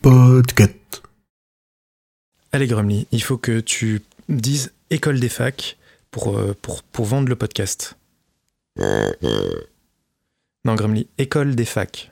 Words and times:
Podcast. 0.00 1.02
Allez 2.52 2.66
Grumly, 2.66 3.06
il 3.12 3.22
faut 3.22 3.36
que 3.36 3.60
tu 3.60 4.02
dises 4.28 4.72
école 4.90 5.20
des 5.20 5.28
facs 5.28 5.76
pour, 6.10 6.38
euh, 6.38 6.54
vendre 6.98 7.28
le 7.28 7.36
podcast. 7.36 7.96
Non 8.78 10.74
Grumly, 10.74 11.08
école 11.18 11.54
des 11.54 11.64
facs. 11.64 12.10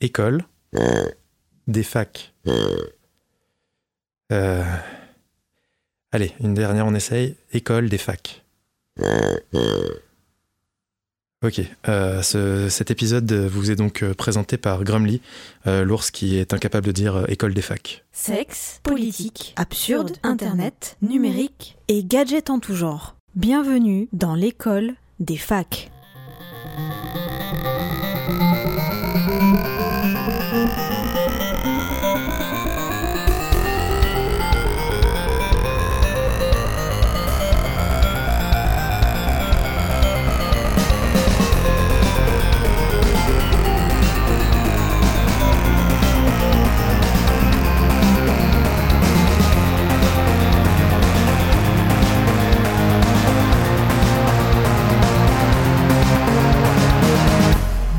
École 0.00 0.42
des 1.66 1.82
facs. 1.82 2.32
Euh, 4.32 4.64
Allez, 6.12 6.32
une 6.40 6.54
dernière, 6.54 6.86
on 6.86 6.94
essaye. 6.94 7.36
École 7.52 7.88
des 7.88 7.98
facs. 7.98 8.42
Ok, 11.46 11.60
euh, 11.88 12.22
ce- 12.22 12.68
cet 12.68 12.90
épisode 12.90 13.30
vous 13.32 13.70
est 13.70 13.76
donc 13.76 14.02
euh, 14.02 14.14
présenté 14.14 14.56
par 14.56 14.82
Grumly, 14.82 15.20
euh, 15.68 15.84
l'ours 15.84 16.10
qui 16.10 16.36
est 16.38 16.52
incapable 16.52 16.86
de 16.88 16.92
dire 16.92 17.24
école 17.28 17.54
des 17.54 17.62
facs. 17.62 18.04
Sexe, 18.10 18.80
politique, 18.82 19.52
absurde, 19.56 20.16
internet, 20.24 20.96
numérique 21.02 21.76
et 21.86 22.02
gadgets 22.02 22.50
en 22.50 22.58
tout 22.58 22.74
genre. 22.74 23.14
Bienvenue 23.36 24.08
dans 24.12 24.34
l'école 24.34 24.94
des 25.20 25.36
facs. 25.36 25.88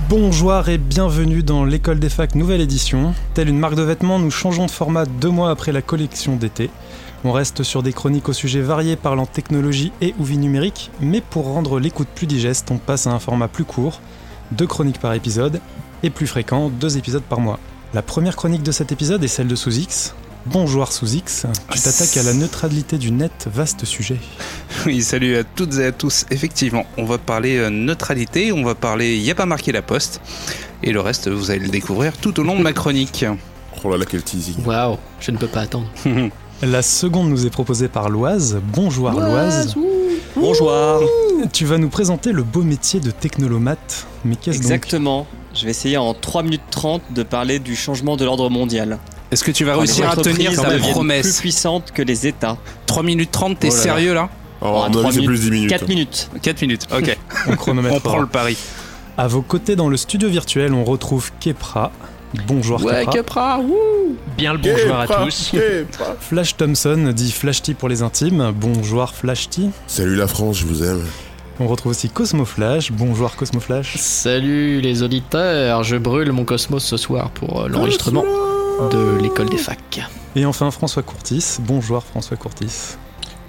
Bonjour 0.10 0.70
et 0.70 0.78
bienvenue 0.78 1.44
dans 1.44 1.66
l'école 1.66 2.00
des 2.00 2.08
facs 2.08 2.36
nouvelle 2.36 2.62
édition. 2.62 3.14
Telle 3.34 3.50
une 3.50 3.60
marque 3.60 3.76
de 3.76 3.82
vêtements, 3.82 4.20
nous 4.20 4.32
changeons 4.32 4.66
de 4.66 4.72
format 4.72 5.06
deux 5.06 5.30
mois 5.30 5.50
après 5.50 5.74
la 5.74 5.82
collection 5.82 6.38
d'été. 6.38 6.70
On 7.26 7.34
reste 7.34 7.64
sur 7.64 7.84
des 7.84 7.92
chroniques 7.92 8.30
au 8.30 8.34
sujet 8.34 8.62
variés 8.62 8.96
parlant 8.96 9.26
technologie 9.26 9.92
et 10.00 10.16
ou 10.18 10.24
vie 10.24 10.38
numérique, 10.38 10.92
mais 11.02 11.20
pour 11.20 11.48
rendre 11.48 11.78
l'écoute 11.78 12.08
plus 12.16 12.26
digeste, 12.26 12.72
on 12.72 12.78
passe 12.78 13.06
à 13.06 13.12
un 13.12 13.20
format 13.20 13.50
plus 13.50 13.66
court, 13.66 14.00
deux 14.54 14.66
chroniques 14.66 15.02
par 15.02 15.14
épisode, 15.14 15.60
et 16.04 16.10
plus 16.10 16.26
fréquent, 16.28 16.70
deux 16.70 16.98
épisodes 16.98 17.24
par 17.24 17.42
mois. 17.42 17.60
La 17.94 18.02
première 18.02 18.38
chronique 18.38 18.64
de 18.64 18.72
cet 18.72 18.94
épisode 18.94 19.26
est 19.26 19.28
celle 19.28 19.48
de 19.48 19.56
Sous-X. 19.56 20.16
Bonjour 20.50 20.92
Sous-X, 20.94 21.46
tu 21.72 21.82
t'attaques 21.82 22.16
à 22.16 22.24
la 22.24 22.34
neutralité 22.34 22.98
du 22.98 23.12
net, 23.12 23.50
vaste 23.54 23.84
sujet. 23.84 24.18
Oui, 24.86 25.02
salut 25.02 25.36
à 25.36 25.44
toutes 25.44 25.78
et 25.78 25.86
à 25.86 25.92
tous. 25.92 26.26
Effectivement, 26.32 26.86
on 26.98 27.04
va 27.04 27.18
parler 27.18 27.58
euh, 27.58 27.70
neutralité, 27.70 28.54
on 28.54 28.64
va 28.64 28.74
parler 28.74 29.18
y 29.18 29.30
a 29.30 29.36
pas 29.36 29.46
marqué 29.46 29.74
la 29.74 29.82
poste, 29.82 30.22
et 30.84 30.94
le 30.94 31.02
reste, 31.02 31.28
vous 31.28 31.52
allez 31.52 31.60
le 31.60 31.70
découvrir 31.70 32.16
tout 32.16 32.40
au 32.40 32.44
long 32.44 32.56
de 32.56 32.62
ma 32.62 32.72
chronique. 32.72 33.26
Oh 33.84 33.90
là 33.90 33.98
là, 33.98 34.06
quel 34.10 34.24
teasing. 34.24 34.64
Waouh, 34.66 34.98
je 35.20 35.32
ne 35.32 35.38
peux 35.38 35.48
pas 35.48 35.62
attendre. 35.62 35.88
La 36.64 36.82
seconde 36.82 37.30
nous 37.30 37.46
est 37.46 37.52
proposée 37.52 37.88
par 37.88 38.10
Loise. 38.10 38.60
Bonjour 38.74 39.12
Loise. 39.12 39.76
Bonjour. 40.36 40.72
Tu 41.54 41.66
vas 41.66 41.78
nous 41.78 41.90
présenter 41.90 42.32
le 42.32 42.44
beau 42.44 42.64
métier 42.64 43.00
de 43.00 43.12
technolomate. 43.12 44.08
Mais 44.24 44.36
qu'est-ce 44.36 44.58
donc 44.58 44.72
Exactement. 44.72 45.28
Je 45.54 45.66
vais 45.66 45.72
essayer 45.72 45.98
en 45.98 46.14
3 46.14 46.44
minutes 46.44 46.62
30 46.72 47.02
de 47.14 47.24
parler 47.24 47.60
du 47.60 47.76
changement 47.76 48.16
de 48.18 48.26
l'ordre 48.26 48.50
mondial. 48.50 48.98
Est-ce 49.32 49.44
que 49.44 49.52
tu 49.52 49.66
vas 49.66 49.74
les 49.74 49.80
réussir 49.80 50.10
à 50.10 50.16
tenir 50.16 50.54
ta 50.56 50.64
deviennent 50.64 50.82
plus 50.82 50.92
promesse 50.92 51.40
puissantes 51.40 51.92
que 51.92 52.02
les 52.02 52.28
États. 52.28 52.58
3 52.86 53.04
minutes 53.04 53.32
30, 53.32 53.60
t'es 53.60 53.68
Oh 53.68 53.72
là 53.72 53.76
là. 53.78 53.84
sérieux 53.84 54.14
là 54.14 54.30
Ah, 54.62 54.66
à 54.66 54.70
mon 54.70 54.92
trois 54.92 55.06
avis, 55.06 55.14
c'est 55.16 55.20
minutes, 55.22 55.28
plus 55.28 55.40
10 55.40 55.52
minutes. 55.52 55.70
4 55.70 55.88
minutes. 55.90 56.30
4 56.42 56.62
minutes, 56.62 56.88
ok. 56.96 57.18
On 57.48 57.56
chronomètre. 57.56 57.96
on 57.96 58.00
prend 58.00 58.20
le 58.20 58.28
pari. 58.28 58.58
À 59.18 59.28
vos 59.28 59.42
côtés 59.42 59.76
dans 59.76 59.90
le 59.90 59.98
studio 59.98 60.30
virtuel, 60.30 60.74
on 60.74 60.84
retrouve 60.84 61.32
Kepra. 61.40 61.92
Bonjour 62.46 62.80
Kepra. 62.80 63.06
Capra, 63.12 63.60
Bien 64.38 64.54
le 64.54 64.60
Bonjour 64.60 64.96
à 64.96 65.08
tous. 65.08 65.56
Flash 66.20 66.56
Thompson, 66.56 67.12
dit 67.16 67.32
Flash 67.32 67.64
T 67.64 67.74
pour 67.74 67.90
les 67.90 68.04
intimes. 68.04 68.54
Bonjour 68.56 69.10
Flash 69.10 69.50
T. 69.50 69.64
Salut 69.88 70.16
la 70.16 70.28
France, 70.28 70.60
je 70.60 70.66
vous 70.68 70.84
aime. 70.84 71.04
On 71.60 71.68
retrouve 71.68 71.90
aussi 71.92 72.10
Cosmo 72.10 72.46
Flash. 72.46 72.92
Bonjour 72.92 73.36
Cosmo 73.36 73.60
Flash. 73.60 73.96
Salut 73.98 74.82
les 74.82 75.02
auditeurs, 75.02 75.84
je 75.84 75.96
brûle 75.98 76.32
mon 76.32 76.46
cosmos 76.46 76.84
ce 76.84 76.98
soir 76.98 77.32
pour 77.32 77.64
euh, 77.64 77.68
l'enregistrement 77.68 78.24
de 78.92 79.18
l'école 79.22 79.50
des 79.50 79.58
facs. 79.58 80.02
Et 80.36 80.46
enfin 80.46 80.72
François 80.72 81.04
Courtis. 81.04 81.58
Bonjour 81.62 82.04
François 82.04 82.38
Courtis. 82.38 82.96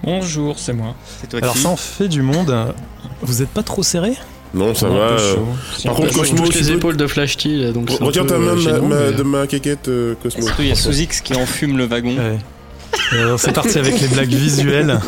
Bonjour, 0.03 0.57
c'est 0.57 0.73
moi. 0.73 0.95
C'est 1.19 1.27
toi 1.29 1.39
Alors 1.41 1.53
qui 1.53 1.61
ça 1.61 1.69
en 1.69 1.75
fait 1.75 2.07
du 2.07 2.21
monde. 2.21 2.73
Vous 3.21 3.41
êtes 3.41 3.49
pas 3.49 3.63
trop 3.63 3.83
serré? 3.83 4.13
Non, 4.53 4.73
ça 4.73 4.89
va. 4.89 4.95
euh. 4.95 5.35
Par 5.83 5.93
Je 5.95 6.01
contre, 6.01 6.13
Cosmo, 6.13 6.47
tu 6.47 6.57
les 6.57 6.71
épaules 6.71 6.97
de 6.97 7.05
Flash 7.05 7.37
T, 7.37 7.71
donc 7.71 7.87
peu, 7.99 8.11
ta 8.11 8.23
main 8.39 8.55
de 8.55 8.55
ma- 8.55 8.57
gênant, 8.61 8.87
ma- 8.87 8.95
mais- 8.95 9.11
de 9.11 9.23
ma 9.23 9.45
quéquette, 9.47 9.87
euh, 9.89 10.15
Cosmo. 10.23 10.41
Surtout, 10.47 10.63
il 10.63 10.69
y 10.69 10.71
a 10.71 10.75
Sous-X 10.75 11.21
qui 11.21 11.35
enfume 11.35 11.77
le 11.77 11.85
wagon? 11.85 12.17
Ouais. 12.17 12.39
Euh, 13.13 13.37
c'est 13.37 13.53
parti 13.53 13.77
avec 13.77 13.99
les 14.01 14.07
blagues 14.07 14.33
visuelles. 14.33 14.99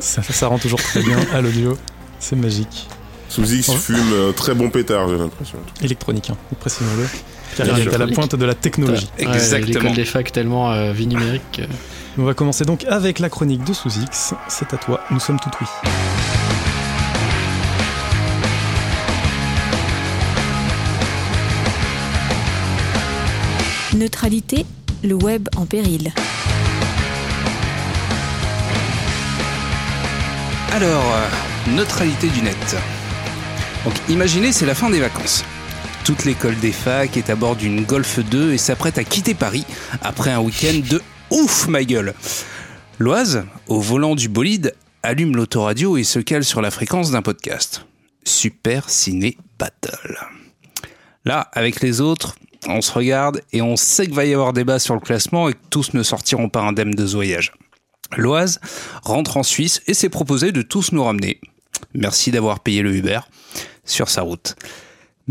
Ça, 0.00 0.22
ça 0.24 0.48
rend 0.48 0.58
toujours 0.58 0.80
très 0.82 1.00
bien 1.02 1.16
à 1.32 1.40
l'audio. 1.40 1.78
C'est 2.18 2.34
magique. 2.34 2.88
Sous 3.28 3.52
X 3.52 3.68
Oh. 3.72 3.76
fume 3.76 3.96
un 4.28 4.32
très 4.32 4.54
bon 4.54 4.68
pétard, 4.70 5.08
j'ai 5.08 5.16
l'impression. 5.18 5.58
Électronique, 5.80 6.30
hein, 6.30 6.36
précisons-le. 6.58 7.06
Il 7.58 7.68
est 7.88 7.94
à 7.94 7.98
la 7.98 8.06
pointe 8.06 8.34
de 8.34 8.44
la 8.44 8.54
technologie. 8.54 9.10
Exactement. 9.18 9.80
L'école 9.80 9.92
des 9.92 10.04
facs 10.04 10.32
tellement 10.32 10.72
euh, 10.72 10.92
vie 10.92 11.06
numérique. 11.06 11.62
On 12.18 12.24
va 12.24 12.34
commencer 12.34 12.64
donc 12.64 12.84
avec 12.88 13.18
la 13.18 13.30
chronique 13.30 13.64
de 13.64 13.72
Sous-X. 13.72 14.34
C'est 14.48 14.74
à 14.74 14.76
toi, 14.76 15.00
nous 15.10 15.20
sommes 15.20 15.40
tout 15.40 15.50
oui. 15.60 15.66
Neutralité, 23.94 24.66
le 25.04 25.14
web 25.14 25.48
en 25.56 25.64
péril. 25.64 26.12
Alors, 30.72 31.04
euh, 31.14 31.70
neutralité 31.70 32.28
du 32.28 32.42
net. 32.42 32.76
Donc 33.84 33.94
imaginez, 34.08 34.52
c'est 34.52 34.64
la 34.66 34.74
fin 34.74 34.88
des 34.88 35.00
vacances. 35.00 35.44
Toute 36.04 36.24
l'école 36.24 36.58
des 36.58 36.72
facs 36.72 37.16
est 37.16 37.30
à 37.30 37.36
bord 37.36 37.54
d'une 37.54 37.84
Golf 37.84 38.18
2 38.18 38.52
et 38.52 38.58
s'apprête 38.58 38.98
à 38.98 39.04
quitter 39.04 39.34
Paris 39.34 39.64
après 40.02 40.32
un 40.32 40.40
week-end 40.40 40.80
de 40.90 41.00
ouf 41.30 41.68
ma 41.68 41.84
gueule. 41.84 42.14
Loise, 42.98 43.44
au 43.68 43.80
volant 43.80 44.16
du 44.16 44.28
bolide, 44.28 44.74
allume 45.04 45.36
l'autoradio 45.36 45.96
et 45.96 46.02
se 46.02 46.18
cale 46.18 46.42
sur 46.42 46.60
la 46.60 46.72
fréquence 46.72 47.12
d'un 47.12 47.22
podcast. 47.22 47.86
Super 48.24 48.90
Ciné 48.90 49.36
Battle. 49.60 50.18
Là, 51.24 51.48
avec 51.52 51.80
les 51.80 52.00
autres, 52.00 52.34
on 52.66 52.80
se 52.80 52.90
regarde 52.90 53.40
et 53.52 53.62
on 53.62 53.76
sait 53.76 54.06
qu'il 54.06 54.14
va 54.14 54.24
y 54.24 54.34
avoir 54.34 54.52
débat 54.52 54.80
sur 54.80 54.94
le 54.94 55.00
classement 55.00 55.48
et 55.48 55.52
que 55.52 55.58
tous 55.70 55.94
ne 55.94 56.02
sortiront 56.02 56.48
pas 56.48 56.62
indemnes 56.62 56.96
de 56.96 57.06
ce 57.06 57.14
voyage. 57.14 57.52
Loise 58.16 58.58
rentre 59.04 59.36
en 59.36 59.44
Suisse 59.44 59.82
et 59.86 59.94
s'est 59.94 60.08
proposé 60.08 60.50
de 60.50 60.62
tous 60.62 60.90
nous 60.90 61.04
ramener. 61.04 61.40
Merci 61.94 62.32
d'avoir 62.32 62.58
payé 62.58 62.82
le 62.82 62.92
Uber 62.92 63.20
sur 63.84 64.10
sa 64.10 64.22
route. 64.22 64.56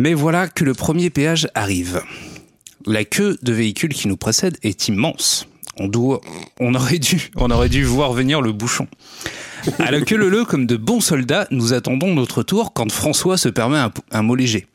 Mais 0.01 0.15
voilà 0.15 0.47
que 0.47 0.63
le 0.63 0.73
premier 0.73 1.11
péage 1.11 1.47
arrive. 1.53 2.01
La 2.87 3.05
queue 3.05 3.37
de 3.43 3.53
véhicules 3.53 3.93
qui 3.93 4.07
nous 4.07 4.17
précède 4.17 4.57
est 4.63 4.87
immense. 4.87 5.47
On, 5.77 5.87
doit, 5.87 6.21
on, 6.59 6.73
aurait 6.73 6.97
dû, 6.97 7.83
voir 7.83 8.11
venir 8.11 8.41
le 8.41 8.51
bouchon. 8.51 8.87
À 9.77 9.91
la 9.91 10.01
queue 10.01 10.15
leu 10.15 10.43
comme 10.43 10.65
de 10.65 10.75
bons 10.75 11.01
soldats, 11.01 11.45
nous 11.51 11.73
attendons 11.73 12.15
notre 12.15 12.41
tour 12.41 12.73
quand 12.73 12.91
François 12.91 13.37
se 13.37 13.47
permet 13.47 13.77
un, 14.09 14.23
mot 14.23 14.33
léger. 14.33 14.65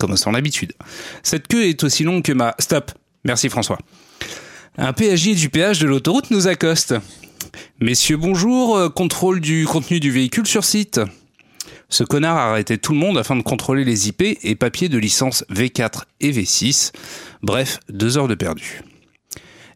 Comme 0.00 0.16
son 0.16 0.34
habitude. 0.34 0.72
Cette 1.22 1.46
queue 1.46 1.68
est 1.68 1.84
aussi 1.84 2.02
longue 2.02 2.24
que 2.24 2.32
ma... 2.32 2.56
Stop 2.58 2.90
Merci 3.24 3.50
François. 3.50 3.78
Un 4.76 4.92
péagier 4.92 5.36
du 5.36 5.48
péage 5.48 5.78
de 5.78 5.86
l'autoroute 5.86 6.32
nous 6.32 6.48
accoste. 6.48 6.96
Messieurs, 7.80 8.16
bonjour, 8.16 8.76
euh, 8.76 8.88
contrôle 8.88 9.40
du 9.40 9.64
contenu 9.64 10.00
du 10.00 10.10
véhicule 10.10 10.48
sur 10.48 10.64
site. 10.64 11.00
Ce 11.90 12.04
connard 12.04 12.36
a 12.36 12.50
arrêté 12.50 12.78
tout 12.78 12.92
le 12.92 12.98
monde 12.98 13.18
afin 13.18 13.34
de 13.34 13.42
contrôler 13.42 13.84
les 13.84 14.08
IP 14.08 14.22
et 14.22 14.54
papiers 14.54 14.88
de 14.88 14.96
licence 14.96 15.44
V4 15.50 16.04
et 16.20 16.30
V6. 16.30 16.92
Bref, 17.42 17.80
deux 17.88 18.16
heures 18.16 18.28
de 18.28 18.36
perdu. 18.36 18.82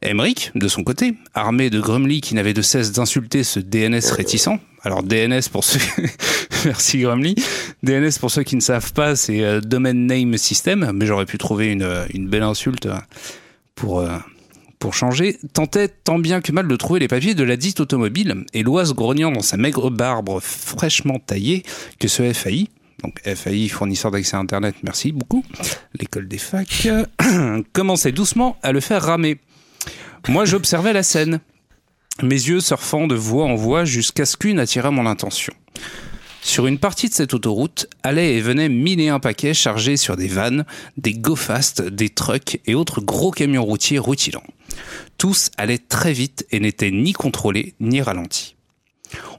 Emmerich, 0.01 0.53
de 0.55 0.69
son 0.69 0.85
côté, 0.85 1.15
armé 1.35 1.71
de 1.71 1.81
Grumly 1.81 2.21
qui 2.21 2.35
n'avait 2.35 2.53
de 2.53 2.63
cesse 2.63 2.93
d'insulter 2.93 3.43
ce 3.43 3.59
DNS 3.59 4.13
réticent. 4.13 4.61
Alors 4.83 5.03
DNS 5.03 5.43
pour 5.51 5.65
ceux... 5.65 5.81
Merci 6.65 7.01
Grumly. 7.01 7.35
DNS 7.83 8.13
pour 8.21 8.31
ceux 8.31 8.45
qui 8.45 8.55
ne 8.55 8.61
savent 8.61 8.93
pas, 8.93 9.17
c'est 9.17 9.43
euh, 9.43 9.61
Domain 9.61 9.95
Name 9.95 10.37
System, 10.37 10.93
mais 10.95 11.07
j'aurais 11.07 11.27
pu 11.27 11.39
trouver 11.39 11.73
une, 11.73 11.83
euh, 11.83 12.07
belle 12.15 12.43
insulte 12.43 12.87
euh, 12.87 12.97
pour, 13.75 14.07
changer, 14.93 15.39
tentait 15.53 15.89
tant 15.89 16.19
bien 16.19 16.41
que 16.41 16.53
mal 16.53 16.69
de 16.69 16.77
trouver 16.77 17.01
les 17.01 17.09
papiers 17.09 17.35
de 17.35 17.45
la 17.45 17.57
dite 17.57 17.81
automobile, 17.81 18.45
et 18.53 18.63
l'oise 18.63 18.93
grognant 18.93 19.31
dans 19.31 19.43
sa 19.43 19.57
maigre 19.57 19.91
barbe 19.91 20.41
fraîchement 20.41 21.19
taillée 21.19 21.63
que 21.99 22.09
ce 22.09 22.33
FAI, 22.33 22.69
donc 23.03 23.21
FAI, 23.25 23.69
fournisseur 23.69 24.11
d'accès 24.11 24.37
à 24.37 24.41
Internet, 24.41 24.75
merci 24.83 25.13
beaucoup, 25.13 25.45
l'école 25.99 26.29
des 26.29 26.39
facs, 26.39 26.89
commençait 27.73 28.13
doucement 28.13 28.57
à 28.63 28.73
le 28.73 28.81
faire 28.81 29.03
ramer. 29.03 29.39
Moi, 30.29 30.45
j'observais 30.45 30.93
la 30.93 31.03
scène, 31.03 31.41
mes 32.23 32.31
yeux 32.31 32.61
surfant 32.61 33.07
de 33.07 33.15
voie 33.15 33.45
en 33.45 33.55
voie 33.55 33.85
jusqu'à 33.85 34.25
ce 34.25 34.37
qu'une 34.37 34.59
attira 34.59 34.91
mon 34.91 35.07
attention. 35.07 35.53
Sur 36.45 36.67
une 36.67 36.79
partie 36.79 37.09
de 37.09 37.15
cette 37.15 37.33
autoroute, 37.33 37.89
allaient 38.03 38.35
et 38.35 38.41
venaient 38.43 38.69
mille 38.69 39.01
et 39.01 39.09
un 39.09 39.19
paquets 39.19 39.55
chargés 39.55 39.97
sur 39.97 40.15
des 40.15 40.29
vannes, 40.29 40.67
des 40.99 41.15
go-fast, 41.15 41.81
des 41.81 42.11
trucks 42.11 42.61
et 42.67 42.75
autres 42.75 43.01
gros 43.01 43.31
camions 43.31 43.65
routiers 43.65 43.99
rutilants. 43.99 44.45
Tous 45.17 45.51
allaient 45.57 45.79
très 45.79 46.13
vite 46.13 46.47
et 46.51 46.61
n'étaient 46.61 46.91
ni 46.91 47.15
contrôlés 47.15 47.75
ni 47.81 48.03
ralentis. 48.03 48.57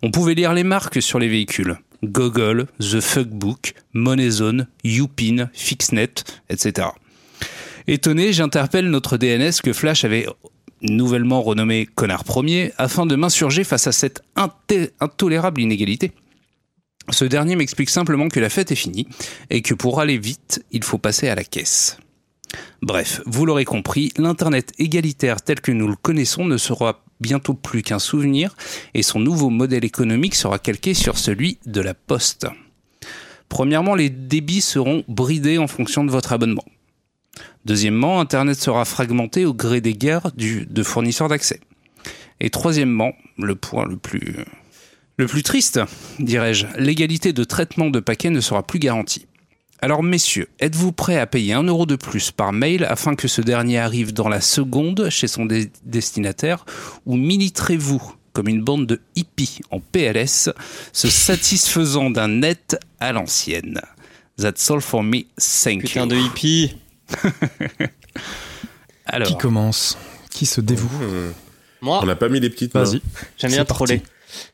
On 0.01 0.09
pouvait 0.09 0.33
lire 0.33 0.53
les 0.53 0.63
marques 0.63 0.99
sur 0.99 1.19
les 1.19 1.27
véhicules. 1.27 1.77
Google, 2.03 2.65
The 2.79 2.99
Fuckbook, 2.99 3.75
MoneyZone, 3.93 4.67
Youpin, 4.83 5.49
Fixnet, 5.53 6.23
etc. 6.49 6.87
Étonné, 7.85 8.33
j'interpelle 8.33 8.89
notre 8.89 9.17
DNS 9.17 9.61
que 9.63 9.73
Flash 9.73 10.05
avait 10.05 10.25
nouvellement 10.81 11.43
renommé 11.43 11.85
Connard 11.85 12.23
Premier 12.23 12.73
afin 12.79 13.05
de 13.05 13.15
m'insurger 13.15 13.63
face 13.63 13.85
à 13.85 13.91
cette 13.91 14.23
intolérable 14.99 15.61
inégalité. 15.61 16.11
Ce 17.09 17.25
dernier 17.25 17.55
m'explique 17.55 17.89
simplement 17.89 18.29
que 18.29 18.39
la 18.39 18.49
fête 18.49 18.71
est 18.71 18.75
finie 18.75 19.07
et 19.49 19.61
que 19.61 19.73
pour 19.73 19.99
aller 19.99 20.17
vite, 20.17 20.63
il 20.71 20.83
faut 20.83 20.97
passer 20.97 21.27
à 21.29 21.35
la 21.35 21.43
caisse. 21.43 21.97
Bref, 22.81 23.21
vous 23.25 23.45
l'aurez 23.45 23.65
compris, 23.65 24.11
l'Internet 24.17 24.71
égalitaire 24.79 25.41
tel 25.41 25.61
que 25.61 25.71
nous 25.71 25.87
le 25.87 25.95
connaissons 25.95 26.45
ne 26.45 26.57
sera 26.57 27.03
bientôt 27.19 27.53
plus 27.53 27.83
qu'un 27.83 27.99
souvenir 27.99 28.55
et 28.93 29.03
son 29.03 29.19
nouveau 29.19 29.49
modèle 29.49 29.85
économique 29.85 30.35
sera 30.35 30.59
calqué 30.59 30.93
sur 30.93 31.17
celui 31.17 31.59
de 31.65 31.81
la 31.81 31.93
poste. 31.93 32.47
Premièrement, 33.49 33.95
les 33.95 34.09
débits 34.09 34.61
seront 34.61 35.03
bridés 35.07 35.57
en 35.57 35.67
fonction 35.67 36.03
de 36.03 36.11
votre 36.11 36.33
abonnement. 36.33 36.65
Deuxièmement, 37.65 38.19
Internet 38.19 38.59
sera 38.59 38.85
fragmenté 38.85 39.45
au 39.45 39.53
gré 39.53 39.81
des 39.81 39.93
guerres 39.93 40.31
de 40.35 40.83
fournisseurs 40.83 41.29
d'accès. 41.29 41.59
Et 42.39 42.49
troisièmement, 42.49 43.13
le 43.37 43.55
point 43.55 43.85
le 43.85 43.97
plus, 43.97 44.45
le 45.17 45.27
plus 45.27 45.44
triste, 45.44 45.79
dirais-je, 46.19 46.65
l'égalité 46.77 47.31
de 47.33 47.44
traitement 47.44 47.89
de 47.89 48.00
paquets 48.00 48.29
ne 48.29 48.41
sera 48.41 48.63
plus 48.63 48.79
garantie. 48.79 49.25
Alors 49.81 50.03
messieurs, 50.03 50.47
êtes-vous 50.59 50.91
prêts 50.94 51.17
à 51.19 51.27
payer 51.27 51.53
un 51.53 51.63
euro 51.63 51.85
de 51.85 51.95
plus 51.95 52.31
par 52.31 52.51
mail 52.53 52.85
afin 52.85 53.15
que 53.15 53.27
ce 53.27 53.41
dernier 53.41 53.77
arrive 53.77 54.13
dans 54.13 54.29
la 54.29 54.41
seconde 54.41 55.09
chez 55.09 55.27
son 55.27 55.45
dé- 55.45 55.69
destinataire 55.83 56.65
ou 57.06 57.17
militerez-vous 57.17 58.01
comme 58.33 58.47
une 58.50 58.63
bande 58.63 58.85
de 58.88 59.01
hippies 59.15 59.59
en 59.71 59.79
PLS, 59.79 60.50
se 60.91 61.07
satisfaisant 61.09 62.09
d'un 62.09 62.27
net 62.27 62.77
à 63.00 63.12
l'ancienne? 63.13 63.81
That's 64.38 64.69
all 64.71 64.81
for 64.81 65.03
me, 65.03 65.21
thank 65.38 65.81
Putain 65.83 66.01
you. 66.01 66.07
de 66.07 66.15
hippie. 66.17 66.75
Alors, 69.06 69.27
Qui 69.27 69.38
commence? 69.38 69.97
Qui 70.31 70.45
se 70.45 70.62
dévoue? 70.62 70.89
Mmh. 70.89 71.31
Moi, 71.81 72.00
On 72.01 72.06
n'a 72.06 72.15
pas 72.15 72.27
mis 72.29 72.39
les 72.39 72.50
petites 72.50 72.73
mains. 72.73 72.83
Vas-y. 72.83 73.01
j'aime 73.38 73.51
bien 73.51 73.65
troller. 73.65 74.01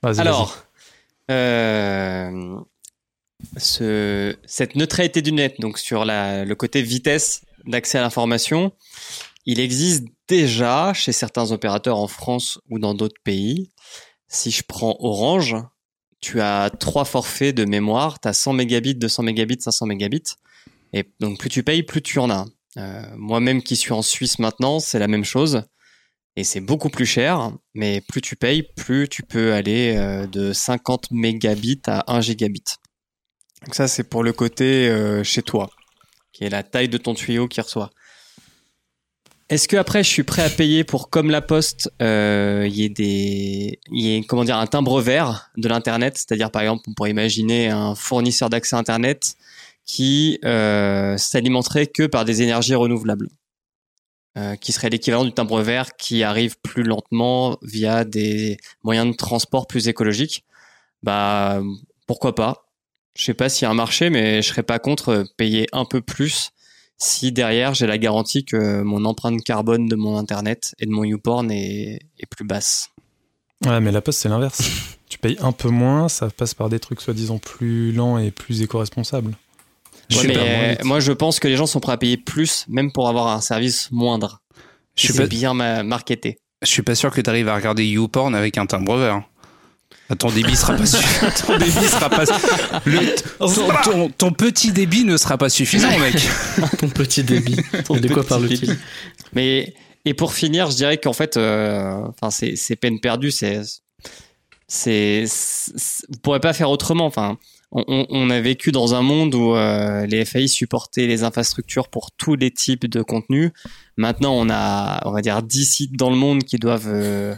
Alors, 0.03 0.57
euh, 1.29 2.55
ce, 3.57 4.35
cette 4.45 4.75
neutralité 4.75 5.21
du 5.21 5.31
net, 5.31 5.59
donc 5.59 5.77
sur 5.77 6.05
le 6.05 6.53
côté 6.53 6.81
vitesse 6.81 7.41
d'accès 7.65 7.97
à 7.97 8.01
l'information, 8.01 8.73
il 9.45 9.59
existe 9.59 10.05
déjà 10.27 10.93
chez 10.93 11.11
certains 11.11 11.51
opérateurs 11.51 11.97
en 11.97 12.07
France 12.07 12.59
ou 12.69 12.79
dans 12.79 12.93
d'autres 12.93 13.21
pays. 13.23 13.71
Si 14.27 14.51
je 14.51 14.63
prends 14.65 14.95
Orange, 14.99 15.55
tu 16.21 16.39
as 16.39 16.69
trois 16.69 17.05
forfaits 17.05 17.55
de 17.55 17.65
mémoire, 17.65 18.19
tu 18.19 18.27
as 18.27 18.33
100 18.33 18.53
mégabits, 18.53 18.95
200 18.95 19.23
mégabits, 19.23 19.57
500 19.59 19.87
mégabits. 19.87 20.35
Et 20.93 21.05
donc 21.19 21.39
plus 21.39 21.49
tu 21.49 21.63
payes, 21.63 21.83
plus 21.83 22.01
tu 22.01 22.19
en 22.19 22.29
as. 22.29 22.45
Euh, 22.77 23.03
Moi-même 23.17 23.61
qui 23.63 23.75
suis 23.75 23.93
en 23.93 24.01
Suisse 24.01 24.39
maintenant, 24.39 24.79
c'est 24.79 24.99
la 24.99 25.07
même 25.07 25.25
chose. 25.25 25.63
Et 26.37 26.43
c'est 26.45 26.61
beaucoup 26.61 26.89
plus 26.89 27.05
cher, 27.05 27.51
mais 27.73 28.01
plus 28.01 28.21
tu 28.21 28.35
payes, 28.35 28.63
plus 28.63 29.09
tu 29.09 29.21
peux 29.23 29.53
aller 29.53 29.95
euh, 29.97 30.27
de 30.27 30.53
50 30.53 31.11
mégabits 31.11 31.81
à 31.87 32.03
1 32.13 32.21
gigabit. 32.21 32.63
Donc 33.65 33.75
ça, 33.75 33.87
c'est 33.87 34.05
pour 34.05 34.23
le 34.23 34.31
côté 34.31 34.87
euh, 34.87 35.23
chez 35.23 35.41
toi, 35.41 35.69
qui 36.31 36.45
est 36.45 36.49
la 36.49 36.63
taille 36.63 36.87
de 36.87 36.97
ton 36.97 37.13
tuyau 37.13 37.47
qui 37.47 37.59
reçoit. 37.59 37.89
Est-ce 39.49 39.67
que 39.67 39.75
après, 39.75 40.01
je 40.05 40.09
suis 40.09 40.23
prêt 40.23 40.43
à 40.43 40.49
payer 40.49 40.85
pour, 40.85 41.09
comme 41.09 41.29
la 41.29 41.41
Poste, 41.41 41.91
euh, 42.01 42.65
il 42.65 42.75
y 42.75 42.85
ait 42.85 42.89
des, 42.89 43.79
y 43.91 44.15
ait 44.15 44.23
comment 44.23 44.45
dire, 44.45 44.55
un 44.55 44.67
timbre 44.67 45.01
vert 45.01 45.51
de 45.57 45.67
l'internet, 45.67 46.17
c'est-à-dire 46.17 46.49
par 46.49 46.61
exemple, 46.61 46.83
on 46.87 46.93
pourrait 46.93 47.11
imaginer 47.11 47.67
un 47.67 47.93
fournisseur 47.93 48.49
d'accès 48.49 48.77
internet 48.77 49.35
qui 49.85 50.39
s'alimenterait 51.17 51.87
que 51.87 52.07
par 52.07 52.23
des 52.23 52.41
énergies 52.41 52.75
renouvelables 52.75 53.27
euh, 54.37 54.55
qui 54.55 54.71
serait 54.71 54.89
l'équivalent 54.89 55.25
du 55.25 55.33
timbre 55.33 55.61
vert 55.61 55.95
qui 55.97 56.23
arrive 56.23 56.57
plus 56.61 56.83
lentement 56.83 57.57
via 57.61 58.05
des 58.05 58.57
moyens 58.83 59.11
de 59.11 59.15
transport 59.15 59.67
plus 59.67 59.87
écologiques, 59.87 60.45
bah 61.03 61.61
pourquoi 62.07 62.35
pas? 62.35 62.67
Je 63.15 63.23
sais 63.25 63.33
pas 63.33 63.49
s'il 63.49 63.63
y 63.63 63.67
a 63.67 63.71
un 63.71 63.75
marché, 63.75 64.09
mais 64.09 64.41
je 64.41 64.47
serais 64.47 64.63
pas 64.63 64.79
contre 64.79 65.25
payer 65.37 65.67
un 65.73 65.85
peu 65.85 66.01
plus 66.01 66.51
si 66.97 67.31
derrière 67.31 67.73
j'ai 67.73 67.87
la 67.87 67.97
garantie 67.97 68.45
que 68.45 68.81
mon 68.83 69.05
empreinte 69.05 69.43
carbone 69.43 69.87
de 69.87 69.95
mon 69.95 70.17
internet 70.17 70.75
et 70.79 70.85
de 70.85 70.91
mon 70.91 71.03
YouPorn 71.03 71.51
est, 71.51 71.99
est 72.19 72.25
plus 72.27 72.45
basse. 72.45 72.89
Ouais, 73.65 73.79
mais 73.79 73.91
la 73.91 74.01
poste, 74.01 74.19
c'est 74.19 74.29
l'inverse. 74.29 74.61
tu 75.09 75.17
payes 75.17 75.37
un 75.39 75.51
peu 75.51 75.69
moins, 75.69 76.09
ça 76.09 76.29
passe 76.29 76.53
par 76.53 76.69
des 76.69 76.79
trucs 76.79 77.01
soi-disant 77.01 77.37
plus 77.37 77.91
lents 77.91 78.17
et 78.17 78.31
plus 78.31 78.61
éco-responsables. 78.61 79.35
Ouais, 80.17 80.27
mais 80.27 80.37
euh, 80.37 80.75
moi 80.83 80.99
je 80.99 81.11
pense 81.11 81.39
que 81.39 81.47
les 81.47 81.55
gens 81.55 81.65
sont 81.67 81.79
prêts 81.79 81.93
à 81.93 81.97
payer 81.97 82.17
plus, 82.17 82.65
même 82.67 82.91
pour 82.91 83.07
avoir 83.09 83.27
un 83.27 83.41
service 83.41 83.89
moindre. 83.91 84.41
je 84.95 85.03
suis 85.05 85.13
C'est 85.13 85.21
pas, 85.21 85.27
bien 85.27 85.53
ma- 85.53 85.83
marketé. 85.83 86.37
je 86.61 86.67
suis 86.67 86.81
pas 86.83 86.95
sûr 86.95 87.11
que 87.11 87.21
tu 87.21 87.29
arrives 87.29 87.47
à 87.47 87.55
regarder 87.55 87.85
YouPorn 87.85 88.35
avec 88.35 88.57
un 88.57 88.65
timbre 88.65 88.97
vert. 88.97 89.23
Ah, 90.09 90.15
Ton 90.15 90.29
débit 90.29 90.55
sera 90.57 90.75
pas 90.75 90.85
suffisant. 90.85 91.27
ton 91.47 91.57
débit 91.57 91.71
sera 91.71 92.09
pas. 92.09 92.23
Le- 92.85 93.15
ton, 93.39 93.91
ton- 93.91 94.09
ton 94.09 94.31
petit 94.33 94.71
débit 94.73 95.05
ne 95.05 95.15
sera 95.17 95.37
pas 95.37 95.49
suffisant, 95.49 95.97
mec. 95.99 96.15
Ton 96.79 96.89
petit 96.89 97.23
débit. 97.23 97.57
Ton 97.85 97.95
de 97.95 98.07
quoi 98.09 98.23
parle-t-il. 98.25 98.77
Mais 99.33 99.73
et 100.03 100.13
pour 100.13 100.33
finir, 100.33 100.69
je 100.71 100.75
dirais 100.75 100.97
qu'en 100.97 101.13
fait, 101.13 101.37
euh, 101.37 101.93
enfin 102.09 102.29
c'est 102.29 102.55
c'est 102.57 102.75
peine 102.75 102.99
perdue. 102.99 103.31
C'est 103.31 103.61
c'est 104.67 105.23
c'est- 105.27 106.05
vous 106.09 106.19
pourrez 106.19 106.39
pas 106.41 106.53
faire 106.53 106.69
autrement. 106.69 107.05
Enfin, 107.05 107.37
on, 107.71 107.83
on- 107.87 108.05
on 108.09 108.29
a 108.29 108.39
vécu 108.41 108.71
dans 108.71 108.93
un 108.95 109.01
monde 109.01 109.33
où 109.35 109.55
euh, 109.55 110.05
les 110.05 110.25
FAI 110.25 110.47
supportaient 110.47 111.07
les 111.07 111.23
infrastructures 111.23 111.87
pour 111.87 112.11
tous 112.11 112.35
les 112.35 112.51
types 112.51 112.85
de 112.85 113.01
contenus. 113.01 113.51
Maintenant, 113.97 114.33
on 114.33 114.49
a, 114.49 115.01
on 115.07 115.11
va 115.11 115.21
dire, 115.21 115.41
10 115.41 115.65
sites 115.65 115.95
dans 115.97 116.09
le 116.09 116.15
monde 116.15 116.43
qui 116.43 116.57
doivent 116.57 116.87
euh, 116.89 117.33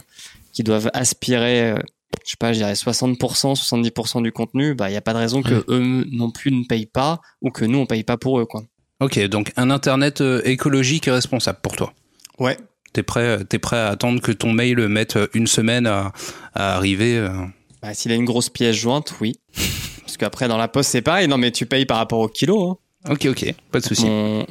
qui 0.52 0.62
doivent 0.62 0.90
aspirer. 0.94 1.70
euh, 1.72 1.78
je 2.24 2.30
sais 2.30 2.36
pas, 2.38 2.52
je 2.52 2.58
dirais 2.58 2.74
60%, 2.74 3.16
70% 3.18 4.22
du 4.22 4.30
contenu, 4.32 4.74
bah, 4.74 4.88
il 4.88 4.92
n'y 4.92 4.96
a 4.96 5.00
pas 5.00 5.12
de 5.12 5.18
raison 5.18 5.42
que 5.42 5.64
eux 5.68 6.04
non 6.12 6.30
plus 6.30 6.52
ne 6.52 6.64
payent 6.64 6.86
pas 6.86 7.20
ou 7.42 7.50
que 7.50 7.64
nous, 7.64 7.78
on 7.78 7.86
paye 7.86 8.04
pas 8.04 8.16
pour 8.16 8.38
eux, 8.38 8.46
quoi. 8.46 8.62
Ok, 9.00 9.18
donc 9.26 9.52
un 9.56 9.68
internet 9.70 10.20
euh, 10.20 10.40
écologique 10.44 11.08
et 11.08 11.10
responsable 11.10 11.58
pour 11.60 11.74
toi. 11.74 11.92
Ouais. 12.38 12.56
T'es 12.92 13.02
prêt, 13.02 13.44
t'es 13.44 13.58
prêt 13.58 13.76
à 13.78 13.88
attendre 13.88 14.20
que 14.22 14.30
ton 14.30 14.52
mail 14.52 14.78
mette 14.88 15.18
une 15.34 15.48
semaine 15.48 15.86
à, 15.88 16.12
à 16.54 16.76
arriver 16.76 17.18
euh, 17.18 17.30
Bah, 17.82 17.92
s'il 17.92 18.12
a 18.12 18.14
une 18.14 18.24
grosse 18.24 18.48
pièce 18.48 18.76
jointe, 18.76 19.12
oui. 19.20 19.36
Qu'après, 20.24 20.48
dans 20.48 20.56
la 20.56 20.68
poste, 20.68 20.88
c'est 20.90 21.02
pareil. 21.02 21.28
Non, 21.28 21.36
mais 21.36 21.50
tu 21.50 21.66
payes 21.66 21.84
par 21.84 21.98
rapport 21.98 22.18
au 22.20 22.28
kilo. 22.28 22.70
hein. 23.06 23.12
Ok, 23.12 23.26
ok, 23.26 23.54
pas 23.70 23.80
de 23.80 23.84
souci. 23.84 24.06
Mon- 24.06 24.46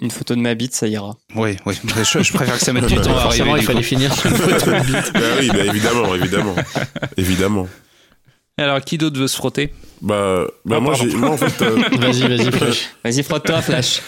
une 0.00 0.10
photo 0.10 0.34
de 0.34 0.40
ma 0.40 0.54
bite, 0.54 0.74
ça 0.74 0.86
ira. 0.86 1.14
Oui, 1.36 1.56
oui. 1.66 1.74
Je, 1.84 2.22
je 2.22 2.32
préfère 2.32 2.54
que 2.58 2.64
ça 2.64 2.72
mette 2.72 2.86
du 2.86 2.94
temps 2.94 3.14
à 3.14 3.20
Forcément, 3.20 3.50
arriver. 3.52 3.62
il 3.64 3.66
fallait 3.66 3.82
finir 3.82 4.14
sur 4.14 4.30
une 4.30 4.36
photo 4.38 4.70
de 4.70 4.80
bite. 4.86 5.12
Bah 5.12 5.20
oui, 5.38 5.48
bah 5.52 5.64
évidemment, 5.66 6.14
évidemment. 6.14 6.54
évidemment. 7.18 7.68
Alors, 8.56 8.80
qui 8.80 8.96
d'autre 8.96 9.18
veut 9.20 9.28
se 9.28 9.36
frotter? 9.36 9.74
Bah, 10.00 10.44
bah 10.64 10.76
Ah, 10.78 10.80
moi, 10.80 10.94
moi, 11.16 11.30
en 11.32 11.36
fait, 11.36 11.62
euh, 11.62 11.76
Vas-y, 11.98 12.22
vas-y, 12.26 12.50
Flash. 12.50 12.88
Vas-y, 13.04 13.22
frotte-toi, 13.22 13.60
Flash. 13.60 14.00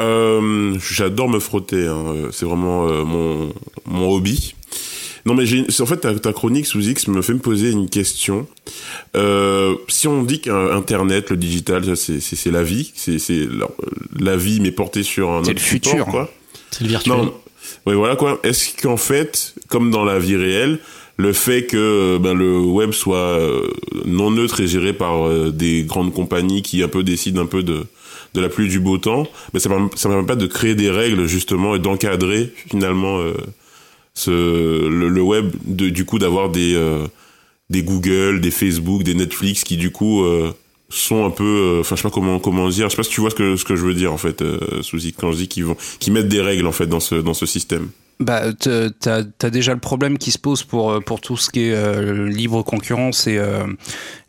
euh, 0.00 0.78
j'adore 0.88 1.28
me 1.28 1.40
frotter. 1.40 1.88
hein. 1.88 2.28
C'est 2.30 2.44
vraiment 2.46 2.86
euh, 2.86 3.02
mon, 3.02 3.52
mon 3.86 4.10
hobby. 4.12 4.54
Non, 5.26 5.34
mais 5.34 5.46
j'ai, 5.46 5.64
en 5.80 5.86
fait, 5.86 5.96
ta, 5.98 6.14
ta 6.18 6.32
chronique 6.32 6.66
sous 6.66 6.80
X 6.86 7.08
me 7.08 7.22
fait 7.22 7.32
me 7.32 7.38
poser 7.38 7.70
une 7.70 7.88
question. 7.88 8.46
Euh, 9.16 9.74
si 9.88 10.06
on 10.06 10.22
dit 10.22 10.40
qu'Internet, 10.40 11.30
le 11.30 11.36
digital, 11.36 11.96
c'est, 11.96 12.50
la 12.50 12.62
vie, 12.62 12.92
c'est, 12.94 13.18
la, 13.30 13.68
la 14.18 14.36
vie, 14.36 14.60
mais 14.60 14.70
portée 14.70 15.02
sur 15.02 15.30
un 15.30 15.44
C'est 15.44 15.54
le 15.54 15.60
futur. 15.60 16.04
quoi. 16.06 16.30
C'est 16.70 16.82
le 16.84 16.90
virtuel. 16.90 17.16
Non, 17.16 17.34
oui, 17.86 17.94
voilà 17.94 18.16
quoi. 18.16 18.38
Est-ce 18.42 18.76
qu'en 18.80 18.98
fait, 18.98 19.54
comme 19.68 19.90
dans 19.90 20.04
la 20.04 20.18
vie 20.18 20.36
réelle, 20.36 20.78
le 21.16 21.32
fait 21.32 21.64
que 21.64 21.76
euh, 21.76 22.18
ben, 22.18 22.34
le 22.34 22.58
web 22.58 22.92
soit 22.92 23.16
euh, 23.16 23.68
non 24.04 24.30
neutre 24.30 24.60
et 24.60 24.66
géré 24.66 24.92
par 24.92 25.26
euh, 25.26 25.50
des 25.52 25.84
grandes 25.84 26.12
compagnies 26.12 26.62
qui 26.62 26.82
un 26.82 26.88
peu 26.88 27.02
décident 27.04 27.42
un 27.42 27.46
peu 27.46 27.62
de 27.62 27.86
de 28.34 28.40
la 28.40 28.48
pluie 28.48 28.68
du 28.68 28.80
beau 28.80 28.98
temps, 28.98 29.28
mais 29.52 29.60
ça 29.60 29.68
permet, 29.68 29.88
ça 29.94 30.08
permet 30.08 30.26
pas 30.26 30.34
de 30.34 30.46
créer 30.48 30.74
des 30.74 30.90
règles 30.90 31.26
justement 31.26 31.76
et 31.76 31.78
d'encadrer 31.78 32.52
finalement 32.68 33.20
euh, 33.20 33.32
le, 34.26 35.20
web, 35.20 35.52
du 35.64 36.04
coup 36.04 36.18
d'avoir 36.18 36.50
des 36.50 36.74
euh, 36.74 37.06
des 37.70 37.82
Google, 37.82 38.40
des 38.40 38.50
Facebook, 38.50 39.02
des 39.02 39.14
Netflix 39.14 39.64
qui 39.64 39.76
du 39.76 39.90
coup 39.90 40.22
euh, 40.22 40.52
sont 40.88 41.24
un 41.24 41.30
peu, 41.30 41.44
euh, 41.44 41.80
enfin 41.80 41.96
je 41.96 42.02
sais 42.02 42.08
pas 42.08 42.12
comment 42.12 42.38
comment 42.38 42.68
dire, 42.68 42.86
je 42.88 42.90
sais 42.90 42.96
pas 42.96 43.02
si 43.02 43.10
tu 43.10 43.20
vois 43.20 43.30
ce 43.30 43.34
que 43.34 43.56
ce 43.56 43.64
que 43.64 43.76
je 43.76 43.84
veux 43.84 43.94
dire 43.94 44.12
en 44.12 44.18
fait, 44.18 44.42
euh, 44.42 44.82
Souzy, 44.82 45.12
quand 45.12 45.32
je 45.32 45.38
dis 45.38 45.48
qu'ils 45.48 45.64
vont, 45.64 45.76
qu'ils 45.98 46.12
mettent 46.12 46.28
des 46.28 46.42
règles 46.42 46.66
en 46.66 46.72
fait 46.72 46.86
dans 46.86 47.00
ce 47.00 47.16
dans 47.16 47.34
ce 47.34 47.46
système. 47.46 47.88
Bah, 48.20 48.52
t'as 48.52 49.22
as 49.42 49.50
déjà 49.50 49.74
le 49.74 49.80
problème 49.80 50.18
qui 50.18 50.30
se 50.30 50.38
pose 50.38 50.62
pour 50.62 51.02
pour 51.02 51.20
tout 51.20 51.36
ce 51.36 51.50
qui 51.50 51.62
est 51.62 52.28
libre 52.28 52.62
concurrence 52.62 53.26
et 53.26 53.40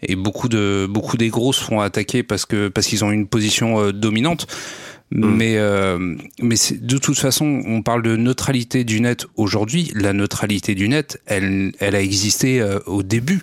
et 0.01 0.15
beaucoup 0.15 0.49
de 0.49 0.87
beaucoup 0.89 1.17
des 1.17 1.29
gros 1.29 1.53
se 1.53 1.63
font 1.63 1.81
attaquer 1.81 2.23
parce 2.23 2.47
que 2.47 2.67
parce 2.67 2.87
qu'ils 2.87 3.05
ont 3.05 3.11
une 3.11 3.27
position 3.27 3.91
dominante. 3.91 4.47
Mm. 5.11 5.35
Mais 5.35 5.57
euh, 5.57 6.15
mais 6.41 6.55
c'est- 6.55 6.83
de 6.83 6.97
toute 6.97 7.17
façon, 7.17 7.61
on 7.67 7.81
parle 7.83 8.01
de 8.01 8.15
neutralité 8.15 8.83
du 8.83 9.01
net 9.01 9.25
aujourd'hui. 9.35 9.91
La 9.95 10.13
neutralité 10.13 10.73
du 10.75 10.89
net, 10.89 11.21
elle 11.25 11.73
elle 11.79 11.95
a 11.95 12.01
existé 12.01 12.59
euh, 12.61 12.79
au 12.87 13.03
début. 13.03 13.41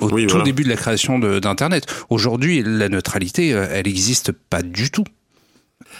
Au 0.00 0.08
Oui, 0.10 0.24
tout 0.26 0.30
voilà. 0.30 0.44
début 0.44 0.64
de 0.64 0.68
la 0.68 0.76
création 0.76 1.20
d'Internet. 1.20 1.86
Aujourd'hui, 2.10 2.64
la 2.66 2.88
neutralité, 2.88 3.52
euh, 3.54 3.66
elle 3.70 3.86
existe 3.86 4.32
pas 4.32 4.62
du 4.62 4.90
tout. 4.90 5.04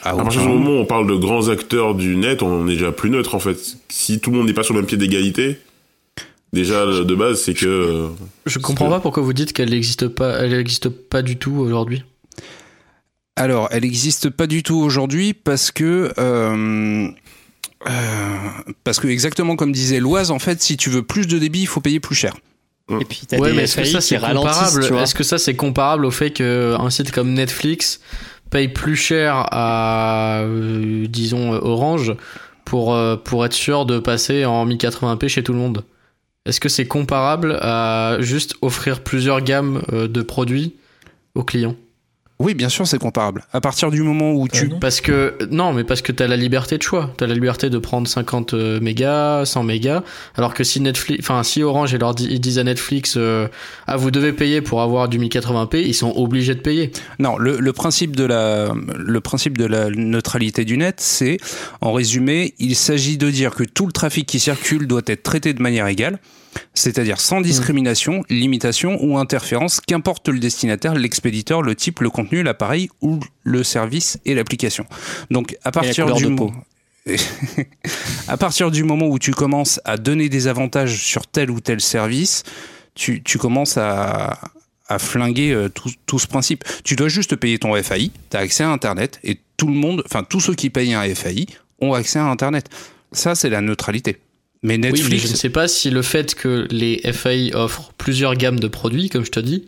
À 0.02 0.10
À 0.10 0.16
partir 0.16 0.40
du 0.42 0.48
moment. 0.48 0.70
où 0.70 0.72
on 0.80 0.84
parle 0.86 1.06
de 1.06 1.14
grands 1.14 1.48
acteurs 1.48 1.94
du 1.94 2.16
net, 2.16 2.42
on 2.42 2.66
est 2.66 2.72
déjà 2.74 2.90
plus 2.90 3.10
neutre 3.10 3.36
en 3.36 3.38
fait. 3.38 3.56
Si 3.88 4.18
tout 4.18 4.32
le 4.32 4.38
monde 4.38 4.46
n'est 4.48 4.52
pas 4.54 4.64
sur 4.64 4.74
le 4.74 4.80
même 4.80 4.86
pied 4.88 4.98
d'égalité, 4.98 5.58
déjà 6.52 6.84
de 6.86 7.14
base 7.14 7.40
c'est 7.42 7.54
que 7.54 8.08
Je 8.46 8.58
comprends 8.58 8.88
pas 8.90 8.98
pourquoi 9.00 9.22
vous 9.22 9.32
dites 9.32 9.52
qu'elle 9.52 9.70
n'existe 9.70 10.08
pas, 10.08 10.38
elle 10.40 10.52
existe 10.54 10.88
pas 10.88 11.22
du 11.22 11.36
tout 11.36 11.52
aujourd'hui. 11.52 12.02
Alors, 13.36 13.68
elle 13.72 13.82
n'existe 13.82 14.30
pas 14.30 14.46
du 14.46 14.62
tout 14.62 14.76
aujourd'hui 14.76 15.34
parce 15.34 15.70
que 15.70 16.12
euh, 16.18 17.08
euh, 17.88 18.36
parce 18.84 19.00
que 19.00 19.08
exactement 19.08 19.56
comme 19.56 19.72
disait 19.72 20.00
Loise, 20.00 20.30
en 20.30 20.38
fait, 20.38 20.62
si 20.62 20.76
tu 20.76 20.88
veux 20.90 21.02
plus 21.02 21.26
de 21.26 21.38
débit, 21.38 21.60
il 21.60 21.66
faut 21.66 21.80
payer 21.80 22.00
plus 22.00 22.14
cher. 22.14 22.34
Et 23.00 23.04
puis 23.04 23.22
t'as 23.26 23.38
Ouais, 23.38 23.50
des 23.50 23.56
mais 23.56 23.62
est-ce 23.62 23.76
que 23.76 23.84
ça 23.84 23.98
qui 23.98 24.06
c'est 24.06 24.18
comparable. 24.18 24.84
Est-ce 25.00 25.14
que 25.14 25.24
ça 25.24 25.38
c'est 25.38 25.56
comparable 25.56 26.04
au 26.04 26.10
fait 26.10 26.30
qu'un 26.30 26.90
site 26.90 27.12
comme 27.12 27.32
Netflix 27.32 28.00
paye 28.50 28.68
plus 28.68 28.96
cher 28.96 29.46
à, 29.50 30.40
euh, 30.42 31.06
disons, 31.08 31.52
Orange 31.54 32.14
pour, 32.64 32.94
euh, 32.94 33.16
pour 33.16 33.44
être 33.44 33.54
sûr 33.54 33.86
de 33.86 33.98
passer 33.98 34.44
en 34.44 34.66
1080p 34.66 35.28
chez 35.28 35.42
tout 35.42 35.52
le 35.52 35.58
monde? 35.58 35.84
Est-ce 36.46 36.60
que 36.60 36.68
c'est 36.68 36.86
comparable 36.86 37.58
à 37.62 38.18
juste 38.20 38.54
offrir 38.60 39.00
plusieurs 39.00 39.40
gammes 39.40 39.82
euh, 39.92 40.06
de 40.08 40.20
produits 40.20 40.74
aux 41.34 41.42
clients? 41.42 41.76
Oui, 42.40 42.54
bien 42.54 42.68
sûr, 42.68 42.84
c'est 42.86 42.98
comparable. 42.98 43.44
À 43.52 43.60
partir 43.60 43.90
du 43.92 44.02
moment 44.02 44.32
où 44.32 44.48
tu 44.48 44.68
non. 44.68 44.80
Parce 44.80 45.00
que 45.00 45.34
non, 45.50 45.72
mais 45.72 45.84
parce 45.84 46.02
que 46.02 46.10
t'as 46.10 46.26
la 46.26 46.36
liberté 46.36 46.76
de 46.78 46.82
choix, 46.82 47.14
t'as 47.16 47.28
la 47.28 47.34
liberté 47.34 47.70
de 47.70 47.78
prendre 47.78 48.08
50 48.08 48.54
euh, 48.54 48.80
mégas, 48.80 49.44
100 49.46 49.62
mégas, 49.62 50.02
alors 50.36 50.52
que 50.52 50.64
si 50.64 50.80
Netflix, 50.80 51.20
enfin 51.24 51.44
si 51.44 51.62
Orange 51.62 51.94
et 51.94 51.98
leur 51.98 52.12
di- 52.12 52.26
ils 52.28 52.40
disent 52.40 52.58
à 52.58 52.64
Netflix, 52.64 53.14
euh, 53.16 53.46
ah 53.86 53.96
vous 53.96 54.10
devez 54.10 54.32
payer 54.32 54.60
pour 54.62 54.82
avoir 54.82 55.08
du 55.08 55.18
1080p, 55.20 55.76
ils 55.86 55.94
sont 55.94 56.12
obligés 56.16 56.56
de 56.56 56.60
payer. 56.60 56.90
Non, 57.20 57.38
le, 57.38 57.58
le 57.60 57.72
principe 57.72 58.16
de 58.16 58.24
la 58.24 58.72
le 58.96 59.20
principe 59.20 59.56
de 59.56 59.64
la 59.66 59.90
neutralité 59.90 60.64
du 60.64 60.76
net, 60.76 60.96
c'est 60.98 61.36
en 61.80 61.92
résumé, 61.92 62.54
il 62.58 62.74
s'agit 62.74 63.16
de 63.16 63.30
dire 63.30 63.54
que 63.54 63.62
tout 63.62 63.86
le 63.86 63.92
trafic 63.92 64.26
qui 64.26 64.40
circule 64.40 64.88
doit 64.88 65.02
être 65.06 65.22
traité 65.22 65.54
de 65.54 65.62
manière 65.62 65.86
égale, 65.86 66.18
c'est-à-dire 66.74 67.20
sans 67.20 67.40
discrimination, 67.40 68.24
limitation 68.28 68.98
ou 69.02 69.18
interférence, 69.18 69.80
qu'importe 69.80 70.28
le 70.28 70.38
destinataire, 70.38 70.94
l'expéditeur, 70.94 71.62
le 71.62 71.74
type, 71.74 72.00
le 72.00 72.10
contenu, 72.10 72.42
l'appareil 72.42 72.90
ou 73.00 73.20
le 73.42 73.64
service 73.64 74.18
et 74.24 74.34
l'application. 74.34 74.86
Donc 75.30 75.56
à 75.64 75.70
partir 75.70 76.12
du 76.14 76.36
à 78.28 78.36
partir 78.38 78.70
du 78.70 78.82
moment 78.82 79.06
où 79.06 79.18
tu 79.18 79.32
commences 79.32 79.78
à 79.84 79.98
donner 79.98 80.30
des 80.30 80.46
avantages 80.46 81.02
sur 81.02 81.26
tel 81.26 81.50
ou 81.50 81.60
tel 81.60 81.80
service, 81.80 82.44
tu, 82.94 83.22
tu 83.22 83.36
commences 83.36 83.76
à, 83.76 84.38
à 84.88 84.98
flinguer 84.98 85.52
euh, 85.52 85.68
tout, 85.68 85.90
tout 86.06 86.18
ce 86.18 86.26
principe. 86.26 86.64
Tu 86.84 86.96
dois 86.96 87.08
juste 87.08 87.36
payer 87.36 87.58
ton 87.58 87.80
FAI, 87.82 88.10
tu 88.30 88.36
as 88.36 88.40
accès 88.40 88.64
à 88.64 88.70
Internet, 88.70 89.20
et 89.22 89.38
tout 89.56 89.66
le 89.66 89.74
monde, 89.74 90.02
enfin 90.06 90.24
tous 90.24 90.40
ceux 90.40 90.54
qui 90.54 90.70
payent 90.70 90.94
un 90.94 91.14
FAI 91.14 91.46
ont 91.80 91.92
accès 91.92 92.18
à 92.18 92.24
Internet. 92.24 92.68
Ça, 93.12 93.34
c'est 93.34 93.50
la 93.50 93.60
neutralité. 93.60 94.18
Mais 94.64 94.74
Oui, 94.74 94.80
mais 94.80 94.90
Netflix, 94.90 95.26
je 95.26 95.30
ne 95.32 95.36
sais 95.36 95.50
pas 95.50 95.68
si 95.68 95.90
le 95.90 96.02
fait 96.02 96.34
que 96.34 96.66
les 96.70 96.96
FAI 97.12 97.52
offrent 97.54 97.92
plusieurs 97.98 98.34
gammes 98.34 98.58
de 98.58 98.66
produits, 98.66 99.10
comme 99.10 99.24
je 99.24 99.30
te 99.30 99.38
dis, 99.38 99.66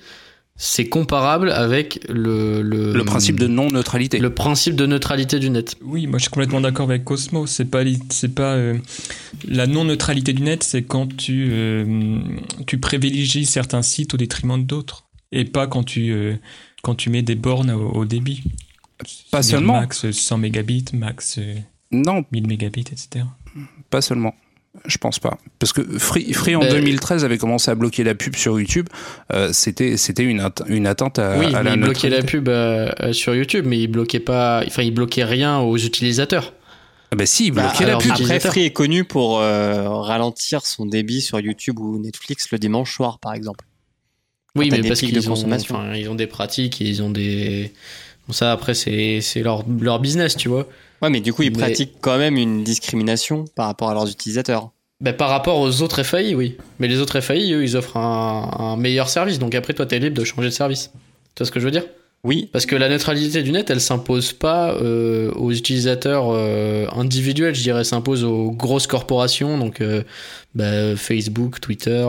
c'est 0.57 0.89
comparable 0.89 1.51
avec 1.51 2.01
le 2.09 2.63
le, 2.63 2.95
le 2.95 3.05
principe 3.05 3.39
de 3.39 3.47
non-neutralité. 3.47 4.19
le 4.19 4.31
principe 4.33 4.75
de 4.75 4.87
neutralité 4.87 5.39
du 5.39 5.51
net. 5.51 5.77
Oui, 5.83 6.07
moi 6.07 6.17
je 6.19 6.23
suis 6.23 6.31
complètement 6.31 6.63
d'accord 6.63 6.89
avec 6.89 7.05
Cosmo. 7.05 7.47
C'est 7.47 7.67
pas, 7.67 7.83
c'est 8.09 8.35
pas 8.35 8.55
euh, 8.55 8.79
la 9.47 9.67
non-neutralité 9.67 10.33
du 10.33 10.43
net, 10.43 10.63
c'est 10.63 10.83
quand 10.83 11.15
tu, 11.15 11.49
euh, 11.51 12.19
tu 12.67 12.79
privilégies 12.79 13.45
certains 13.45 13.83
sites 13.83 14.15
au 14.15 14.17
détriment 14.17 14.65
d'autres. 14.65 15.05
Et 15.31 15.45
pas 15.45 15.67
quand 15.67 15.83
tu, 15.83 16.11
euh, 16.13 16.37
quand 16.83 16.95
tu 16.95 17.11
mets 17.11 17.21
des 17.23 17.35
bornes 17.35 17.71
au, 17.73 17.91
au 17.91 18.05
début. 18.07 18.39
Pas 19.31 19.43
seulement. 19.43 19.75
Max 19.75 20.11
100 20.11 20.39
mégabits, 20.39 20.87
max 20.95 21.37
euh, 21.39 21.55
Non, 21.93 22.25
1000 22.33 22.47
mégabits, 22.47 22.81
etc. 22.81 23.27
pas 23.91 24.01
seulement. 24.01 24.35
Je 24.85 24.99
pense 24.99 25.19
pas. 25.19 25.39
Parce 25.59 25.73
que 25.73 25.81
Free, 25.99 26.33
Free 26.33 26.55
en 26.57 26.61
Ben- 26.61 26.71
2013 26.75 27.25
avait 27.25 27.39
commencé 27.39 27.71
à 27.71 27.75
bloquer 27.75 28.05
la 28.05 28.15
pub 28.15 28.37
sur 28.37 28.59
YouTube. 28.61 28.89
Euh, 29.33 29.51
c'était, 29.53 29.97
c'était 29.97 30.25
une, 30.25 30.41
atte- 30.41 30.65
une 30.69 30.87
atteinte 30.87 31.19
à, 31.19 31.39
oui, 31.39 31.47
à 31.55 31.63
la 31.63 31.75
il 31.75 31.81
bloquait 31.81 32.09
la 32.11 32.19
neutralité. 32.19 32.27
pub 32.27 32.49
euh, 32.49 32.91
euh, 33.01 33.13
sur 33.13 33.35
YouTube, 33.35 33.65
mais 33.67 33.79
il 33.81 33.87
bloquait 33.89 34.21
pas, 34.21 34.63
enfin 34.67 34.83
il 34.83 34.93
bloquait 34.93 35.25
rien 35.25 35.59
aux 35.59 35.77
utilisateurs. 35.77 36.53
Ah 37.13 37.17
bah 37.17 37.25
si, 37.27 37.47
il 37.47 37.53
Bah, 37.53 37.63
bloquait 37.69 37.85
la 37.85 37.89
alors, 37.91 38.03
pub. 38.03 38.11
Après. 38.13 38.41
Free 38.41 38.65
est 38.65 38.73
connu 38.73 39.05
pour 39.05 39.39
euh, 39.41 39.89
ralentir 39.89 40.67
son 40.67 40.87
débit 40.87 41.21
sur 41.21 41.39
YouTube 41.41 41.79
ou 41.79 41.99
Netflix 41.99 42.49
le 42.51 42.59
dimanche 42.59 42.95
soir, 42.95 43.19
par 43.21 43.33
exemple. 43.35 43.65
Oui, 44.57 44.69
mais 44.71 44.81
parce 44.87 45.01
qu'ils 45.01 45.27
ont, 45.29 45.35
consommation. 45.35 45.75
enfin, 45.77 45.95
ils 45.95 46.09
ont 46.09 46.15
des 46.15 46.27
pratiques, 46.27 46.81
et 46.81 46.85
ils 46.85 47.03
ont 47.03 47.11
des. 47.11 47.73
Bon, 48.27 48.33
ça 48.33 48.51
après 48.53 48.75
c'est 48.75 49.21
c'est 49.21 49.43
leur 49.43 49.65
leur 49.81 50.01
business, 50.01 50.37
tu 50.37 50.49
vois. 50.49 50.67
Ouais, 51.03 51.11
mais 51.11 51.21
du 51.21 51.33
coup, 51.33 51.43
ils 51.43 51.51
Mais- 51.53 51.59
pratiquent 51.59 51.97
quand 52.01 52.19
même 52.19 52.37
une 52.37 52.65
discrimination 52.65 53.45
par 53.55 53.67
rapport 53.67 53.91
à 53.91 53.95
leurs 53.95 54.09
utilisateurs. 54.11 54.71
Ben, 55.01 55.13
par 55.15 55.29
rapport 55.29 55.59
aux 55.61 55.83
autres 55.83 56.03
FAI, 56.03 56.35
oui. 56.35 56.57
Mais 56.79 56.89
les 56.89 57.01
autres 57.01 57.21
FAI, 57.21 57.53
eux, 57.53 57.63
ils 57.63 57.77
offrent 57.77 57.99
un, 57.99 58.51
un 58.59 58.77
meilleur 58.77 59.11
service. 59.11 59.39
Donc 59.39 59.55
après, 59.55 59.75
toi, 59.75 59.85
t'es 59.85 59.99
libre 59.99 60.17
de 60.19 60.25
changer 60.25 60.49
de 60.49 60.55
service. 60.55 60.91
Tu 61.35 61.41
vois 61.41 61.47
ce 61.47 61.53
que 61.53 61.61
je 61.61 61.67
veux 61.67 61.71
dire? 61.71 61.85
Oui, 62.25 62.49
Parce 62.51 62.67
que 62.67 62.75
la 62.75 62.89
neutralité 62.89 63.43
du 63.43 63.53
net, 63.53 63.69
elle 63.71 63.81
s'impose 63.81 64.33
pas 64.33 64.73
euh, 64.73 65.31
aux 65.35 65.53
utilisateurs 65.53 66.31
euh, 66.31 66.87
individuels, 66.93 67.55
je 67.55 67.63
dirais, 67.63 67.81
elle 67.81 67.85
s'impose 67.85 68.25
aux 68.25 68.51
grosses 68.51 68.89
corporations, 68.89 69.59
donc 69.59 69.81
euh, 69.81 70.03
bah, 70.55 70.97
Facebook, 70.97 71.61
Twitter, 71.61 72.05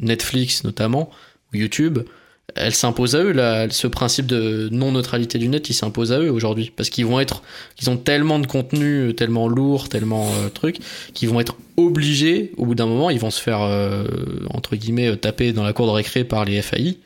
Netflix 0.00 0.64
notamment, 0.64 1.10
ou 1.52 1.56
YouTube. 1.58 1.98
Elle 2.54 2.74
s'impose 2.74 3.14
à 3.14 3.22
eux, 3.22 3.32
là, 3.32 3.68
ce 3.70 3.86
principe 3.86 4.26
de 4.26 4.68
non-neutralité 4.72 5.38
du 5.38 5.48
net, 5.48 5.68
il 5.68 5.74
s'impose 5.74 6.12
à 6.12 6.18
eux 6.20 6.30
aujourd'hui. 6.30 6.72
Parce 6.74 6.88
qu'ils 6.90 7.04
vont 7.06 7.20
être, 7.20 7.42
ils 7.80 7.90
ont 7.90 7.96
tellement 7.98 8.38
de 8.38 8.46
contenu, 8.46 9.14
tellement 9.14 9.48
lourd, 9.48 9.88
tellement 9.88 10.26
euh, 10.28 10.48
truc, 10.48 10.78
qu'ils 11.14 11.28
vont 11.28 11.40
être 11.40 11.56
obligés, 11.76 12.52
au 12.56 12.64
bout 12.66 12.74
d'un 12.74 12.86
moment, 12.86 13.10
ils 13.10 13.20
vont 13.20 13.30
se 13.30 13.40
faire, 13.40 13.60
euh, 13.62 14.04
entre 14.50 14.76
guillemets, 14.76 15.08
euh, 15.08 15.16
taper 15.16 15.52
dans 15.52 15.62
la 15.62 15.72
cour 15.72 15.86
de 15.86 15.92
récré 15.92 16.24
par 16.24 16.44
les 16.44 16.60
FAI 16.62 16.98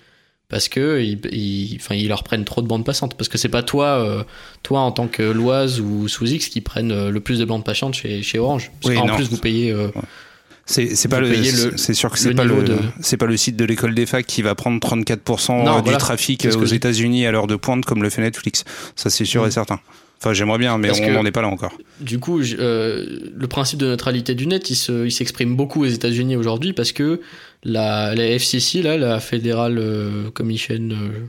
parce 0.48 0.68
que 0.68 1.00
ils, 1.00 1.18
ils, 1.32 1.76
enfin, 1.80 1.94
ils 1.94 2.08
leur 2.08 2.22
prennent 2.24 2.44
trop 2.44 2.60
de 2.60 2.66
bandes 2.66 2.84
passantes. 2.84 3.14
Parce 3.16 3.28
que 3.30 3.38
c'est 3.38 3.48
pas 3.48 3.62
toi, 3.62 3.86
euh, 3.86 4.22
toi 4.62 4.80
en 4.80 4.92
tant 4.92 5.08
que 5.08 5.22
Loise 5.22 5.80
ou 5.80 6.08
sous 6.08 6.26
X 6.26 6.48
qui 6.48 6.60
prennent 6.60 6.92
euh, 6.92 7.10
le 7.10 7.20
plus 7.20 7.38
de 7.38 7.46
bandes 7.46 7.64
passantes 7.64 7.94
chez, 7.94 8.22
chez 8.22 8.38
Orange. 8.38 8.70
Parce 8.82 8.94
Oui, 8.94 9.00
qu'en 9.00 9.06
non. 9.08 9.16
plus, 9.16 9.30
vous 9.30 9.38
payez. 9.38 9.70
euh, 9.72 9.88
C'est, 10.64 11.08
pas 11.08 11.20
le, 11.20 11.28
payez 11.28 11.50
le- 11.52 11.76
c'est 11.76 11.92
sûr 11.94 12.10
que 12.10 12.18
c'est 12.18 12.34
pas 12.34 12.44
le, 12.44 12.62
de- 12.62 12.78
c'est 13.00 13.16
pas 13.16 13.26
le 13.26 13.36
site 13.36 13.56
de 13.56 13.64
l'école 13.64 13.94
des 13.94 14.06
facs 14.06 14.26
qui 14.26 14.42
va 14.42 14.54
prendre 14.54 14.78
34% 14.80 15.64
Non, 15.64 15.76
du 15.76 15.82
voilà. 15.82 15.98
trafic 15.98 16.42
ce 16.50 16.56
aux 16.56 16.64
États-Unis 16.64 17.26
à 17.26 17.32
l'heure 17.32 17.46
de 17.48 17.56
pointe 17.56 17.84
comme 17.84 18.02
le 18.02 18.10
fait 18.10 18.22
Netflix. 18.22 18.64
Ça, 18.96 19.10
c'est 19.10 19.24
sûr 19.24 19.44
Mm. 19.44 19.48
et 19.48 19.50
certain. 19.50 19.80
Enfin, 20.20 20.32
j'aimerais 20.34 20.58
bien, 20.58 20.78
mais 20.78 20.86
Parce 20.88 21.00
on 21.00 21.10
n'en 21.10 21.26
est 21.26 21.32
pas 21.32 21.42
là 21.42 21.48
encore. 21.48 21.76
du 22.00 22.20
coup, 22.20 22.40
euh, 22.40 23.04
le 23.34 23.46
principe 23.48 23.80
de 23.80 23.86
neutralité 23.86 24.36
du 24.36 24.46
net, 24.46 24.70
il, 24.70 24.76
se, 24.76 25.04
il 25.04 25.10
s'exprime 25.10 25.56
beaucoup 25.56 25.82
aux 25.82 25.86
États-Unis 25.88 26.36
aujourd'hui 26.36 26.72
parce 26.72 26.92
que 26.92 27.20
la, 27.64 28.14
la 28.14 28.26
FCC, 28.38 28.82
là, 28.82 28.96
la 28.96 29.18
Federal 29.18 29.78
euh, 29.78 30.30
Commission. 30.30 30.76
euh, 30.92 31.26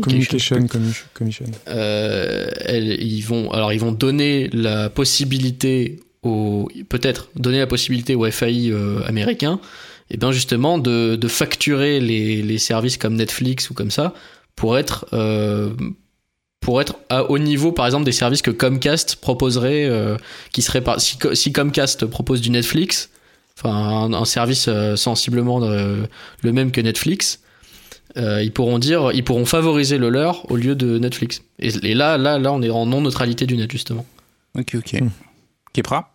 Communication, 0.00 0.56
euh, 1.68 2.46
elles- 2.60 3.02
ils 3.02 3.20
vont 3.22 3.50
alors 3.50 3.72
ils 3.72 3.80
vont 3.80 3.92
donner 3.92 4.48
la 4.52 4.88
possibilité 4.88 6.00
peut-être 6.88 7.28
donner 7.36 7.58
la 7.58 7.66
possibilité 7.66 8.14
aux 8.14 8.30
FAI 8.30 8.70
euh, 8.70 9.00
américains 9.06 9.60
et 10.10 10.16
bien 10.16 10.32
justement 10.32 10.78
de, 10.78 11.16
de 11.16 11.28
facturer 11.28 12.00
les, 12.00 12.42
les 12.42 12.58
services 12.58 12.96
comme 12.96 13.14
Netflix 13.14 13.70
ou 13.70 13.74
comme 13.74 13.90
ça 13.90 14.14
pour 14.56 14.78
être 14.78 15.06
euh, 15.12 15.70
pour 16.60 16.80
être 16.80 16.96
à, 17.08 17.30
au 17.30 17.38
niveau 17.38 17.72
par 17.72 17.86
exemple 17.86 18.04
des 18.04 18.12
services 18.12 18.42
que 18.42 18.50
Comcast 18.50 19.16
proposerait 19.16 19.86
euh, 19.86 20.16
qui 20.52 20.62
serait 20.62 20.80
par, 20.80 21.00
si, 21.00 21.18
si 21.34 21.52
Comcast 21.52 22.06
propose 22.06 22.40
du 22.40 22.50
Netflix 22.50 23.10
enfin 23.58 23.74
un, 23.74 24.12
un 24.12 24.24
service 24.24 24.66
euh, 24.68 24.96
sensiblement 24.96 25.60
le 25.60 26.52
même 26.52 26.72
que 26.72 26.80
Netflix 26.80 27.40
euh, 28.16 28.42
ils 28.42 28.52
pourront 28.52 28.78
dire, 28.78 29.10
ils 29.12 29.24
pourront 29.24 29.44
favoriser 29.44 29.98
le 29.98 30.08
leur 30.08 30.50
au 30.50 30.56
lieu 30.56 30.76
de 30.76 30.98
Netflix. 30.98 31.42
Et, 31.58 31.68
et 31.82 31.94
là, 31.94 32.16
là, 32.16 32.38
là, 32.38 32.52
on 32.52 32.62
est 32.62 32.70
en 32.70 32.86
non 32.86 33.00
neutralité 33.00 33.46
du 33.46 33.56
net 33.56 33.70
justement. 33.70 34.06
Ok, 34.56 34.76
ok. 34.76 35.00
Mm. 35.00 35.10
Kepra? 35.72 36.13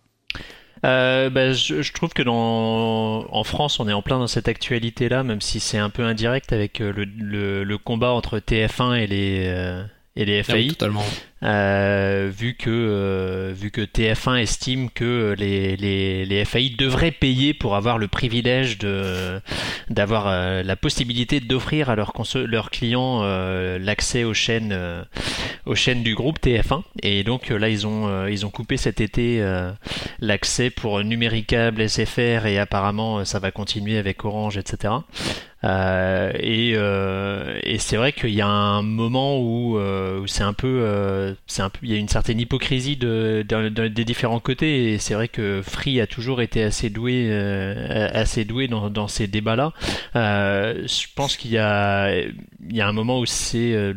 Euh, 0.86 1.30
bah, 1.30 1.52
je, 1.54 1.82
je 1.82 1.94
trouve 1.94 2.14
que 2.14 2.24
dans, 2.24 3.26
en 3.32 3.44
France, 3.44 3.80
on 3.80 3.88
est 3.88 3.94
en 3.94 4.02
plein 4.02 4.20
dans 4.20 4.28
cette 4.28 4.48
actualité-là, 4.48 5.24
même 5.24 5.42
si 5.42 5.60
c'est 5.60 5.78
un 5.78 5.90
peu 5.90 6.04
indirect 6.04 6.54
avec 6.54 6.82
euh, 6.82 6.94
le, 6.94 7.04
le, 7.04 7.64
le 7.64 7.78
combat 7.78 8.12
entre 8.12 8.40
TF1 8.40 8.96
et 8.96 9.08
les, 9.08 9.44
euh, 9.48 9.84
et 10.16 10.26
les 10.26 10.40
Ah 10.40 10.44
FAI. 10.44 10.68
totalement. 10.68 11.04
Euh, 11.42 12.30
vu 12.30 12.56
que 12.56 12.70
euh, 12.70 13.54
vu 13.56 13.72
que 13.72 13.80
TF1 13.80 14.42
estime 14.42 14.90
que 14.90 15.36
les, 15.38 15.78
les, 15.78 16.26
les 16.26 16.44
FAI 16.44 16.70
devraient 16.78 17.12
payer 17.12 17.54
pour 17.54 17.78
avoir 17.78 17.98
le 17.98 18.10
privilège 18.10 18.78
de 18.78 19.40
d'avoir 19.90 20.28
euh, 20.28 20.64
la 20.64 20.76
possibilité 20.76 21.40
d'offrir 21.40 21.90
à 21.90 21.96
leurs 21.96 22.12
leurs 22.36 22.72
clients 22.72 23.22
euh, 23.24 23.80
l'accès 23.80 24.26
aux 24.26 24.34
chaînes 24.34 24.78
aux 25.66 25.76
chaînes 25.76 26.04
du 26.04 26.14
groupe 26.14 26.40
TF1 26.42 26.82
et 27.04 27.24
donc 27.24 27.50
là 27.50 27.70
ils 27.70 27.88
ont 27.88 28.28
ils 28.28 28.46
ont 28.46 28.50
coupé 28.50 28.76
cet 28.76 29.00
été 29.00 29.42
l'accès 30.20 30.70
pour 30.70 31.02
Numéricable, 31.04 31.88
SFR 31.88 32.48
et 32.48 32.60
apparemment 32.60 33.24
ça 33.24 33.40
va 33.40 33.52
continuer 33.52 33.98
avec 33.98 34.26
Orange 34.26 34.58
etc. 34.58 34.96
Euh, 35.66 36.32
et 36.40 36.74
euh, 36.76 37.60
et 37.64 37.80
c'est 37.80 37.98
vrai 37.98 38.14
qu'il 38.14 38.34
y 38.34 38.42
a 38.42 38.48
un 38.48 38.82
moment 38.82 39.40
où, 39.40 39.78
euh, 39.78 40.20
où 40.22 40.28
c'est 40.28 40.44
un 40.44 40.54
peu, 40.54 41.29
il 41.84 41.92
y 41.92 41.94
a 41.94 41.98
une 41.98 42.08
certaine 42.10 42.40
hypocrisie 42.40 42.98
de, 42.98 43.46
de- 43.48 43.70
de- 43.70 43.88
des 43.88 44.06
différents 44.06 44.40
côtés. 44.40 44.94
Et 44.94 44.98
c'est 44.98 45.14
vrai 45.14 45.28
que 45.28 45.62
Free 45.64 46.00
a 46.02 46.08
toujours 46.08 46.42
été 46.42 46.64
assez 46.64 46.90
doué, 46.90 47.28
euh, 47.30 48.10
assez 48.14 48.46
doué 48.46 48.68
dans, 48.68 49.08
ces 49.08 49.28
débats-là. 49.28 49.74
Euh, 50.16 50.88
je 50.88 51.08
pense 51.16 51.38
qu'il 51.38 51.52
y 51.52 51.58
a, 51.58 52.12
il 52.22 52.76
y 52.76 52.82
a 52.82 52.88
un 52.88 52.94
moment 52.94 53.20
où 53.20 53.26
c'est 53.26 53.74
euh, 53.74 53.94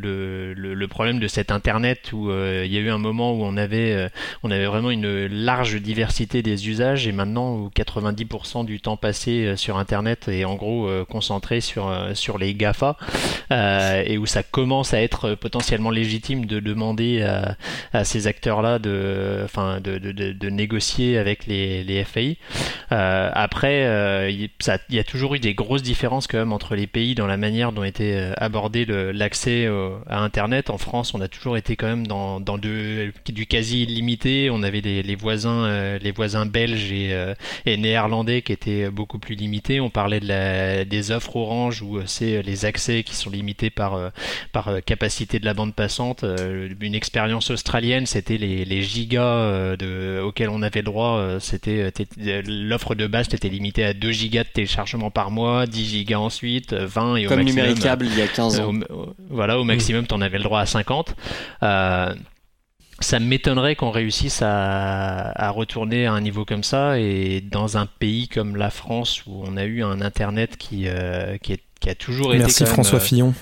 le, 0.56 0.88
problème 0.88 1.20
de 1.20 1.28
cet 1.28 1.50
Internet 1.50 2.12
où 2.12 2.30
il 2.30 2.70
y 2.70 2.76
a 2.76 2.80
eu 2.80 2.90
un 2.90 2.98
moment 2.98 3.32
où 3.32 3.44
on 3.44 3.56
avait, 3.56 4.10
on 4.42 4.50
avait 4.50 4.66
vraiment 4.66 4.90
une 4.90 5.26
large 5.26 5.80
diversité 5.80 6.42
des 6.42 6.68
usages 6.68 7.08
et 7.08 7.12
maintenant 7.12 7.54
où 7.54 7.70
90% 7.74 8.66
du 8.66 8.80
temps 8.80 8.98
passé 8.98 9.54
sur 9.56 9.78
Internet 9.78 10.28
est 10.28 10.44
en 10.44 10.56
gros 10.56 10.90
concentré 11.08 11.62
sur, 11.62 11.90
sur 12.12 12.36
les 12.36 12.52
GAFA 12.52 12.96
et 13.50 14.18
où 14.18 14.26
ça 14.26 14.42
commence 14.42 14.92
à 14.92 15.00
être 15.00 15.34
potentiellement 15.34 15.90
légitime 15.90 16.44
de 16.44 16.60
demander 16.60 17.21
à, 17.24 18.04
ces 18.04 18.26
acteurs-là 18.26 18.78
de, 18.78 19.40
enfin, 19.44 19.80
de, 19.80 20.48
négocier 20.50 21.18
avec 21.18 21.46
les, 21.46 22.04
FAI. 22.04 22.36
Euh, 22.90 23.30
après, 23.32 23.86
euh, 23.86 24.30
il 24.30 24.50
il 24.88 24.96
y 24.96 24.98
a 24.98 25.04
toujours 25.04 25.34
eu 25.34 25.38
des 25.38 25.54
grosses 25.54 25.82
différences 25.82 26.26
quand 26.26 26.38
même 26.38 26.52
entre 26.52 26.74
les 26.74 26.86
pays 26.86 27.14
dans 27.14 27.26
la 27.26 27.36
manière 27.36 27.72
dont 27.72 27.84
était 27.84 28.14
euh, 28.14 28.32
abordé 28.36 28.84
l'accès 28.84 29.68
à 30.08 30.20
Internet. 30.20 30.70
En 30.70 30.78
France, 30.78 31.14
on 31.14 31.20
a 31.20 31.28
toujours 31.28 31.56
été 31.56 31.76
quand 31.76 31.86
même 31.86 32.06
dans, 32.06 32.40
du 32.58 33.12
quasi 33.48 33.82
illimité. 33.82 34.50
On 34.50 34.62
avait 34.62 34.80
les, 34.80 35.16
voisins, 35.16 35.64
euh, 35.64 35.98
les 35.98 36.12
voisins 36.12 36.46
belges 36.46 36.92
et, 36.92 37.12
euh, 37.12 37.34
néerlandais 37.66 38.42
qui 38.42 38.52
étaient 38.52 38.90
beaucoup 38.90 39.18
plus 39.18 39.34
limités. 39.34 39.80
On 39.80 39.90
parlait 39.90 40.20
de 40.20 40.28
la, 40.28 40.84
des 40.84 41.10
offres 41.10 41.36
Orange 41.36 41.82
où 41.82 41.98
euh, 41.98 42.02
c'est 42.06 42.42
les 42.42 42.64
accès 42.64 43.02
qui 43.02 43.14
sont 43.14 43.30
limités 43.30 43.70
par, 43.70 43.94
euh, 43.94 44.10
euh, 44.68 44.80
capacité 44.80 45.38
de 45.38 45.44
la 45.44 45.54
bande 45.54 45.74
passante. 45.74 46.24
Euh, 46.24 46.68
Une 46.80 46.94
expérience 47.12 47.50
australienne, 47.50 48.06
c'était 48.06 48.38
les, 48.38 48.64
les 48.64 48.80
gigas 48.80 49.22
euh, 49.22 49.76
de, 49.76 50.22
auxquels 50.22 50.48
on 50.48 50.62
avait 50.62 50.80
le 50.80 50.86
droit. 50.86 51.18
euh, 51.18 51.40
C'était 51.40 51.92
t'étais- 51.92 52.40
l'offre 52.46 52.94
de 52.94 53.06
base 53.06 53.26
était 53.34 53.50
limitée 53.50 53.84
à 53.84 53.92
2 53.92 54.10
gigas 54.12 54.44
de 54.44 54.48
téléchargement 54.48 55.10
par 55.10 55.30
mois, 55.30 55.66
10 55.66 55.84
gigas 55.90 56.16
ensuite, 56.16 56.72
euh, 56.72 56.86
20 56.86 57.16
et 57.16 57.26
au 57.26 57.28
Comme 57.28 57.40
maximum, 57.42 57.66
numéricable 57.66 58.06
il 58.06 58.18
y 58.18 58.22
a 58.22 58.28
15 58.28 58.58
euh, 58.60 58.64
ans. 58.64 58.74
au- 58.88 59.14
voilà, 59.28 59.58
au 59.58 59.64
maximum, 59.64 60.06
tu 60.06 60.14
en 60.14 60.22
avais 60.22 60.38
le 60.38 60.44
droit 60.44 60.60
à 60.60 60.64
50. 60.64 61.14
Euh, 61.62 62.14
ça 63.00 63.18
m'étonnerait 63.20 63.76
qu'on 63.76 63.90
réussisse 63.90 64.40
à, 64.40 65.32
à 65.38 65.50
retourner 65.50 66.06
à 66.06 66.12
un 66.14 66.20
niveau 66.22 66.46
comme 66.46 66.62
ça 66.64 66.98
et 66.98 67.42
dans 67.42 67.76
un 67.76 67.84
pays 67.84 68.26
comme 68.28 68.56
la 68.56 68.70
France 68.70 69.22
où 69.26 69.42
on 69.46 69.58
a 69.58 69.64
eu 69.64 69.82
un 69.82 70.00
internet 70.00 70.56
qui, 70.56 70.84
euh, 70.86 71.36
qui, 71.42 71.52
est- 71.52 71.62
qui 71.78 71.90
a 71.90 71.94
toujours 71.94 72.32
été 72.32 72.44
Merci 72.44 72.62
même, 72.62 72.72
François 72.72 73.00
euh, 73.00 73.02
Fillon. 73.02 73.34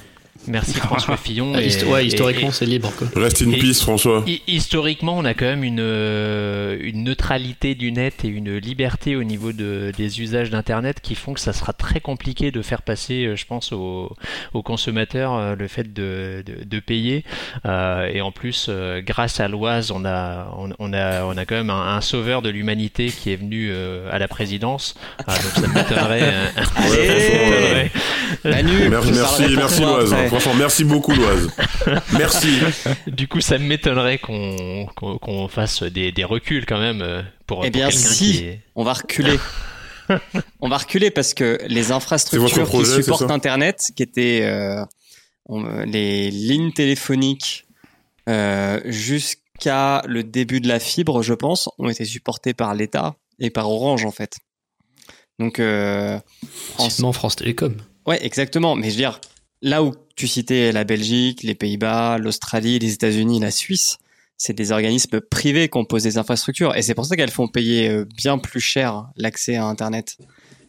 Merci 0.47 0.73
François 0.81 1.17
Fillon 1.17 1.53
Ah, 1.55 1.63
et- 1.63 1.69
histo- 1.69 1.87
ouais, 1.87 2.07
historiquement, 2.07 2.51
c'est 2.51 2.67
libre, 2.67 2.93
quoi. 2.97 3.09
Reste 3.17 3.43
in 3.43 3.51
Et- 3.53 3.59
peace, 3.59 3.81
François. 3.83 4.25
Hi- 4.27 4.43
Historiquement, 4.47 5.17
on 5.19 5.25
a 5.25 5.35
quand 5.35 5.45
même 5.47 5.65
une, 5.65 5.79
euh, 5.81 6.77
une 6.81 7.05
neutralité 7.05 7.75
du 7.75 7.93
net 7.93 8.25
et 8.25 8.29
une 8.29 8.57
liberté 8.57 9.17
au 9.17 9.25
niveau 9.25 9.53
de, 9.53 9.93
des 9.97 10.21
usages 10.21 10.51
d'Internet 10.51 11.01
qui 11.03 11.15
font 11.15 11.35
que 11.35 11.41
ça 11.41 11.53
sera 11.53 11.73
très 11.73 12.01
compliqué 12.01 12.51
de 12.51 12.63
faire 12.63 12.83
passer, 12.83 13.25
euh, 13.27 13.37
je 13.37 13.47
pense, 13.47 13.73
aux, 13.73 14.15
aux 14.55 14.63
consommateurs 14.63 15.35
euh, 15.35 15.55
le 15.57 15.69
fait 15.69 15.93
de, 15.93 16.43
de, 16.47 16.65
de 16.65 16.81
payer. 16.81 17.25
Euh, 17.67 18.07
et 18.13 18.21
en 18.21 18.33
plus, 18.33 18.71
grâce 19.07 19.41
à 19.41 19.49
l'Oise, 19.49 19.91
on 19.91 20.05
a, 20.05 20.53
on, 20.59 20.71
on 20.79 20.93
a, 20.93 21.25
on 21.25 21.37
a 21.37 21.45
quand 21.45 21.55
même 21.57 21.71
un, 21.71 21.97
un 21.97 22.01
sauveur 22.01 22.43
de 22.43 22.49
l'humanité 22.51 23.07
qui 23.09 23.31
est 23.33 23.37
venu 23.37 23.69
euh, 23.71 24.09
à 24.11 24.19
la 24.19 24.29
présidence. 24.29 24.95
Ah, 25.27 25.35
donc 25.35 25.53
ça 25.65 25.69
m'étonnerait. 25.69 26.21
euh, 26.23 26.47
m'étonnerait. 26.91 27.91
Manu, 28.45 28.89
Merci, 28.89 29.13
merci, 29.13 29.43
merci 29.57 29.81
Loise. 29.83 30.15
Franchement, 30.31 30.55
merci 30.55 30.85
beaucoup 30.85 31.13
Loise. 31.13 31.51
Merci. 32.17 32.61
Du 33.09 33.27
coup, 33.27 33.41
ça 33.41 33.59
m'étonnerait 33.59 34.19
qu'on 34.19 34.87
qu'on 34.95 35.19
qu'on 35.19 35.49
fasse 35.49 35.83
des, 35.83 36.13
des 36.13 36.23
reculs 36.25 36.67
quand 36.67 36.79
même 36.79 37.25
pour, 37.47 37.65
Eh 37.65 37.71
bien, 37.71 37.91
si. 37.91 38.33
qui 38.33 38.45
est... 38.45 38.61
On 38.77 38.85
va 38.85 38.93
reculer. 38.93 39.39
On 40.61 40.69
va 40.69 40.79
reculer 40.79 41.11
parce 41.13 41.35
que 41.35 41.59
les 41.69 41.93
infrastructures 41.93 42.65
projet, 42.67 42.97
qui 42.97 43.03
supportent 43.05 43.31
Internet, 43.31 43.87
qui 43.95 44.03
étaient 44.03 44.41
euh, 44.43 44.85
on- 45.47 45.85
les 45.85 46.31
lignes 46.33 46.73
téléphoniques 46.73 47.67
euh, 48.29 48.81
jusqu'à 48.87 50.03
le 50.07 50.25
début 50.25 50.61
de 50.61 50.67
la 50.67 50.81
fibre, 50.81 51.23
je 51.23 51.35
pense, 51.35 51.69
ont 51.79 51.89
été 51.89 52.05
supportées 52.05 52.55
par 52.55 52.75
l'État 52.75 53.15
et 53.39 53.51
par 53.51 53.71
Orange 53.71 54.05
en 54.05 54.11
fait. 54.11 54.39
Donc, 55.39 55.61
euh, 55.61 56.19
en- 56.79 57.13
France 57.13 57.37
Télécom. 57.37 57.77
ouais, 58.07 58.25
exactement. 58.27 58.75
Mais 58.75 58.87
je 58.87 58.95
veux 58.95 58.97
dire, 58.99 59.21
là 59.63 59.83
où 59.83 59.93
tu 60.17 60.27
citais 60.29 60.73
la 60.73 60.85
Belgique, 60.85 61.43
les 61.43 61.55
Pays-Bas, 61.55 62.19
l'Australie, 62.19 62.79
les 62.79 62.93
États-Unis, 62.93 63.41
la 63.41 63.51
Suisse, 63.51 63.99
c'est 64.37 64.53
des 64.55 64.73
organismes 64.73 65.21
privés 65.21 65.69
qui 65.69 65.77
ont 65.79 65.85
posé 65.85 66.09
des 66.11 66.19
infrastructures 66.19 66.75
et 66.77 66.83
c'est 66.83 66.95
pour 66.95 67.05
ça 67.05 67.17
qu'elles 67.17 67.31
font 67.31 67.47
payer 67.49 67.89
euh, 67.89 68.05
bien 68.17 68.39
plus 68.39 68.61
cher 68.61 69.05
l'accès 69.17 69.57
à 69.57 69.65
Internet. 69.65 70.17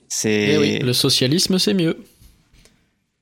C'est, 0.10 0.50
Eh 0.54 0.58
oui, 0.58 0.80
le 0.80 0.92
socialisme, 0.94 1.58
c'est 1.58 1.74
mieux. 1.74 1.98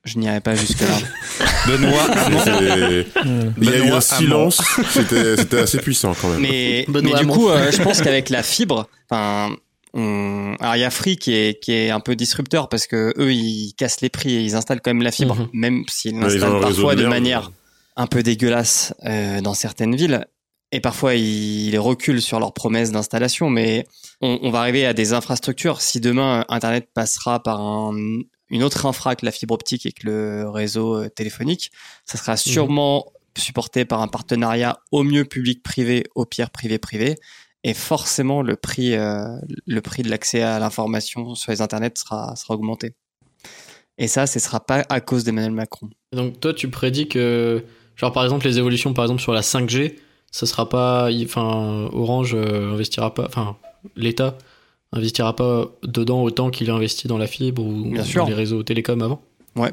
je 0.04 0.18
n'irai 0.18 0.40
pas 0.40 0.54
jusque 0.56 0.80
là. 0.80 0.98
Benoît 1.68 2.06
C'est- 2.44 2.50
Il 2.60 3.64
y 3.64 3.68
a 3.68 3.76
eu 3.76 3.82
Benoît 3.82 3.96
un 3.98 4.00
silence. 4.00 4.60
C'était 4.90 5.58
assez 5.58 5.78
puissant 5.78 6.14
quand 6.20 6.28
même. 6.30 6.40
mais, 6.40 6.84
du 7.18 7.26
coup, 7.26 7.48
euh, 7.48 7.70
je 7.70 7.80
pense 7.82 8.00
qu'avec 8.02 8.28
la 8.30 8.42
fibre, 8.42 8.88
enfin, 9.08 9.54
on... 9.94 10.54
alors 10.60 10.76
il 10.76 10.80
y 10.80 10.84
a 10.84 10.90
Free 10.90 11.16
qui 11.16 11.32
est 11.32 11.62
qui 11.62 11.72
est 11.72 11.90
un 11.90 12.00
peu 12.00 12.14
disrupteur 12.16 12.68
parce 12.68 12.86
que 12.86 13.12
eux 13.18 13.32
ils 13.32 13.72
cassent 13.76 14.00
les 14.00 14.08
prix 14.08 14.34
et 14.34 14.40
ils 14.40 14.54
installent 14.54 14.80
quand 14.80 14.90
même 14.90 15.02
la 15.02 15.12
fibre, 15.12 15.36
Mhm. 15.36 15.48
même 15.52 15.84
s'ils 15.88 16.14
l'installent 16.20 16.60
parfois 16.60 16.94
de 16.94 17.02
manière 17.10 17.50
un 17.96 18.06
peu 18.06 18.22
dégueulasse 18.22 18.94
euh, 19.04 19.40
dans 19.40 19.54
certaines 19.54 19.94
villes. 19.96 20.26
Et 20.72 20.78
parfois, 20.80 21.16
ils 21.16 21.76
reculent 21.80 22.22
sur 22.22 22.38
leurs 22.38 22.54
promesses 22.54 22.92
d'installation, 22.92 23.50
mais 23.50 23.88
on, 24.20 24.38
on 24.42 24.50
va 24.52 24.60
arriver 24.60 24.86
à 24.86 24.92
des 24.94 25.12
infrastructures. 25.12 25.80
Si 25.80 25.98
demain, 26.00 26.44
Internet 26.48 26.88
passera 26.94 27.42
par 27.42 27.60
un- 27.60 28.20
une 28.50 28.62
autre 28.62 28.86
infra 28.86 29.16
que 29.16 29.26
la 29.26 29.32
fibre 29.32 29.52
optique 29.54 29.84
et 29.86 29.90
que 29.92 30.06
le 30.06 30.48
réseau 30.48 30.94
euh, 31.02 31.08
téléphonique, 31.08 31.72
ça 32.06 32.18
sera 32.18 32.36
sûrement 32.36 33.06
supporté 33.36 33.84
par 33.84 34.00
un 34.00 34.06
partenariat 34.08 34.78
au 34.92 35.02
mieux 35.02 35.24
public-privé, 35.24 36.04
au 36.14 36.24
pire 36.24 36.50
privé-privé. 36.50 37.16
Et 37.64 37.74
forcément, 37.74 38.42
le 38.42 38.56
prix, 38.56 38.94
euh, 38.94 39.24
le 39.66 39.80
prix 39.80 40.02
de 40.02 40.08
l'accès 40.08 40.42
à 40.42 40.58
l'information 40.58 41.34
sur 41.34 41.52
les 41.52 41.60
internets 41.60 41.92
sera, 41.98 42.34
sera 42.36 42.54
augmenté. 42.54 42.94
Et 43.98 44.08
ça, 44.08 44.26
ce 44.26 44.38
sera 44.38 44.60
pas 44.60 44.84
à 44.88 45.00
cause 45.00 45.24
d'Emmanuel 45.24 45.52
Macron. 45.52 45.90
Donc 46.12 46.40
toi, 46.40 46.54
tu 46.54 46.68
prédis 46.70 47.06
que, 47.06 47.62
genre 47.96 48.12
par 48.12 48.24
exemple, 48.24 48.46
les 48.46 48.58
évolutions, 48.58 48.94
par 48.94 49.04
exemple 49.04 49.20
sur 49.20 49.32
la 49.32 49.42
5G, 49.42 49.96
ça 50.32 50.46
sera 50.46 50.68
pas, 50.68 51.10
enfin, 51.24 51.90
Orange 51.92 52.34
euh, 52.34 52.72
investira 52.72 53.12
pas, 53.12 53.26
enfin, 53.26 53.56
l'État 53.96 54.38
investira 54.92 55.36
pas 55.36 55.66
dedans 55.82 56.22
autant 56.22 56.50
qu'il 56.50 56.70
a 56.70 56.74
investi 56.74 57.08
dans 57.08 57.18
la 57.18 57.26
fibre 57.26 57.62
ou 57.62 57.90
Bien 57.90 58.00
dans 58.00 58.04
sûr. 58.06 58.26
les 58.26 58.34
réseaux 58.34 58.62
télécoms 58.62 59.02
avant? 59.02 59.20
Ouais. 59.54 59.72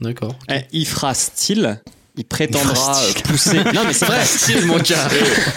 D'accord. 0.00 0.34
Eh, 0.50 0.60
il 0.72 0.86
fera 0.86 1.14
style. 1.14 1.80
Il 2.18 2.24
prétendra 2.26 3.00
euh, 3.00 3.12
pousser. 3.24 3.56
Non, 3.72 3.82
mais 3.86 3.92
c'est 3.94 4.04
vrai. 4.06 4.24
style, 4.24 4.66
mon 4.66 4.76
gars. 4.78 5.08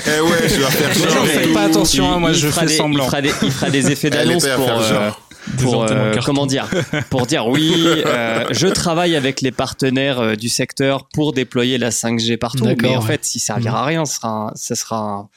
Eh 0.08 0.22
ouais, 0.22 0.48
tu 0.48 0.60
vas 0.62 0.70
faire 0.70 0.94
genre 0.94 1.26
mais 1.26 1.42
tout. 1.48 1.54
pas 1.54 1.64
attention, 1.64 2.12
hein, 2.14 2.20
moi, 2.20 2.32
je 2.34 2.48
fera 2.48 2.62
fais 2.62 2.68
des- 2.68 2.78
semblant. 2.78 3.04
Il 3.04 3.08
fera 3.10 3.22
des, 3.22 3.34
il 3.42 3.52
fera 3.52 3.70
des 3.72 3.92
effets 3.92 4.10
d'annonce 4.12 4.46
pour, 4.56 4.70
euh, 4.70 4.90
genre. 4.90 5.22
pour 5.60 5.84
euh, 5.90 6.14
comment 6.24 6.46
dire, 6.46 6.68
pour 7.10 7.26
dire 7.26 7.48
oui, 7.48 7.84
euh, 8.06 8.46
je 8.52 8.68
travaille 8.68 9.16
avec 9.16 9.42
les 9.42 9.52
partenaires 9.52 10.20
euh, 10.20 10.36
du 10.36 10.50
secteur 10.50 11.08
pour 11.14 11.34
déployer 11.34 11.80
la 11.80 11.90
5G 11.90 12.38
partout. 12.38 12.66
Mais 12.82 12.96
en 12.96 13.02
ouais. 13.02 13.08
fait, 13.08 13.36
il 13.36 13.40
servira 13.40 13.82
à 13.82 13.86
rien. 13.86 14.06
Ce 14.06 14.16
sera, 14.18 14.28
un, 14.30 14.52
ce 14.56 14.76
sera 14.76 14.98
un, 14.98 15.30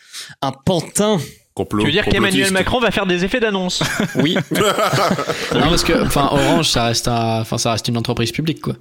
un 0.43 0.53
pantin. 0.53 1.19
Complot- 1.57 1.81
Tu 1.81 1.87
veux 1.87 1.93
dire 1.93 2.05
qu'Emmanuel. 2.05 2.53
Macron 2.53 2.81
va 2.81 2.91
faire 2.91 3.07
des 3.07 3.25
effets 3.25 3.41
d'annonce? 3.41 3.81
Oui. 4.17 4.37
Non, 4.53 5.69
parce 5.71 5.85
que, 5.85 6.05
enfin, 6.05 6.29
Orange, 6.33 6.69
ça 6.69 6.85
reste, 6.87 7.09
un- 7.09 7.41
enfin, 7.41 7.57
ça 7.59 7.73
reste 7.73 7.89
une 7.89 7.97
entreprise 7.97 8.33
publique, 8.33 8.61
quoi. 8.61 8.75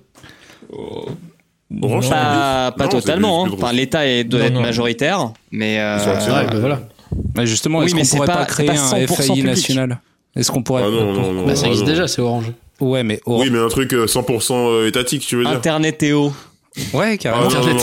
Orange, 1.81 2.09
pas, 2.09 2.71
pas 2.77 2.83
Non, 2.85 2.89
c'est 2.91 2.99
totalement. 3.01 3.45
hein. 3.45 3.49
Enfin, 3.53 3.71
l'État 3.73 4.07
est- 4.07 4.23
doit 4.23 4.39
Non, 4.41 4.45
être 4.45 4.53
non. 4.53 4.61
majoritaire, 4.61 5.31
mais 5.51 5.79
euh. 5.79 5.97
Ouais, 5.97 6.45
bah 6.47 6.59
voilà. 6.59 6.79
Bah, 7.35 7.45
justement, 7.45 7.79
Oui, 7.79 7.85
est-ce 7.85 7.95
mais 7.95 8.01
qu'on 8.01 8.07
c'est 8.07 8.15
pourrait 8.17 8.27
pas- 8.27 8.45
créer 8.45 8.65
pas 8.67 8.73
un 8.73 8.75
100% 8.75 9.07
FAI 9.15 9.27
public. 9.27 9.45
national 9.45 9.99
Est-ce 10.35 10.51
qu'on 10.51 10.63
pourrait 10.63 10.83
Ah 10.85 10.89
non, 10.89 11.13
non, 11.13 11.31
non. 11.33 11.45
Bah, 11.45 11.55
ça 11.55 11.67
existe 11.67 11.85
déjà, 11.85 12.07
c'est 12.07 12.21
Orange. 12.21 12.51
Ouais, 12.79 13.03
mais 13.03 13.19
Orange- 13.25 13.43
Oui, 13.45 13.49
mais 13.51 13.59
un 13.59 13.67
truc 13.69 13.93
euh, 13.93 14.07
100% 14.07 14.85
étatique, 14.87 15.25
tu 15.25 15.35
veux 15.35 15.43
dire 15.45 15.53
Internet 15.53 15.97
Théo. 15.99 16.33
Ouais, 16.93 17.17
carrément. 17.17 17.47
Ah, 17.51 17.59
non, 17.59 17.67
non, 17.67 17.73
non. 17.73 17.79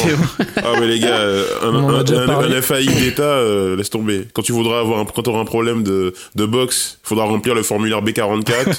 Ah 0.56 0.72
mais 0.80 0.86
les 0.86 0.98
gars, 0.98 1.18
euh, 1.18 1.44
un, 1.62 1.74
un, 1.74 2.28
un- 2.28 2.52
un 2.52 2.62
FAI 2.62 2.86
d'État, 2.86 3.22
euh, 3.22 3.76
laisse 3.76 3.90
tomber. 3.90 4.26
Quand 4.32 4.42
tu 4.42 4.52
voudras 4.52 4.80
avoir 4.80 5.00
un, 5.00 5.04
quand 5.04 5.22
t'auras 5.22 5.40
un 5.40 5.44
problème 5.44 5.82
de, 5.82 6.12
de 6.34 6.44
box, 6.46 6.98
faudra 7.02 7.24
remplir 7.24 7.54
le 7.54 7.62
formulaire 7.62 8.02
B44 8.02 8.78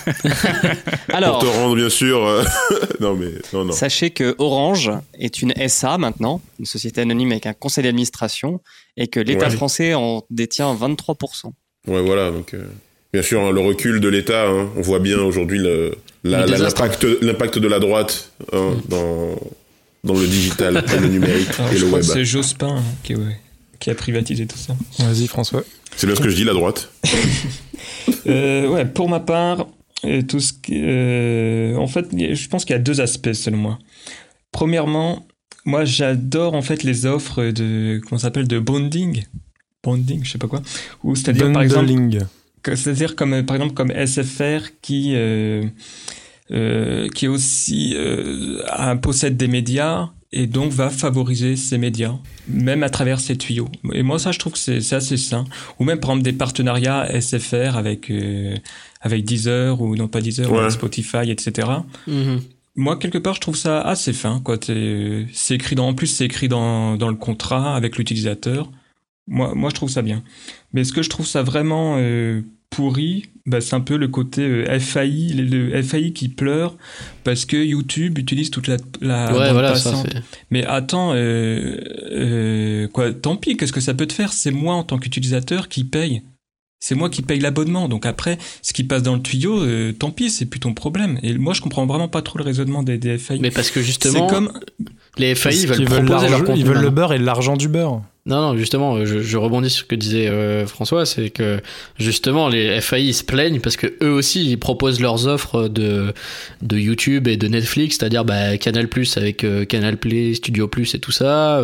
Alors, 1.13 1.39
pour 1.39 1.49
te 1.49 1.57
rendre 1.57 1.75
bien 1.75 1.89
sûr. 1.89 2.25
euh, 2.25 2.43
non 2.99 3.15
mais 3.15 3.31
non 3.53 3.65
non. 3.65 3.71
Sachez 3.71 4.09
que 4.11 4.35
Orange 4.37 4.91
est 5.19 5.41
une 5.41 5.53
SA 5.67 5.97
maintenant, 5.97 6.41
une 6.59 6.65
société 6.65 7.01
anonyme 7.01 7.31
avec 7.31 7.45
un 7.45 7.53
conseil 7.53 7.83
d'administration, 7.83 8.59
et 8.97 9.07
que 9.07 9.19
l'État 9.19 9.47
Ouais. 9.47 9.51
français 9.55 9.93
en 9.93 10.23
détient 10.29 10.73
23%. 10.75 11.51
Ouais 11.87 12.01
voilà 12.01 12.31
donc. 12.31 12.53
euh, 12.53 12.63
Bien 13.13 13.23
sûr, 13.23 13.41
hein, 13.41 13.51
le 13.51 13.59
recul 13.59 13.99
de 13.99 14.07
l'État, 14.07 14.47
hein, 14.47 14.69
on 14.77 14.81
voit 14.81 14.99
bien 14.99 15.17
aujourd'hui 15.19 15.59
la- 15.59 15.89
la- 16.23 16.45
l'impact, 16.45 17.57
de 17.59 17.67
la 17.67 17.79
droite 17.79 18.31
hein, 18.53 18.69
dans, 18.87 19.35
dans 20.03 20.13
le 20.13 20.27
digital, 20.27 20.83
et 20.93 20.99
le 20.99 21.07
numérique 21.07 21.49
Alors, 21.59 21.71
et 21.71 21.77
je 21.77 21.81
le 21.81 21.87
crois 21.87 21.99
web. 21.99 22.09
c'est 22.09 22.25
Jospin 22.25 22.77
hein, 22.77 22.83
qui, 23.03 23.15
ouais, 23.15 23.39
qui 23.79 23.89
a 23.89 23.95
privatisé 23.95 24.47
tout 24.47 24.57
ça. 24.57 24.75
Vas-y, 24.99 25.27
François. 25.27 25.63
C'est 25.95 26.07
bien 26.07 26.15
ce 26.15 26.21
que 26.21 26.29
je 26.29 26.35
dis, 26.35 26.43
la 26.43 26.53
droite. 26.53 26.91
Euh, 28.27 28.67
ouais, 28.67 28.85
pour 28.85 29.09
ma 29.09 29.19
part, 29.19 29.67
euh, 30.05 30.21
tout 30.21 30.39
ce 30.39 30.53
qui, 30.53 30.73
euh, 30.75 31.75
en 31.75 31.87
fait, 31.87 32.07
je 32.11 32.47
pense 32.47 32.65
qu'il 32.65 32.73
y 32.73 32.75
a 32.75 32.81
deux 32.81 33.01
aspects 33.01 33.33
selon 33.33 33.57
moi. 33.57 33.79
Premièrement, 34.51 35.25
moi 35.65 35.85
j'adore 35.85 36.53
en 36.53 36.61
fait 36.61 36.83
les 36.83 37.05
offres 37.05 37.43
de 37.45 37.99
comment 38.03 38.19
ça 38.19 38.27
s'appelle 38.27 38.47
de 38.47 38.59
bonding, 38.59 39.23
bonding, 39.83 40.23
je 40.23 40.31
sais 40.31 40.37
pas 40.37 40.47
quoi, 40.47 40.61
ou 41.03 41.15
c'est-à-dire 41.15 41.51
par 41.51 41.63
exemple, 41.63 41.91
c'est-à-dire 42.63 43.15
comme 43.15 43.43
par 43.45 43.55
exemple 43.55 43.73
comme 43.73 43.91
SFR 43.91 44.69
qui 44.81 45.15
euh, 46.51 47.07
qui 47.09 47.27
aussi 47.27 47.93
euh, 47.95 48.61
possède 48.97 49.37
des 49.37 49.47
médias 49.47 50.09
et 50.33 50.47
donc 50.47 50.71
va 50.71 50.89
favoriser 50.89 51.55
ces 51.57 51.77
médias, 51.77 52.13
même 52.47 52.83
à 52.83 52.89
travers 52.89 53.19
ses 53.19 53.37
tuyaux. 53.37 53.67
Et 53.93 54.01
moi, 54.01 54.17
ça, 54.17 54.31
je 54.31 54.39
trouve 54.39 54.53
que 54.53 54.59
c'est 54.59 54.79
c'est 54.79 54.95
assez 54.95 55.17
sain. 55.17 55.43
Ou 55.79 55.83
même, 55.83 55.97
exemple, 55.97 56.21
des 56.23 56.31
partenariats 56.33 57.05
SFR 57.19 57.75
avec, 57.75 58.09
euh, 58.09 58.55
avec 59.01 59.25
Deezer, 59.25 59.81
ou 59.81 59.95
non 59.97 60.07
pas 60.07 60.21
Deezer, 60.21 60.49
Ouais. 60.51 60.59
avec 60.59 60.71
Spotify, 60.71 61.29
etc. 61.29 61.67
Mhm. 62.07 62.41
Moi, 62.77 62.95
quelque 62.97 63.17
part, 63.17 63.33
je 63.35 63.41
trouve 63.41 63.57
ça 63.57 63.81
assez 63.81 64.13
fin. 64.13 64.39
quoi. 64.39 64.57
T'es- 64.57 65.27
C'est 65.33 65.55
écrit 65.55 65.75
dans, 65.75 65.89
en 65.89 65.93
plus, 65.93 66.07
c'est 66.07 66.23
écrit 66.25 66.47
dans, 66.47 66.95
dans 66.95 67.09
le 67.09 67.15
contrat 67.17 67.75
avec 67.75 67.97
l'utilisateur. 67.97 68.71
Moi, 69.27 69.53
moi, 69.53 69.69
je 69.69 69.75
trouve 69.75 69.89
ça 69.89 70.01
bien. 70.01 70.23
Mais 70.71 70.85
ce 70.85 70.93
que 70.93 71.01
je 71.03 71.09
trouve 71.09 71.27
ça 71.27 71.43
vraiment 71.43 71.95
euh, 71.99 72.41
pourri, 72.71 73.25
bah, 73.45 73.61
c'est 73.61 73.75
un 73.75 73.81
peu 73.81 73.97
le 73.97 74.07
côté 74.07 74.41
euh, 74.41 74.79
FAI, 74.79 75.33
le, 75.33 75.81
FAI 75.83 76.13
qui 76.13 76.29
pleure 76.29 76.75
parce 77.23 77.45
que 77.45 77.57
YouTube 77.57 78.17
utilise 78.17 78.49
toute 78.49 78.67
la, 78.67 78.77
la 79.01 79.31
ouais, 79.31 79.39
bande 79.39 79.51
voilà, 79.51 79.75
ça. 79.75 80.03
Mais 80.49 80.65
attends, 80.65 81.11
euh, 81.13 81.77
euh, 82.11 82.87
quoi, 82.87 83.13
tant 83.13 83.35
pis, 83.35 83.57
qu'est-ce 83.57 83.73
que 83.73 83.81
ça 83.81 83.93
peut 83.93 84.07
te 84.07 84.13
faire? 84.13 84.33
C'est 84.33 84.51
moi 84.51 84.75
en 84.75 84.83
tant 84.83 84.97
qu'utilisateur 84.97 85.67
qui 85.67 85.83
paye. 85.83 86.23
C'est 86.83 86.95
moi 86.95 87.09
qui 87.11 87.21
paye 87.21 87.39
l'abonnement. 87.39 87.87
Donc 87.87 88.05
après, 88.07 88.37
ce 88.63 88.73
qui 88.73 88.83
passe 88.83 89.03
dans 89.03 89.13
le 89.15 89.21
tuyau, 89.21 89.61
euh, 89.61 89.93
tant 89.93 90.09
pis, 90.09 90.31
c'est 90.31 90.47
plus 90.47 90.59
ton 90.59 90.73
problème. 90.73 91.19
Et 91.21 91.37
moi, 91.37 91.53
je 91.53 91.61
comprends 91.61 91.85
vraiment 91.85 92.07
pas 92.07 92.23
trop 92.23 92.39
le 92.39 92.43
raisonnement 92.43 92.81
des, 92.81 92.97
des 92.97 93.17
FAI. 93.19 93.37
Mais 93.39 93.51
parce 93.51 93.69
que 93.69 93.79
C'est 93.81 93.85
justement, 93.85 94.25
comme 94.27 94.51
les 95.19 95.35
FAI 95.35 95.67
veulent 95.67 95.85
proposer 95.85 96.07
l'argent- 96.09 96.29
leur 96.29 96.39
contenu. 96.43 96.59
Ils 96.59 96.65
veulent 96.65 96.81
le 96.81 96.89
beurre 96.89 97.13
et 97.13 97.19
l'argent 97.19 97.55
du 97.55 97.67
beurre. 97.67 98.01
Non, 98.25 98.39
non, 98.41 98.57
justement, 98.57 98.95
euh, 98.95 99.05
je, 99.05 99.19
je 99.19 99.37
rebondis 99.37 99.69
sur 99.69 99.81
ce 99.83 99.87
que 99.87 99.95
disait 99.95 100.27
euh, 100.27 100.65
François, 100.67 101.05
c'est 101.07 101.29
que 101.31 101.59
justement 101.97 102.49
les 102.49 102.79
FAI 102.81 103.03
ils 103.05 103.13
se 103.15 103.23
plaignent 103.23 103.59
parce 103.59 103.77
que 103.77 103.87
eux 104.03 104.11
aussi 104.11 104.47
ils 104.47 104.57
proposent 104.59 104.99
leurs 105.01 105.25
offres 105.27 105.67
de 105.67 106.13
de 106.61 106.77
YouTube 106.77 107.27
et 107.27 107.35
de 107.37 107.47
Netflix, 107.47 107.97
c'est-à-dire 107.97 108.23
bah, 108.23 108.57
Canal 108.59 108.87
Plus 108.89 109.17
avec 109.17 109.43
euh, 109.43 109.65
Canal 109.65 109.97
Play, 109.97 110.35
Studio 110.35 110.67
Plus 110.67 110.93
et 110.93 110.99
tout 110.99 111.11
ça. 111.11 111.61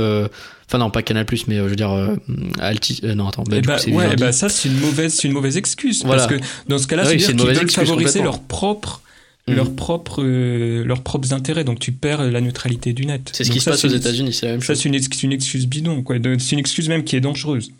Enfin 0.69 0.79
non, 0.79 0.89
pas 0.89 1.01
Canal 1.01 1.25
Plus, 1.25 1.47
mais 1.47 1.57
euh, 1.57 1.63
je 1.65 1.69
veux 1.69 1.75
dire 1.77 1.91
euh, 1.91 2.15
Alti. 2.59 2.99
euh, 3.05 3.15
non, 3.15 3.27
attends. 3.29 3.43
Bah, 3.43 3.55
Eh 3.57 3.61
bah, 3.61 3.77
coup, 3.77 3.91
ouais, 3.91 4.15
bah, 4.17 4.31
ça 4.33 4.49
c'est 4.49 4.67
une 4.67 4.79
mauvaise, 4.79 5.13
c'est 5.13 5.27
une 5.27 5.33
mauvaise 5.33 5.55
excuse 5.57 6.03
Voilà. 6.05 6.27
parce 6.27 6.39
que 6.41 6.45
dans 6.67 6.77
ce 6.77 6.87
cas-là, 6.87 7.03
oui, 7.07 7.19
c'est 7.21 7.33
qu'ils 7.33 7.41
veulent 7.41 7.51
excuse 7.55 7.73
favoriser 7.73 8.21
leurs 8.21 8.41
propres, 8.41 9.01
leurs 9.47 9.73
propres, 9.73 10.23
leurs 10.23 11.03
propres 11.03 11.31
intérêts. 11.33 11.63
Donc 11.63 11.79
tu 11.79 11.93
perds 11.93 12.23
la 12.29 12.41
neutralité 12.41 12.91
du 12.91 13.05
net. 13.05 13.29
C'est 13.31 13.45
ce 13.45 13.51
qui 13.51 13.59
se 13.59 13.65
ça, 13.65 13.71
passe 13.71 13.85
aux 13.85 13.89
États-Unis, 13.89 14.33
c'est 14.33 14.45
la 14.47 14.51
même 14.53 14.61
Ça, 14.61 14.67
chose. 14.73 14.81
c'est 14.81 14.89
une, 14.89 14.95
ex- 14.95 15.23
une 15.23 15.31
excuse 15.31 15.67
bidon, 15.67 16.03
quoi. 16.03 16.17
C'est 16.37 16.51
une 16.51 16.59
excuse 16.59 16.89
même 16.89 17.05
qui 17.05 17.15
est 17.15 17.21
dangereuse. 17.21 17.71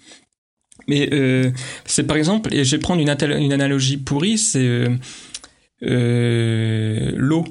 Mais 0.87 1.09
euh, 1.11 1.51
c'est 1.85 2.03
par 2.05 2.15
exemple, 2.15 2.53
et 2.53 2.63
je 2.63 2.71
vais 2.77 2.79
prendre 2.79 3.01
une, 3.01 3.09
analogie 3.51 3.97
pourrie, 3.97 4.37
c'est 4.37 4.59
euh, 4.65 4.87
euh, 5.83 7.11
l'eau. 7.15 7.43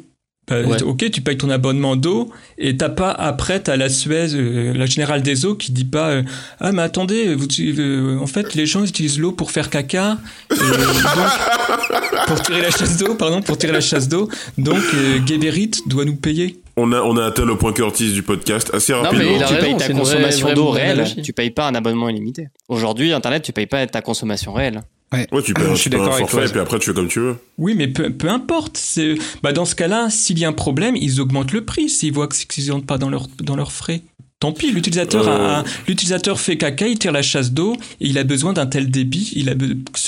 Bah, 0.49 0.63
Ouais. 0.63 0.81
Ok, 0.85 1.11
tu 1.11 1.23
payes 1.23 1.37
ton 1.37 1.51
abonnement 1.51 1.97
d'eau 1.97 2.31
et 2.57 2.77
t'as 2.77 2.89
pas 2.89 3.11
après 3.11 3.59
t'as 3.59 3.75
la 3.77 3.89
Suez, 3.89 4.29
euh, 4.35 4.73
la 4.75 4.87
générale 4.87 5.21
des 5.23 5.45
eaux 5.45 5.57
qui 5.57 5.73
dit 5.73 5.85
pas 5.85 6.11
euh, 6.11 6.23
ah 6.61 6.71
mais 6.71 6.83
attendez 6.83 7.35
vous, 7.35 7.49
euh, 7.59 8.17
en 8.21 8.29
fait 8.29 8.55
les 8.55 8.65
gens 8.65 8.85
utilisent 8.85 9.19
l'eau 9.19 9.33
pour 9.33 9.51
faire 9.51 9.71
caca 9.71 10.19
et 10.53 10.55
donc, 10.57 12.27
pour 12.29 12.41
tirer 12.43 12.63
la 12.63 12.71
chasse 12.71 12.97
d'eau 12.97 13.15
pardon 13.17 13.43
pour 13.43 13.59
tirer 13.59 13.73
la 13.73 13.81
chasse 13.81 14.09
d'eau 14.09 14.29
donc 14.57 14.83
euh, 14.95 15.19
Geberit 15.27 15.73
doit 15.87 16.05
nous 16.05 16.17
payer. 16.17 16.61
On 16.77 16.93
a 16.93 17.01
on 17.01 17.17
a 17.17 17.25
atteint 17.25 17.45
le 17.45 17.57
point 17.57 17.73
Curtis 17.73 18.13
du 18.13 18.23
podcast 18.23 18.71
assez 18.73 18.93
mais 18.93 19.01
rapidement. 19.01 19.25
il 19.37 19.43
a 19.43 19.47
tu 19.47 19.55
raison, 19.55 19.67
payes 19.67 19.77
ta 19.79 19.93
consommation 19.95 20.55
d'eau 20.55 20.71
réelle, 20.71 21.07
tu 21.25 21.33
payes 21.33 21.51
pas 21.51 21.67
un 21.67 21.75
abonnement 21.75 22.09
illimité. 22.09 22.49
Aujourd'hui, 22.69 23.13
Internet, 23.13 23.43
tu 23.43 23.53
payes 23.53 23.67
pas 23.67 23.87
ta 23.87 24.03
consommation 24.03 24.53
réelle. 24.53 24.83
Ouais, 25.12 25.27
tu 25.42 25.55
payes, 25.55 25.64
Je 25.66 25.71
un- 25.71 25.75
suis 25.77 25.88
d'accord 25.90 26.09
un 26.09 26.16
avec 26.16 26.21
forfait 26.29 26.37
toi. 26.37 26.47
et 26.47 26.51
puis 26.51 26.61
après 26.61 26.79
tu 26.79 26.87
fais 26.87 26.95
comme 26.95 27.09
tu 27.09 27.21
veux. 27.21 27.37
Oui, 27.59 27.75
mais 27.77 27.88
peu, 27.88 28.11
peu 28.11 28.29
importe. 28.29 28.77
C'est, 28.77 29.14
bah 29.42 29.53
dans 29.53 29.64
ce 29.64 29.75
cas-là, 29.75 30.09
s'il 30.11 30.38
y 30.38 30.45
a 30.45 30.49
un 30.49 30.53
problème, 30.53 30.97
ils 30.97 31.21
augmentent 31.21 31.53
le 31.53 31.64
prix 31.64 31.88
s'ils 31.88 32.12
voient 32.12 32.27
que- 32.29 32.37
qu'ils 32.47 32.69
n'entrent 32.69 32.87
pas 32.87 32.99
dans, 32.99 33.09
leur, 33.09 33.29
dans 33.40 33.57
leurs 33.57 33.73
frais. 33.73 34.03
Tant 34.40 34.53
pis, 34.53 34.71
l'utilisateur, 34.71 35.27
Euh. 35.29 35.62
l'utilisateur 35.88 36.38
fait 36.40 36.59
caca, 36.59 36.87
il 36.88 36.99
tire 36.99 37.12
la 37.12 37.23
chasse 37.23 37.53
d'eau, 37.53 37.75
et 38.01 38.09
il 38.09 38.19
a 38.19 38.25
besoin 38.25 38.53
d'un 38.53 38.66
tel 38.66 38.90
débit, 38.90 39.33
il 39.35 39.49
a 39.49 39.55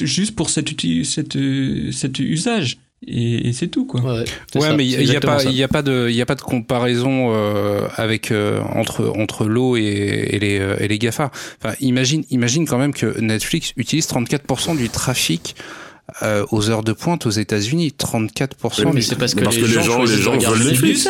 juste 0.03 0.35
pour 0.37 0.51
cet, 0.51 0.73
euh, 0.85 1.91
cet 1.93 2.19
usage. 2.19 2.77
Et, 3.07 3.49
et 3.49 3.53
c'est 3.53 3.69
tout, 3.69 3.87
quoi. 3.87 4.01
Ouais, 4.01 4.25
Ouais, 4.57 4.61
ça, 4.61 4.73
mais 4.77 4.85
il 4.85 5.09
n'y 5.09 5.15
a, 5.17 5.21
pas, 5.21 5.45
il 5.45 5.53
y 5.57 5.63
a 5.63 5.69
pas 5.69 5.83
de, 5.83 6.09
il 6.11 6.17
y 6.17 6.21
a 6.23 6.27
pas 6.27 6.35
de 6.35 6.41
comparaison 6.41 7.33
euh, 7.33 7.87
avec 7.97 8.33
euh, 8.33 8.61
entre 8.75 9.13
entre 9.17 9.45
l'eau 9.47 9.77
et, 9.77 9.83
et 9.83 10.39
les 10.41 10.59
euh, 10.59 10.75
et 10.81 10.89
les 10.89 10.99
Gafa. 10.99 11.31
Enfin, 11.63 11.75
imagine, 11.81 12.25
imagine 12.31 12.67
quand 12.67 12.79
même 12.79 12.93
que 12.93 13.21
Netflix 13.21 13.73
utilise 13.77 14.09
34% 14.09 14.77
du 14.77 14.89
trafic 14.89 15.55
euh, 16.23 16.45
aux 16.51 16.71
heures 16.71 16.83
de 16.83 16.93
pointe 16.93 17.25
aux 17.27 17.31
États-Unis. 17.31 17.95
34%. 17.97 18.49
Oui, 18.87 18.91
mais 18.95 19.01
c'est 19.01 19.17
parce 19.17 19.35
que 19.35 19.45
Parce 19.45 19.55
les, 19.57 19.63
que 19.63 19.67
les 19.69 19.73
gens, 19.75 19.83
gens- 19.83 19.97
choisissent 19.99 20.17
les 20.17 20.23
gens 20.23 20.39
veulent 20.39 20.67
Netflix. 20.67 21.09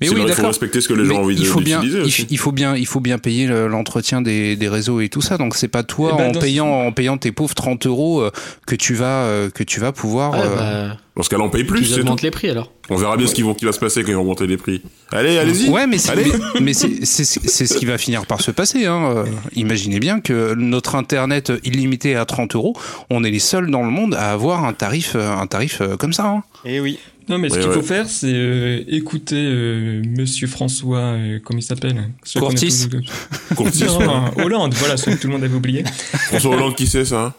Mais 0.00 0.08
oui, 0.08 0.22
il 0.26 0.32
faut 0.32 0.46
respecter 0.46 0.80
ce 0.80 0.88
que 0.88 0.94
les 0.94 1.04
gens 1.04 1.12
Mais 1.14 1.18
ont 1.18 1.22
envie 1.24 1.36
il 1.36 1.46
faut 1.46 1.60
bien, 1.60 1.82
il, 1.82 2.38
faut 2.38 2.52
bien, 2.52 2.76
il 2.76 2.86
faut 2.86 3.00
bien 3.00 3.18
payer 3.18 3.46
le- 3.46 3.66
l'entretien 3.68 4.22
des, 4.22 4.56
des 4.56 4.68
réseaux 4.68 5.00
et 5.00 5.08
tout 5.08 5.20
ça. 5.20 5.38
Donc 5.38 5.54
c'est 5.54 5.68
pas 5.68 5.82
toi 5.82 6.12
Eh 6.14 6.18
ben, 6.18 6.36
en 6.36 6.40
payant 6.40 6.66
en 6.68 6.92
payant 6.92 7.16
tes 7.18 7.32
pauvres 7.32 7.54
30 7.54 7.86
euros 7.86 8.20
euh, 8.22 8.30
que 8.66 8.74
tu 8.76 8.94
vas 8.94 9.24
euh, 9.24 9.50
que 9.50 9.62
tu 9.62 9.80
vas 9.80 9.92
pouvoir. 9.92 10.32
Ouais, 10.32 10.38
euh, 10.42 10.88
bah, 10.90 10.96
Dans 11.16 11.22
ce 11.22 11.28
cas-là, 11.30 11.44
on 11.44 11.50
paye 11.50 11.64
plus, 11.64 11.80
ils 11.80 11.86
c'est 11.86 11.94
tout. 11.96 12.00
augmentent 12.02 12.22
les 12.22 12.30
prix 12.30 12.50
alors. 12.50 12.70
On 12.90 12.96
verra 12.96 13.16
bien 13.16 13.26
ce 13.26 13.34
qui, 13.34 13.40
vont, 13.40 13.54
qui 13.54 13.64
va 13.64 13.72
se 13.72 13.78
passer 13.78 14.02
quand 14.02 14.10
ils 14.10 14.14
vont 14.14 14.20
augmenter 14.20 14.46
les 14.46 14.58
prix. 14.58 14.82
Allez, 15.10 15.38
allez-y. 15.38 15.70
Ouais, 15.70 15.86
mais 15.86 15.96
c'est 15.96 16.10
Allez. 16.12 16.24
mais, 16.56 16.60
mais 16.60 16.74
c'est 16.74 17.04
c'est 17.06 17.24
c'est 17.24 17.66
ce 17.66 17.78
qui 17.78 17.86
va 17.86 17.96
finir 17.96 18.26
par 18.26 18.40
se 18.42 18.50
passer. 18.50 18.84
Hein. 18.86 19.04
Euh, 19.16 19.24
Imaginez 19.56 20.00
bien 20.00 20.20
que 20.20 20.54
notre 20.54 20.94
internet 20.96 21.50
illimité 21.64 22.14
à 22.16 22.24
30 22.26 22.54
euros, 22.56 22.74
on 23.10 23.24
est 23.24 23.30
les 23.30 23.38
seuls 23.38 23.70
dans 23.70 23.82
le 23.82 23.90
monde 23.90 24.14
à 24.14 24.32
avoir 24.32 24.64
un 24.64 24.72
tarif 24.74 25.16
un 25.16 25.46
tarif 25.46 25.80
comme 25.98 26.12
ça. 26.12 26.26
Hein. 26.26 26.42
Et 26.66 26.80
oui. 26.80 26.98
Non, 27.28 27.38
mais 27.38 27.48
ce 27.48 27.58
qu'il 27.58 27.68
ouais. 27.68 27.74
faut 27.74 27.82
faire, 27.82 28.08
c'est 28.08 28.32
euh, 28.32 28.84
écouter 28.88 29.36
euh, 29.36 30.02
Monsieur 30.18 30.46
François, 30.46 30.98
euh, 30.98 31.38
comment 31.42 31.58
il 31.58 31.62
s'appelle? 31.62 32.10
Courtis. 32.38 32.88
tous- 32.90 33.54
Courtis, 33.54 33.84
Non, 33.84 34.30
Hollande, 34.36 34.74
voilà, 34.74 34.96
celui 34.96 35.16
que 35.16 35.22
tout 35.22 35.28
le 35.28 35.34
monde 35.34 35.44
avait 35.44 35.54
oublié. 35.54 35.84
François 36.28 36.54
Hollande, 36.54 36.74
qui 36.76 36.86
c'est 36.86 37.04
ça 37.04 37.24
hein? 37.26 37.34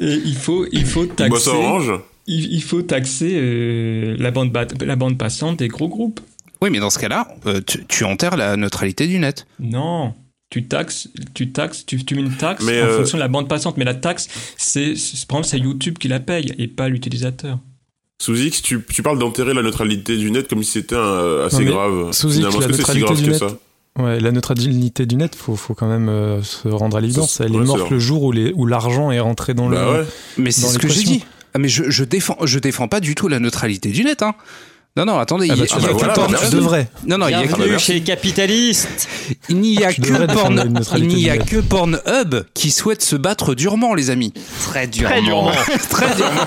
Et 0.00 0.14
il 0.24 0.34
faut, 0.36 0.66
il 0.72 0.86
faut 0.86 1.04
taxer. 1.06 1.50
Orange? 1.50 1.92
il, 2.26 2.52
il 2.54 2.62
faut 2.62 2.80
taxer 2.82 3.32
euh, 3.34 4.16
la, 4.18 4.30
bande 4.30 4.50
bat- 4.50 4.66
la 4.84 4.96
bande 4.96 5.18
passante 5.18 5.58
des 5.58 5.68
gros 5.68 5.88
groupes. 5.88 6.20
Oui, 6.62 6.70
mais 6.70 6.78
dans 6.80 6.90
ce 6.90 6.98
cas-là, 6.98 7.28
euh, 7.46 7.60
tu, 7.66 7.84
tu 7.86 8.04
enterres 8.04 8.36
la 8.36 8.56
neutralité 8.56 9.06
du 9.06 9.18
net. 9.18 9.46
Non, 9.60 10.14
tu 10.50 10.64
taxes, 10.64 11.08
tu 11.34 11.50
taxes, 11.52 11.84
tu, 11.86 12.02
tu 12.04 12.14
mets 12.14 12.22
une 12.22 12.32
taxe 12.34 12.64
Mais, 12.64 12.80
en 12.82 12.86
euh, 12.86 12.96
fonction 12.98 13.18
de 13.18 13.22
la 13.22 13.28
bande 13.28 13.48
passante. 13.48 13.76
Mais 13.76 13.84
la 13.84 13.94
taxe, 13.94 14.28
c'est, 14.56 14.96
c'est- 14.96 15.26
par 15.26 15.38
exemple, 15.40 15.46
c'est 15.50 15.58
YouTube 15.64 15.98
qui 15.98 16.08
la 16.08 16.20
paye 16.20 16.54
et 16.58 16.66
pas 16.66 16.88
l'utilisateur. 16.88 17.58
Sous 18.20 18.36
X, 18.36 18.62
tu, 18.62 18.80
tu 18.92 19.02
parles 19.02 19.18
d'enterrer 19.18 19.54
la 19.54 19.62
neutralité 19.62 20.16
du 20.16 20.30
net 20.32 20.48
comme 20.48 20.62
si 20.64 20.72
c'était 20.72 20.96
un, 20.96 20.98
euh, 20.98 21.46
assez 21.46 21.64
Non, 21.64 21.70
grave. 21.70 22.12
sous 22.12 22.26
X, 22.28 22.36
Finalement, 22.38 22.58
la 22.60 22.66
c'est 22.66 22.72
si 22.72 22.78
neutralité 22.78 23.06
grave 23.06 23.16
du 23.18 23.24
que 23.26 23.30
net, 23.30 23.38
ça? 23.38 23.58
Ouais, 24.02 24.20
la 24.20 24.32
neutralité 24.32 25.06
du 25.06 25.14
net, 25.16 25.34
faut, 25.36 25.54
faut 25.54 25.74
quand 25.74 25.88
même 25.88 26.08
euh, 26.08 26.42
se 26.42 26.66
rendre 26.68 26.96
à 26.96 27.00
l'évidence. 27.00 27.34
Ça, 27.34 27.44
Elle 27.44 27.52
ouais, 27.52 27.62
est 27.62 27.66
morte 27.66 27.90
le 27.90 27.98
jour 28.00 28.24
où 28.24 28.32
les- 28.32 28.52
où 28.54 28.66
l'argent 28.66 29.12
est 29.12 29.20
rentré 29.20 29.54
dans 29.54 29.68
Bah 29.68 29.84
le. 29.84 30.00
ouais. 30.00 30.06
Mais 30.36 30.50
c'est 30.50 30.66
ce 30.66 30.78
que 30.78 30.88
j'ai 30.88 31.04
dit. 31.04 31.24
Ah, 31.54 31.58
mais 31.60 31.68
je, 31.68 31.90
je 31.90 32.04
défends 32.04 32.36
je 32.44 32.58
défends 32.58 32.88
pas 32.88 32.98
du 33.00 33.14
tout 33.14 33.28
la 33.28 33.38
neutralité 33.38 33.90
du 33.90 34.02
net. 34.04 34.22
Hein. 34.22 34.34
Non, 34.98 35.04
non, 35.04 35.18
attendez. 35.18 35.46
Ah 35.48 35.54
il 35.54 35.58
y 35.64 35.66
bah, 35.66 35.66
a- 35.74 35.78
il 35.78 35.82
bah 35.86 35.88
que 35.92 35.98
voilà, 35.98 36.12
Pornhub. 36.12 36.32
merci. 36.32 36.50
Tu 36.50 36.56
devrais. 36.56 36.88
Non, 37.06 37.18
non, 37.18 37.28
il 37.28 37.30
y 37.30 37.34
a 37.34 37.42
que 37.42 37.54
Bienvenue 37.54 37.78
chez 37.78 37.94
les 37.94 38.02
capitalistes. 38.02 39.08
Il 39.48 39.56
n'y 39.60 39.84
a 39.84 39.92
que, 39.92 40.00
devrais 40.00 40.26
défendre 40.26 40.64
Porn- 40.64 40.74
la 40.92 40.98
il 40.98 41.06
n'y 41.06 41.30
a 41.30 41.38
que 41.38 41.56
Pornhub 41.58 42.34
qui 42.52 42.70
souhaite 42.72 43.02
se 43.02 43.14
battre 43.14 43.54
durement, 43.54 43.94
les 43.94 44.10
amis. 44.10 44.34
Très 44.64 44.88
durement. 44.88 45.08
Très 45.10 45.22
durement. 45.22 45.52
Très 45.90 46.14
durement. 46.16 46.44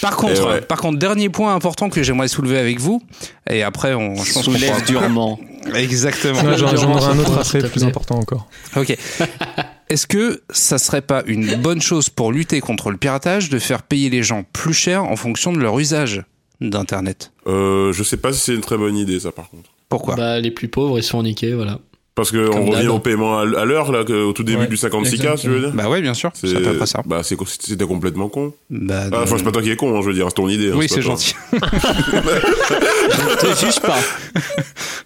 par 0.00 0.16
contre, 0.16 0.32
Eh 0.36 0.54
ouais. 0.54 0.60
par 0.62 0.78
contre, 0.78 0.98
dernier 0.98 1.28
point 1.28 1.54
important 1.54 1.90
que 1.90 2.02
j'aimerais 2.02 2.28
soulever 2.28 2.58
avec 2.58 2.80
vous, 2.80 3.02
et 3.50 3.62
après, 3.62 3.94
on, 3.94 4.14
je 4.16 4.32
pense 4.32 4.44
qu'on 4.46 4.52
Soulève 4.52 4.70
pourra- 4.70 4.80
durement. 4.86 5.38
Exactement. 5.74 6.40
Ouais, 6.42 6.56
J'en 6.56 6.66
aurai 6.90 7.12
un 7.12 7.18
autre 7.18 7.38
après, 7.38 7.58
plus 7.68 7.84
important 7.84 8.16
encore. 8.18 8.46
Ok. 8.76 8.96
Est-ce 9.88 10.06
que 10.06 10.42
ça 10.50 10.78
serait 10.78 11.00
pas 11.02 11.22
une 11.26 11.54
bonne 11.56 11.80
chose 11.80 12.08
pour 12.08 12.32
lutter 12.32 12.60
contre 12.60 12.90
le 12.90 12.96
piratage 12.96 13.50
de 13.50 13.58
faire 13.58 13.82
payer 13.82 14.10
les 14.10 14.22
gens 14.22 14.42
plus 14.52 14.74
cher 14.74 15.04
en 15.04 15.16
fonction 15.16 15.52
de 15.52 15.58
leur 15.58 15.78
usage? 15.78 16.22
D'internet 16.60 17.32
Euh, 17.46 17.92
je 17.92 18.02
sais 18.02 18.16
pas 18.16 18.32
si 18.32 18.40
c'est 18.40 18.54
une 18.54 18.60
très 18.60 18.76
bonne 18.76 18.96
idée, 18.96 19.20
ça, 19.20 19.32
par 19.32 19.48
contre. 19.50 19.70
Pourquoi? 19.88 20.16
Bah, 20.16 20.40
les 20.40 20.50
plus 20.50 20.68
pauvres, 20.68 20.98
ils 20.98 21.02
se 21.02 21.10
font 21.10 21.22
niquer, 21.22 21.54
voilà. 21.54 21.78
Parce 22.14 22.30
que 22.30 22.48
Comme 22.48 22.60
on 22.62 22.70
revient 22.70 22.88
au 22.88 22.98
paiement 22.98 23.38
à 23.38 23.44
l'heure, 23.66 23.92
là, 23.92 24.00
au 24.00 24.32
tout 24.32 24.42
début 24.42 24.60
Ouais, 24.60 24.66
du 24.68 24.76
56K, 24.76 25.38
tu 25.38 25.50
veux 25.50 25.60
dire? 25.60 25.72
Bah 25.74 25.90
ouais, 25.90 26.00
bien 26.00 26.14
sûr. 26.14 26.30
C'est 26.32 26.56
à 26.66 26.72
peu 26.72 26.86
ça. 26.86 27.02
Bah, 27.04 27.20
c'était 27.22 27.84
complètement 27.84 28.30
con. 28.30 28.54
Bah, 28.70 29.04
Ah, 29.12 29.20
Enfin, 29.22 29.36
c'est 29.36 29.44
pas 29.44 29.52
toi 29.52 29.60
qui 29.62 29.70
es 29.70 29.76
con, 29.76 29.94
hein, 29.94 30.00
je 30.02 30.06
veux 30.08 30.14
dire, 30.14 30.26
c'est 30.28 30.34
ton 30.36 30.48
idée. 30.48 30.70
hein, 30.70 30.76
oui, 30.76 30.86
c'est 30.88 31.02
gentil. 31.02 31.34
Je 31.52 33.36
te 33.38 33.66
juge 33.66 33.80
pas. 33.80 33.98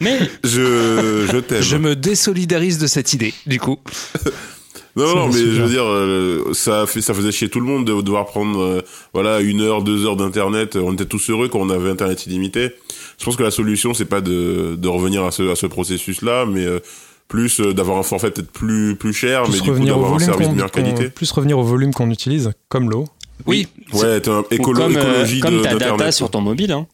Mais 0.00 0.18
Je, 0.44 1.26
je 1.32 1.38
t'aime. 1.38 1.62
Je 1.62 1.76
me 1.76 1.96
désolidarise 1.96 2.78
de 2.78 2.86
cette 2.86 3.12
idée, 3.12 3.34
du 3.46 3.58
coup. 3.58 3.78
Non, 4.96 5.14
non, 5.14 5.26
mais 5.28 5.32
super. 5.34 5.52
je 5.54 5.62
veux 5.62 5.68
dire, 5.68 5.84
euh, 5.86 6.52
ça 6.52 6.86
fait, 6.86 7.00
ça 7.00 7.14
faisait 7.14 7.30
chier 7.32 7.48
tout 7.48 7.60
le 7.60 7.66
monde 7.66 7.84
de 7.86 8.00
devoir 8.00 8.26
prendre, 8.26 8.60
euh, 8.60 8.80
voilà, 9.14 9.40
une 9.40 9.60
heure, 9.60 9.82
deux 9.82 10.04
heures 10.06 10.16
d'internet. 10.16 10.76
On 10.76 10.92
était 10.94 11.04
tous 11.06 11.30
heureux 11.30 11.48
quand 11.48 11.60
on 11.60 11.70
avait 11.70 11.90
internet 11.90 12.26
illimité. 12.26 12.70
Je 13.18 13.24
pense 13.24 13.36
que 13.36 13.42
la 13.42 13.50
solution, 13.52 13.94
c'est 13.94 14.04
pas 14.04 14.20
de, 14.20 14.74
de 14.76 14.88
revenir 14.88 15.24
à 15.24 15.30
ce, 15.30 15.50
à 15.50 15.54
ce 15.56 15.66
processus-là, 15.66 16.44
mais 16.46 16.64
euh, 16.66 16.80
plus 17.28 17.60
euh, 17.60 17.72
d'avoir 17.72 17.98
un 17.98 18.02
forfait 18.02 18.30
peut-être 18.32 18.50
plus, 18.50 18.96
plus 18.96 19.12
cher, 19.12 19.42
mais 19.42 19.50
Plus 19.50 19.56
du 19.58 19.62
coup 19.62 19.70
revenir, 19.70 19.92
au 19.96 20.00
d'avoir 20.00 20.10
un 20.10 20.12
volume 20.14 20.26
service 20.26 20.46
de 20.46 20.50
qu'on- 20.50 20.54
meilleure 20.56 20.70
qualité. 20.72 21.08
plus 21.10 21.30
revenir 21.32 21.58
au 21.58 21.62
volume 21.62 21.92
qu'on 21.94 22.10
utilise, 22.10 22.50
comme 22.68 22.90
l'eau. 22.90 23.04
Oui, 23.46 23.68
Ouais, 23.94 24.20
t'as 24.20 24.32
un 24.32 24.40
ou 24.40 24.44
écolo, 24.50 24.80
comme, 24.82 24.96
euh, 24.96 25.00
écologie 25.00 25.40
comme 25.40 25.58
de- 25.58 25.62
ta 25.62 25.74
data 25.76 26.10
sur 26.12 26.30
ton 26.30 26.40
mobile. 26.40 26.72
Hein. 26.72 26.86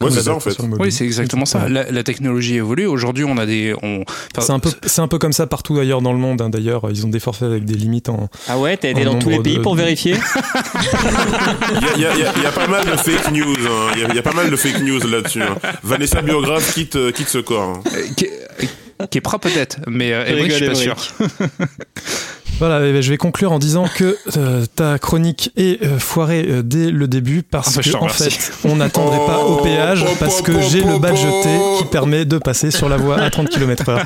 Ouais, 0.00 0.10
c'est 0.12 0.22
ça, 0.22 0.32
en 0.34 0.38
fait. 0.40 0.56
oui, 0.78 0.92
c'est 0.92 1.04
exactement 1.04 1.44
ça. 1.44 1.68
La, 1.68 1.90
la 1.90 2.02
technologie 2.04 2.54
évolue. 2.56 2.86
Aujourd'hui, 2.86 3.24
on 3.24 3.36
a 3.36 3.46
des, 3.46 3.74
on, 3.82 4.02
enfin, 4.36 4.46
C'est 4.46 4.52
un 4.52 4.60
peu, 4.60 4.70
c'est 4.84 5.00
un 5.00 5.08
peu 5.08 5.18
comme 5.18 5.32
ça 5.32 5.46
partout 5.48 5.76
ailleurs 5.78 6.02
dans 6.02 6.12
le 6.12 6.18
monde. 6.20 6.40
hein. 6.40 6.50
D'ailleurs, 6.50 6.82
ils 6.90 7.04
ont 7.04 7.08
des 7.08 7.18
forfaits 7.18 7.48
avec 7.48 7.64
des 7.64 7.74
limites 7.74 8.08
en. 8.08 8.28
Ah 8.48 8.58
ouais, 8.58 8.76
t'as 8.76 8.90
été 8.90 9.02
dans 9.04 9.18
tous 9.18 9.28
les 9.30 9.40
pays 9.40 9.56
de- 9.56 9.62
pour 9.62 9.74
vérifier 9.74 10.14
Il 11.96 12.00
y 12.00 12.06
a, 12.06 12.14
il 12.14 12.20
y 12.20 12.24
a- 12.24 12.32
il 12.36 12.42
y 12.42 12.46
a 12.46 12.52
pas 12.52 12.68
mal 12.68 12.84
de 12.86 12.96
fake 12.96 13.32
news. 13.32 13.54
hein. 13.66 13.90
Il 13.96 14.00
y, 14.00 14.04
a, 14.04 14.08
il 14.10 14.14
y 14.14 14.18
a 14.18 14.22
pas 14.22 14.32
mal 14.34 14.50
de 14.50 14.56
fake 14.56 14.82
news 14.82 15.00
là-dessus. 15.00 15.42
hein. 15.42 15.56
Vanessa 15.82 16.22
Biographe 16.22 16.74
quitte, 16.74 16.96
euh, 16.96 17.10
quitte 17.10 17.28
ce 17.28 17.38
corps. 17.38 17.62
hein. 17.68 17.82
euh, 17.92 18.02
qui, 18.16 18.26
est- 18.26 19.08
qui 19.10 19.18
est 19.18 19.20
pas 19.20 19.38
peut-être, 19.38 19.78
mais 19.88 20.12
euh, 20.12 20.24
Emmerich, 20.26 20.50
je 20.52 20.56
suis 20.56 20.66
pas 20.68 20.74
sûr. 20.74 20.96
Voilà, 22.58 22.84
eh 22.84 22.92
ben, 22.92 23.00
je 23.00 23.10
vais 23.10 23.16
conclure 23.18 23.52
en 23.52 23.60
disant 23.60 23.84
que 23.86 24.18
euh, 24.36 24.66
ta 24.74 24.98
chronique 24.98 25.52
est 25.56 25.80
euh, 25.84 25.98
foirée 26.00 26.44
euh, 26.48 26.62
dès 26.62 26.90
le 26.90 27.06
début 27.06 27.44
parce 27.44 27.68
Ah 27.68 27.76
bah, 27.76 27.82
je 27.84 27.92
que 27.92 27.96
te 27.96 28.02
en 28.02 28.08
fait, 28.08 28.52
on 28.64 28.74
n'attendrait 28.76 29.24
pas 29.26 29.44
au 29.44 29.58
Oh, 29.60 29.62
péage 29.62 30.04
parce 30.18 30.38
po, 30.38 30.42
que 30.44 30.60
j'ai 30.62 30.80
le 30.82 30.98
badge. 30.98 31.20
T 31.42 31.48
qui 31.78 31.84
permet 31.84 32.24
de 32.24 32.36
passer 32.38 32.72
sur 32.72 32.88
la 32.88 32.96
voie 32.96 33.20
à 33.20 33.30
30 33.30 33.48
km/h. 33.48 34.04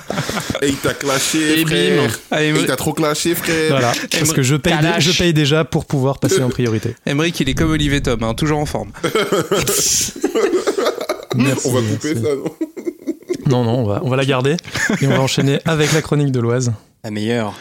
Et 0.61 0.69
il 0.69 0.77
t'a 0.77 0.93
clashé, 0.93 1.61
Et 1.61 1.65
frère. 1.65 2.03
bim. 2.03 2.09
Ah, 2.31 2.43
Et 2.45 2.51
il 2.51 2.67
t'a 2.67 2.77
trop 2.77 2.93
clashé, 2.93 3.35
frère. 3.35 3.71
Voilà, 3.71 3.93
parce 4.19 4.33
que 4.35 4.43
je 4.43 4.57
paye, 4.57 4.75
je 4.99 5.17
paye 5.19 5.33
déjà 5.33 5.65
pour 5.65 5.87
pouvoir 5.87 6.19
passer 6.19 6.43
en 6.43 6.51
priorité. 6.51 6.95
Emmerich, 7.07 7.41
il 7.41 7.49
est 7.49 7.55
comme 7.55 7.71
Olivier 7.71 8.03
Tom, 8.03 8.23
hein, 8.23 8.35
toujours 8.35 8.59
en 8.59 8.67
forme. 8.67 8.91
Merci, 9.05 10.13
On 11.65 11.73
va 11.73 11.81
couper 11.81 12.15
merci. 12.15 12.23
ça, 12.23 12.29
non 12.37 12.45
Non, 13.47 13.65
non, 13.65 13.79
on 13.79 13.87
va, 13.87 14.01
on 14.05 14.11
va 14.11 14.17
la 14.17 14.27
garder 14.27 14.57
et 15.01 15.07
on 15.07 15.11
va 15.11 15.21
enchaîner 15.21 15.59
avec 15.65 15.93
la 15.95 16.03
chronique 16.03 16.33
de 16.33 16.41
l'Oise, 16.41 16.73
La 17.03 17.11
meilleure. 17.11 17.55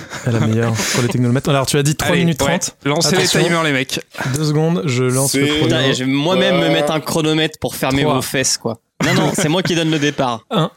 la 0.26 0.40
meilleure 0.40 0.78
sur 0.78 1.02
les 1.02 1.08
technomètres. 1.08 1.48
Alors, 1.50 1.66
tu 1.66 1.76
as 1.76 1.82
dit 1.82 1.94
3 1.96 2.12
Allez, 2.12 2.20
minutes 2.24 2.40
ouais. 2.42 2.58
30. 2.58 2.76
Lancez 2.84 3.08
Attention. 3.16 3.38
les 3.40 3.44
timers, 3.46 3.62
les 3.64 3.72
mecs. 3.72 4.00
Deux 4.34 4.44
secondes, 4.44 4.82
je 4.86 5.04
lance 5.04 5.34
le 5.34 5.46
chrono. 5.46 5.76
Je 5.92 6.04
vais 6.04 6.10
moi-même 6.10 6.56
me 6.56 6.62
Ouais. 6.62 6.72
mettre 6.72 6.92
un 6.92 7.00
chronomètre 7.00 7.58
pour 7.58 7.76
fermer 7.76 8.02
Trois. 8.02 8.14
vos 8.14 8.22
fesses, 8.22 8.56
quoi. 8.58 8.80
Non, 9.04 9.14
non, 9.14 9.32
c'est 9.34 9.48
moi 9.48 9.62
qui 9.62 9.74
donne 9.74 9.90
le 9.90 9.98
départ. 9.98 10.44
Un. 10.50 10.70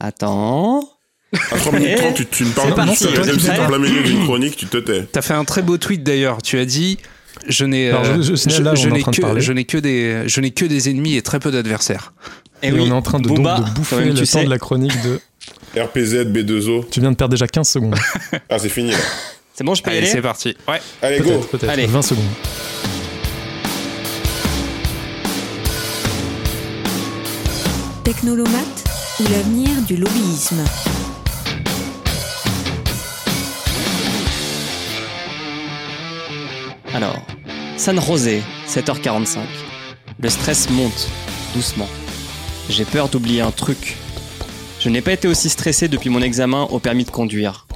Attends. 0.00 0.80
À 1.50 1.56
3 1.56 1.72
minutes 1.72 1.96
30, 1.98 2.14
tu, 2.14 2.26
tu 2.26 2.44
me 2.44 2.50
parles 2.52 2.68
C'est 2.70 2.74
parti, 2.74 3.26
même 3.28 3.38
si 3.40 3.46
t'es 3.46 3.58
en 3.58 3.66
plein 3.66 3.78
milieu 3.78 4.02
d'une 4.02 4.24
chronique, 4.24 4.56
tu 4.56 4.66
te 4.66 4.76
tais. 4.78 5.04
T'as 5.04 5.22
fait 5.22 5.34
un 5.34 5.44
très 5.44 5.62
beau 5.62 5.76
tweet 5.76 6.02
d'ailleurs. 6.02 6.40
Tu 6.40 6.58
as 6.58 6.64
dit, 6.64 6.98
je 7.48 7.64
n'ai, 7.64 7.90
euh, 7.90 8.16
je- 8.22 8.30
je 8.30 8.34
signale 8.36 8.62
là, 8.62 8.70
on 8.72 8.74
est 8.76 8.86
en 8.86 8.94
n'ai 8.94 9.00
train 9.02 9.10
de 9.10 9.16
que, 9.16 9.20
parler. 9.22 9.40
je 9.40 9.52
n'ai 9.52 9.64
que 9.64 9.78
des, 9.78 10.22
je 10.28 10.40
n'ai 10.40 10.50
que 10.52 10.64
des 10.64 10.88
ennemis 10.88 11.16
et 11.16 11.22
très 11.22 11.38
peu 11.40 11.50
d'adversaires. 11.50 12.12
Et, 12.62 12.68
Et 12.68 12.72
oui, 12.72 12.80
on 12.82 12.86
est 12.88 12.92
en 12.92 13.02
train 13.02 13.18
de, 13.18 13.28
donc, 13.28 13.36
Booba, 13.38 13.58
de 13.58 13.64
quand 13.64 13.70
bouffer 13.72 14.04
le 14.04 14.14
temps 14.14 14.24
sais. 14.24 14.44
de 14.44 14.50
la 14.50 14.58
chronique 14.58 15.02
de. 15.02 15.20
RPZ, 15.76 16.24
B2O. 16.26 16.88
Tu 16.90 17.00
viens 17.00 17.10
de 17.12 17.16
perdre 17.16 17.32
déjà 17.32 17.46
15 17.46 17.68
secondes. 17.68 17.94
Ah, 18.48 18.58
c'est 18.58 18.68
fini. 18.68 18.90
là. 18.92 18.96
C'est 19.54 19.64
bon, 19.64 19.74
je 19.74 19.82
peux 19.82 19.90
y 19.90 19.92
Allez, 19.94 20.02
aller 20.02 20.10
c'est 20.10 20.22
parti. 20.22 20.56
Ouais. 20.68 20.80
Allez, 21.02 21.20
go. 21.20 21.38
Peut-être. 21.50 21.68
Allez. 21.70 21.86
20 21.86 22.02
secondes. 22.02 22.24
Technolomate 28.04 28.84
ou 29.20 29.24
l'avenir 29.32 29.70
du 29.86 29.96
lobbyisme 29.96 30.62
Alors, 36.94 37.20
San 37.76 38.00
José, 38.00 38.42
7h45. 38.68 39.38
Le 40.18 40.28
stress 40.28 40.70
monte, 40.70 41.08
doucement. 41.54 41.88
J'ai 42.70 42.84
peur 42.84 43.08
d'oublier 43.08 43.42
un 43.42 43.50
truc. 43.50 43.96
Je 44.86 44.90
n'ai 44.92 45.00
pas 45.00 45.14
été 45.14 45.26
aussi 45.26 45.48
stressé 45.48 45.88
depuis 45.88 46.10
mon 46.10 46.22
examen 46.22 46.62
au 46.70 46.78
permis 46.78 47.02
de 47.02 47.10
conduire. 47.10 47.66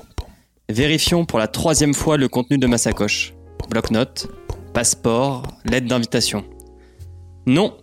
Vérifions 0.68 1.24
pour 1.24 1.40
la 1.40 1.48
troisième 1.48 1.92
fois 1.92 2.16
le 2.16 2.28
contenu 2.28 2.56
de 2.56 2.68
ma 2.68 2.78
sacoche. 2.78 3.34
Bloc-notes, 3.68 4.28
passeport, 4.74 5.42
lettre 5.64 5.88
d'invitation. 5.88 6.44
Non, 7.46 7.76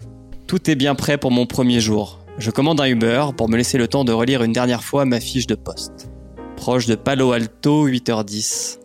tout 0.48 0.72
est 0.72 0.76
bien 0.76 0.96
prêt 0.96 1.18
pour 1.18 1.32
mon 1.32 1.46
premier 1.46 1.82
jour. 1.82 2.20
Je 2.38 2.52
commande 2.52 2.80
un 2.80 2.88
Uber 2.88 3.26
pour 3.36 3.50
me 3.50 3.58
laisser 3.58 3.78
le 3.78 3.90
temps 3.90 4.06
de 4.06 4.13
relire 4.13 4.44
une 4.44 4.54
dernière 4.54 4.86
fois 4.86 5.04
ma 5.04 5.20
fiche 5.20 5.46
de 5.46 5.56
poste. 5.56 6.10
Proche 6.56 6.86
de 6.86 6.96
Palo 6.96 7.34
Alto, 7.34 7.90
8h10. 7.90 8.80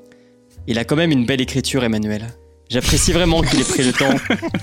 Il 0.66 0.76
a 0.76 0.84
quand 0.84 0.96
même 0.96 1.12
une 1.12 1.24
belle 1.24 1.40
écriture, 1.40 1.84
Emmanuel. 1.84 2.26
J'apprécie 2.68 3.12
vraiment 3.12 3.42
qu'il 3.42 3.60
ait 3.60 3.64
pris 3.64 3.84
le 3.84 3.92
temps 3.92 4.16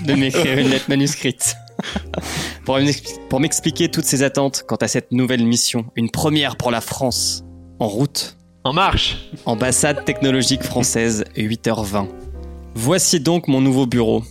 de 0.04 0.12
m'écrire 0.12 0.58
une 0.58 0.68
lettre 0.68 0.90
manuscrite. 0.90 1.56
pour 2.64 2.76
m'expli- 2.78 3.18
pour 3.28 3.40
m'expliquer 3.40 3.88
toutes 3.88 4.04
ses 4.04 4.22
attentes 4.22 4.64
quant 4.66 4.76
à 4.76 4.88
cette 4.88 5.12
nouvelle 5.12 5.44
mission, 5.44 5.86
une 5.96 6.10
première 6.10 6.56
pour 6.56 6.70
la 6.70 6.80
France. 6.80 7.44
En 7.78 7.88
route, 7.88 8.36
En 8.64 8.72
marche 8.72 9.30
ambassade 9.46 10.04
technologique 10.04 10.62
française, 10.62 11.24
8h20. 11.36 12.06
Voici 12.74 13.20
donc 13.20 13.48
mon 13.48 13.60
nouveau 13.60 13.86
bureau, 13.86 14.22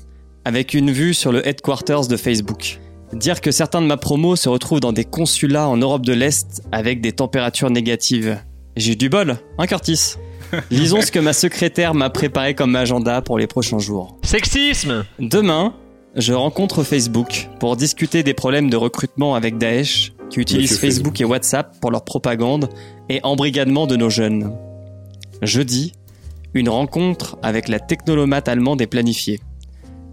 avec 0.46 0.74
une 0.74 0.92
vue 0.92 1.14
sur 1.14 1.32
le 1.32 1.46
headquarters 1.48 2.08
de 2.08 2.16
Facebook. 2.18 2.80
Dire 3.14 3.42
que 3.42 3.50
certains 3.52 3.82
de 3.82 3.88
ma 3.88 3.98
promo 3.98 4.36
se 4.36 4.48
retrouvent 4.50 4.80
dans 4.80 4.94
des 4.94 5.04
consulats 5.04 5.68
en 5.68 5.78
Europe 5.78 6.06
de 6.06 6.14
l'Est 6.14 6.62
avec 6.72 7.02
des 7.02 7.12
températures 7.12 7.72
négatives. 7.72 8.38
J'ai 8.78 8.94
eu 8.94 8.96
du 8.96 9.10
bol, 9.10 9.38
hein 9.58 9.66
Curtis? 9.66 10.14
Lisons 10.72 11.02
ce 11.02 11.12
que 11.12 11.20
ma 11.20 11.34
secrétaire 11.34 11.94
m'a 11.96 12.10
préparé 12.12 12.54
comme 12.54 12.76
agenda 12.76 13.22
pour 13.24 13.38
les 13.40 13.48
prochains 13.48 13.80
jours. 13.80 14.18
Sexisme 14.24 15.06
Demain, 15.20 15.74
je 16.20 16.34
rencontre 16.34 16.84
Facebook 16.84 17.50
pour 17.60 17.78
discuter 17.78 18.24
des 18.24 18.34
problèmes 18.34 18.70
de 18.70 18.76
recrutement 18.76 19.36
avec 19.36 19.58
Daesh, 19.58 20.14
qui 20.30 20.40
utilisent 20.40 20.78
Facebook 20.78 21.20
et 21.22 21.26
WhatsApp 21.26 21.80
pour 21.80 21.92
leur 21.92 22.04
propagande 22.04 22.70
et 23.08 23.20
embrigadement 23.24 23.88
de 23.88 23.96
nos 23.96 24.10
jeunes. 24.10 24.54
Jeudi, 25.42 25.94
une 26.54 26.70
rencontre 26.70 27.38
avec 27.42 27.68
la 27.70 27.80
technolomate 27.80 28.50
allemande 28.50 28.82
est 28.82 28.88
planifiée. 28.88 29.40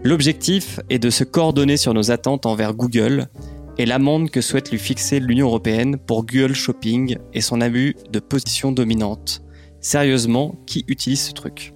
L'objectif 0.05 0.79
est 0.91 0.99
de 0.99 1.11
se 1.11 1.25
coordonner 1.25 1.77
sur 1.77 1.93
nos 1.93 2.11
attentes 2.11 2.47
envers 2.47 2.75
Google 2.75 3.27
et 3.79 3.87
l'amende 3.87 4.31
que 4.31 4.41
souhaite 4.41 4.71
lui 4.71 4.79
fixer 4.79 5.19
l'Union 5.19 5.49
européenne 5.49 5.97
pour 5.99 6.25
Google 6.25 6.55
Shopping 6.55 7.19
et 7.35 7.41
son 7.41 7.61
abus 7.61 7.97
de 8.11 8.21
position 8.21 8.71
dominante. 8.71 9.43
Sérieusement, 9.81 10.55
qui 10.67 10.85
utilise 10.89 11.21
ce 11.21 11.33
truc? 11.33 11.75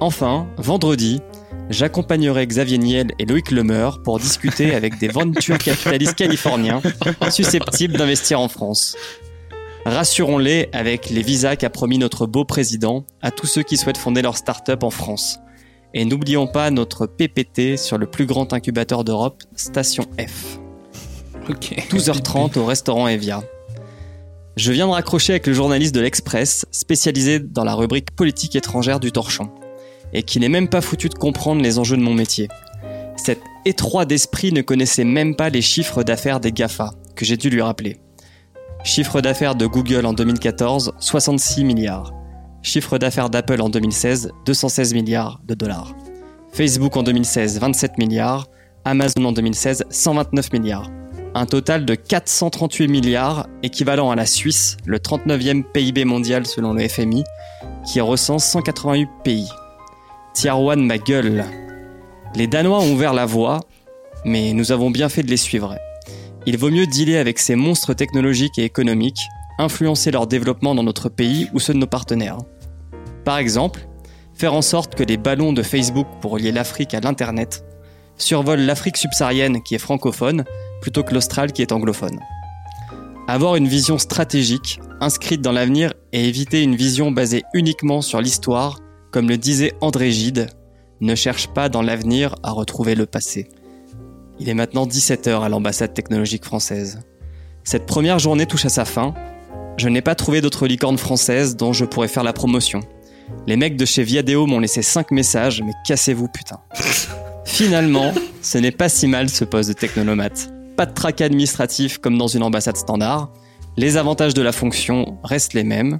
Enfin, 0.00 0.48
vendredi, 0.56 1.20
j'accompagnerai 1.70 2.46
Xavier 2.46 2.78
Niel 2.78 3.08
et 3.18 3.24
Loïc 3.24 3.50
Lemeur 3.50 4.02
pour 4.02 4.18
discuter 4.18 4.74
avec 4.74 4.98
des 4.98 5.08
ventures 5.08 5.58
capitalistes 5.58 6.14
californiens 6.14 6.80
susceptibles 7.30 7.96
d'investir 7.96 8.40
en 8.40 8.48
France. 8.48 8.96
Rassurons-les 9.84 10.68
avec 10.72 11.10
les 11.10 11.22
visas 11.22 11.56
qu'a 11.56 11.70
promis 11.70 11.98
notre 11.98 12.26
beau 12.26 12.44
président 12.44 13.04
à 13.22 13.30
tous 13.30 13.46
ceux 13.46 13.62
qui 13.62 13.76
souhaitent 13.76 13.98
fonder 13.98 14.22
leur 14.22 14.36
start-up 14.36 14.82
en 14.82 14.90
France. 14.90 15.38
Et 15.94 16.04
n'oublions 16.04 16.46
pas 16.46 16.70
notre 16.70 17.06
PPT 17.06 17.76
sur 17.78 17.96
le 17.96 18.06
plus 18.06 18.26
grand 18.26 18.52
incubateur 18.52 19.04
d'Europe, 19.04 19.42
Station 19.54 20.04
F. 20.18 20.58
Ok. 21.48 21.76
12h30 21.90 22.58
au 22.58 22.66
restaurant 22.66 23.06
Evia. 23.06 23.42
Je 24.56 24.72
viens 24.72 24.86
de 24.86 24.92
raccrocher 24.92 25.34
avec 25.34 25.46
le 25.46 25.52
journaliste 25.52 25.94
de 25.94 26.00
l'Express, 26.00 26.66
spécialisé 26.72 27.38
dans 27.38 27.62
la 27.62 27.74
rubrique 27.74 28.10
politique 28.10 28.56
étrangère 28.56 28.98
du 28.98 29.12
torchon, 29.12 29.50
et 30.12 30.22
qui 30.22 30.40
n'est 30.40 30.48
même 30.48 30.68
pas 30.68 30.80
foutu 30.80 31.08
de 31.08 31.14
comprendre 31.14 31.62
les 31.62 31.78
enjeux 31.78 31.96
de 31.96 32.02
mon 32.02 32.14
métier. 32.14 32.48
Cet 33.16 33.40
étroit 33.64 34.04
d'esprit 34.04 34.52
ne 34.52 34.62
connaissait 34.62 35.04
même 35.04 35.36
pas 35.36 35.50
les 35.50 35.62
chiffres 35.62 36.02
d'affaires 36.02 36.40
des 36.40 36.52
GAFA, 36.52 36.92
que 37.14 37.24
j'ai 37.24 37.36
dû 37.36 37.50
lui 37.50 37.62
rappeler. 37.62 37.96
Chiffre 38.84 39.20
d'affaires 39.20 39.56
de 39.56 39.66
Google 39.66 40.06
en 40.06 40.12
2014, 40.12 40.94
66 41.00 41.64
milliards. 41.64 42.12
Chiffre 42.62 42.98
d'affaires 42.98 43.30
d'Apple 43.30 43.60
en 43.60 43.68
2016, 43.68 44.32
216 44.44 44.94
milliards 44.94 45.40
de 45.44 45.54
dollars. 45.54 45.94
Facebook 46.52 46.96
en 46.96 47.02
2016, 47.02 47.58
27 47.60 47.98
milliards. 47.98 48.46
Amazon 48.84 49.24
en 49.24 49.32
2016, 49.32 49.84
129 49.90 50.52
milliards. 50.52 50.90
Un 51.34 51.46
total 51.46 51.84
de 51.84 51.94
438 51.94 52.88
milliards, 52.88 53.48
équivalent 53.62 54.10
à 54.10 54.16
la 54.16 54.24
Suisse, 54.24 54.76
le 54.86 54.98
39e 54.98 55.64
PIB 55.64 56.04
mondial 56.04 56.46
selon 56.46 56.72
le 56.72 56.88
FMI, 56.88 57.24
qui 57.84 58.00
recense 58.00 58.44
188 58.44 59.08
pays. 59.22 59.48
1 60.44 60.76
ma 60.76 60.98
gueule. 60.98 61.44
Les 62.34 62.46
Danois 62.46 62.80
ont 62.80 62.92
ouvert 62.92 63.14
la 63.14 63.24
voie, 63.24 63.60
mais 64.24 64.52
nous 64.52 64.70
avons 64.70 64.90
bien 64.90 65.08
fait 65.08 65.22
de 65.22 65.30
les 65.30 65.36
suivre. 65.38 65.76
Il 66.44 66.58
vaut 66.58 66.70
mieux 66.70 66.86
dealer 66.86 67.16
avec 67.16 67.38
ces 67.38 67.56
monstres 67.56 67.94
technologiques 67.94 68.58
et 68.58 68.64
économiques, 68.64 69.22
influencer 69.58 70.10
leur 70.10 70.26
développement 70.26 70.74
dans 70.74 70.82
notre 70.82 71.08
pays 71.08 71.48
ou 71.54 71.58
ceux 71.58 71.72
de 71.72 71.78
nos 71.78 71.86
partenaires. 71.86 72.38
Par 73.24 73.38
exemple, 73.38 73.88
faire 74.34 74.52
en 74.52 74.62
sorte 74.62 74.94
que 74.94 75.02
les 75.02 75.16
ballons 75.16 75.54
de 75.54 75.62
Facebook 75.62 76.06
pour 76.20 76.32
relier 76.32 76.52
l'Afrique 76.52 76.92
à 76.92 77.00
l'Internet 77.00 77.64
survolent 78.18 78.66
l'Afrique 78.66 78.98
subsaharienne 78.98 79.62
qui 79.62 79.74
est 79.74 79.78
francophone 79.78 80.44
plutôt 80.82 81.02
que 81.02 81.14
l'Austral 81.14 81.52
qui 81.52 81.62
est 81.62 81.72
anglophone. 81.72 82.20
Avoir 83.28 83.56
une 83.56 83.66
vision 83.66 83.98
stratégique, 83.98 84.78
inscrite 85.00 85.40
dans 85.40 85.52
l'avenir 85.52 85.94
et 86.12 86.28
éviter 86.28 86.62
une 86.62 86.76
vision 86.76 87.10
basée 87.10 87.42
uniquement 87.54 88.02
sur 88.02 88.20
l'histoire, 88.20 88.78
comme 89.10 89.28
le 89.28 89.38
disait 89.38 89.72
André 89.80 90.10
Gide, 90.10 90.48
ne 91.00 91.14
cherche 91.14 91.48
pas 91.48 91.68
dans 91.68 91.82
l'avenir 91.82 92.34
à 92.42 92.52
retrouver 92.52 92.94
le 92.94 93.06
passé. 93.06 93.48
Il 94.38 94.48
est 94.48 94.54
maintenant 94.54 94.86
17h 94.86 95.42
à 95.42 95.48
l'ambassade 95.48 95.94
technologique 95.94 96.44
française. 96.44 97.00
Cette 97.64 97.86
première 97.86 98.18
journée 98.18 98.46
touche 98.46 98.64
à 98.66 98.70
sa 98.70 98.84
fin. 98.84 99.14
Je 99.76 99.88
n'ai 99.88 100.02
pas 100.02 100.14
trouvé 100.14 100.40
d'autres 100.40 100.66
licornes 100.66 100.98
françaises 100.98 101.56
dont 101.56 101.72
je 101.72 101.84
pourrais 101.84 102.08
faire 102.08 102.22
la 102.22 102.32
promotion. 102.32 102.80
Les 103.46 103.56
mecs 103.56 103.76
de 103.76 103.84
chez 103.84 104.02
Viadeo 104.02 104.46
m'ont 104.46 104.60
laissé 104.60 104.82
5 104.82 105.10
messages, 105.10 105.62
mais 105.62 105.72
cassez-vous 105.86 106.28
putain. 106.28 106.60
Finalement, 107.44 108.12
ce 108.42 108.58
n'est 108.58 108.70
pas 108.70 108.88
si 108.88 109.06
mal 109.06 109.28
ce 109.28 109.44
poste 109.44 109.68
de 109.70 109.74
technolomate. 109.74 110.50
Pas 110.76 110.86
de 110.86 110.92
trac 110.92 111.20
administratif 111.20 111.98
comme 111.98 112.18
dans 112.18 112.28
une 112.28 112.42
ambassade 112.42 112.76
standard. 112.76 113.32
Les 113.76 113.96
avantages 113.96 114.34
de 114.34 114.42
la 114.42 114.52
fonction 114.52 115.18
restent 115.24 115.54
les 115.54 115.64
mêmes. 115.64 115.98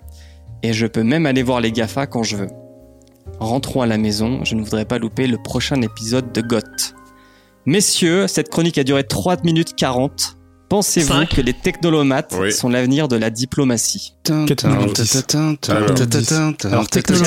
Et 0.62 0.72
je 0.72 0.86
peux 0.86 1.02
même 1.02 1.26
aller 1.26 1.42
voir 1.42 1.60
les 1.60 1.72
GAFA 1.72 2.06
quand 2.06 2.22
je 2.22 2.36
veux. 2.36 2.48
Rentrons 3.38 3.82
à 3.82 3.86
la 3.86 3.98
maison, 3.98 4.44
je 4.44 4.54
ne 4.54 4.62
voudrais 4.62 4.84
pas 4.84 4.98
louper 4.98 5.26
le 5.26 5.36
prochain 5.38 5.80
épisode 5.82 6.32
de 6.32 6.40
GOT. 6.40 6.60
Messieurs, 7.66 8.26
cette 8.28 8.48
chronique 8.48 8.78
a 8.78 8.84
duré 8.84 9.04
3 9.04 9.38
minutes 9.44 9.74
40. 9.76 10.36
Pensez-vous 10.68 11.26
que 11.26 11.40
les 11.40 11.52
technolomates 11.52 12.34
Oui. 12.40 12.52
sont 12.52 12.68
l'avenir 12.68 13.08
de 13.08 13.16
la 13.16 13.30
diplomatie? 13.30 14.14
Alors, 14.28 14.46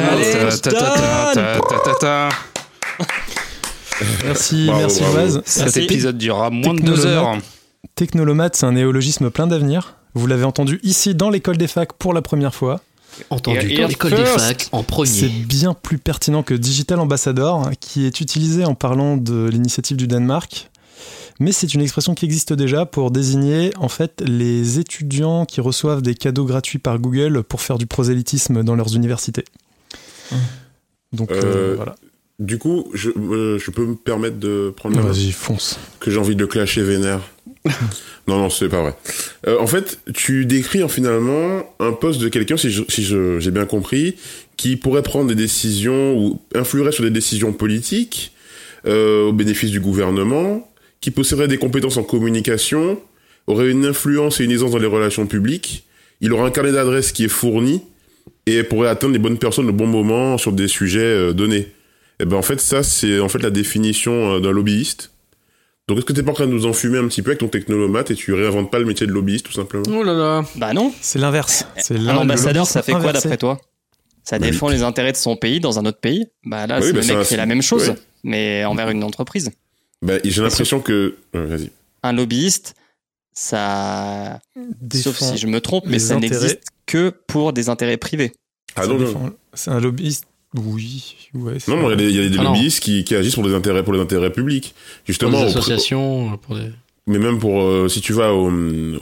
Allez, 0.01 0.33
Merci, 4.23 4.65
Bravo, 4.67 4.79
merci. 4.81 5.03
Oise. 5.15 5.41
Cet 5.45 5.77
épisode 5.77 6.17
durera 6.17 6.49
moins 6.49 6.73
de 6.73 6.81
deux 6.81 7.05
heures. 7.05 7.37
Technolomate, 7.95 8.55
c'est 8.55 8.65
un 8.65 8.71
néologisme 8.71 9.29
plein 9.29 9.47
d'avenir. 9.47 9.95
Vous 10.15 10.25
l'avez 10.25 10.43
entendu 10.45 10.79
ici 10.83 11.15
dans 11.15 11.29
l'école 11.29 11.57
des 11.57 11.67
facs 11.67 11.93
pour 11.93 12.13
la 12.13 12.21
première 12.21 12.55
fois. 12.55 12.79
Entendu 13.29 13.73
dans 13.75 13.87
l'école 13.87 14.11
des 14.15 14.25
facs 14.25 14.69
en 14.71 14.79
C'est 14.79 14.85
premier. 14.87 15.29
bien 15.45 15.73
plus 15.73 15.97
pertinent 15.97 16.43
que 16.43 16.53
Digital 16.53 16.99
Ambassador, 16.99 17.69
qui 17.79 18.05
est 18.05 18.21
utilisé 18.21 18.65
en 18.65 18.75
parlant 18.75 19.17
de 19.17 19.47
l'initiative 19.51 19.97
du 19.97 20.07
Danemark. 20.07 20.69
Mais 21.39 21.53
c'est 21.53 21.73
une 21.73 21.81
expression 21.81 22.15
qui 22.15 22.25
existe 22.25 22.51
déjà 22.51 22.85
pour 22.85 23.11
désigner 23.11 23.71
en 23.77 23.87
fait 23.87 24.21
les 24.25 24.77
étudiants 24.79 25.45
qui 25.45 25.61
reçoivent 25.61 26.01
des 26.01 26.13
cadeaux 26.13 26.43
gratuits 26.45 26.79
par 26.79 26.99
Google 26.99 27.43
pour 27.43 27.61
faire 27.61 27.77
du 27.77 27.85
prosélytisme 27.87 28.61
dans 28.63 28.75
leurs 28.75 28.93
universités. 28.95 29.45
Donc 31.13 31.31
euh, 31.31 31.41
Euh, 31.43 31.73
voilà. 31.77 31.95
Du 32.39 32.57
coup, 32.57 32.89
je, 32.93 33.09
euh, 33.09 33.59
je 33.59 33.69
peux 33.69 33.85
me 33.85 33.95
permettre 33.95 34.37
de 34.37 34.71
prendre 34.75 34.95
la 34.95 35.01
Vas-y, 35.11 35.31
fonce. 35.33 35.77
que 35.99 36.09
j'ai 36.09 36.17
envie 36.17 36.35
de 36.35 36.39
le 36.41 36.47
clasher 36.47 36.81
vénère. 36.83 37.19
non, 38.27 38.37
non, 38.37 38.49
c'est 38.49 38.69
pas 38.69 38.81
vrai. 38.81 38.95
Euh, 39.47 39.57
en 39.59 39.67
fait, 39.67 39.99
tu 40.13 40.45
décris 40.45 40.81
hein, 40.81 40.87
finalement 40.87 41.63
un 41.81 41.91
poste 41.91 42.21
de 42.21 42.29
quelqu'un, 42.29 42.55
si 42.55 42.71
je- 42.71 42.83
si 42.87 43.03
je- 43.03 43.39
j'ai 43.39 43.51
bien 43.51 43.65
compris, 43.65 44.15
qui 44.55 44.77
pourrait 44.77 45.03
prendre 45.03 45.27
des 45.27 45.35
décisions 45.35 46.17
ou 46.17 46.39
influerait 46.55 46.93
sur 46.93 47.03
des 47.03 47.09
décisions 47.09 47.51
politiques 47.51 48.31
euh, 48.87 49.25
au 49.25 49.33
bénéfice 49.33 49.71
du 49.71 49.81
gouvernement, 49.81 50.71
qui 51.01 51.11
posséderait 51.11 51.49
des 51.49 51.57
compétences 51.57 51.97
en 51.97 52.03
communication, 52.03 52.97
aurait 53.47 53.69
une 53.69 53.85
influence 53.85 54.39
et 54.39 54.45
une 54.45 54.51
aisance 54.51 54.71
dans 54.71 54.77
les 54.77 54.85
relations 54.87 55.27
publiques, 55.27 55.83
il 56.21 56.31
aura 56.31 56.45
un 56.47 56.51
carnet 56.51 56.71
d'adresses 56.71 57.11
qui 57.11 57.25
est 57.25 57.29
fourni 57.29 57.81
et 58.45 58.63
pourrait 58.63 58.87
atteindre 58.87 59.11
les 59.11 59.19
bonnes 59.19 59.37
personnes 59.37 59.67
au 59.67 59.73
bon 59.73 59.87
moment 59.87 60.37
sur 60.37 60.53
des 60.53 60.69
sujets 60.69 60.99
euh, 61.01 61.33
donnés. 61.33 61.67
Et 62.19 62.25
ben 62.25 62.35
en 62.37 62.41
fait 62.41 62.59
ça 62.59 62.83
c'est 62.83 63.19
en 63.19 63.29
fait 63.29 63.39
la 63.39 63.49
définition 63.49 64.33
euh, 64.35 64.39
d'un 64.39 64.51
lobbyiste. 64.51 65.11
Donc 65.87 65.97
est-ce 65.97 66.05
que 66.05 66.13
t'es 66.13 66.21
pas 66.21 66.31
en 66.31 66.35
train 66.35 66.45
de 66.47 66.51
nous 66.51 66.65
enfumer 66.65 66.97
un 66.99 67.07
petit 67.07 67.21
peu 67.21 67.31
avec 67.31 67.39
ton 67.39 67.47
technolomate 67.47 68.11
et 68.11 68.15
tu 68.15 68.33
réinventes 68.33 68.69
pas 68.71 68.77
le 68.79 68.85
métier 68.85 69.07
de 69.07 69.11
lobbyiste 69.11 69.45
tout 69.47 69.53
simplement? 69.53 69.83
Oh 69.89 70.03
là 70.03 70.13
là. 70.13 70.45
Bah 70.55 70.73
non. 70.73 70.93
C'est 71.01 71.17
l'inverse. 71.17 71.65
C'est 71.77 71.95
Un 71.97 72.15
ambassadeur, 72.17 72.67
ça 72.67 72.83
fait 72.83 72.91
quoi 72.91 73.11
d'après 73.13 73.37
toi? 73.37 73.59
Ça 74.23 74.37
Bah, 74.37 74.45
défend 74.45 74.69
les 74.69 74.83
intérêts 74.83 75.13
de 75.13 75.17
son 75.17 75.35
pays 75.35 75.59
dans 75.59 75.79
un 75.79 75.85
autre 75.87 75.99
pays? 75.99 76.27
Bah 76.45 76.67
là, 76.67 76.79
Oui, 76.79 76.87
c'est 76.87 76.93
bah, 76.93 76.97
le 76.99 77.03
c'est 77.03 77.07
mec 77.13 77.17
un- 77.17 77.23
qui 77.23 77.29
fait 77.29 77.37
la 77.37 77.45
même 77.47 77.61
chose, 77.63 77.89
ouais. 77.89 77.95
mais 78.23 78.63
envers 78.65 78.89
une 78.91 79.03
entreprise. 79.03 79.49
Bah, 80.03 80.15
j'ai 80.23 80.41
l'impression 80.43 80.79
que 80.81 81.15
euh, 81.35 81.45
vas-y. 81.47 81.71
Un 82.03 82.13
lobbyiste, 82.13 82.75
ça... 83.33 84.39
Sauf 84.93 85.17
si 85.17 85.37
je 85.37 85.47
me 85.47 85.59
trompe, 85.61 85.85
mais 85.87 85.97
ça 85.99 86.17
n'existe 86.17 86.61
que 86.85 87.09
pour 87.27 87.53
des 87.53 87.69
intérêts 87.69 87.97
privés. 87.97 88.31
Ah 88.75 88.85
non 88.85 88.95
non. 88.99 89.05
défend- 89.07 89.29
C'est 89.53 89.71
un 89.71 89.79
lobbyiste. 89.79 90.25
Oui, 90.55 91.15
ouais. 91.35 91.57
Non, 91.67 91.77
non, 91.77 91.87
il 91.87 91.91
y 91.91 91.93
a 91.93 91.95
des, 91.95 92.09
il 92.09 92.23
y 92.23 92.25
a 92.25 92.29
des 92.29 92.37
Ah 92.39 92.43
lobbyistes 92.43 92.79
qui, 92.81 93.03
qui 93.03 93.15
agissent 93.15 93.35
pour 93.35 93.43
des 93.47 93.53
intérêts 93.53 93.83
pour 93.83 93.93
les 93.93 93.99
intérêts 93.99 94.31
publics. 94.31 94.73
Pour 94.73 95.05
Justement, 95.07 95.39
des 95.39 95.45
au- 95.45 95.47
associations, 95.47 96.37
pour 96.39 96.55
des... 96.55 96.71
mais 97.07 97.19
même 97.19 97.37
pour 97.39 97.61
euh, 97.61 97.87
si 97.87 98.01
tu 98.01 98.13
vas 98.13 98.33
au, 98.33 98.51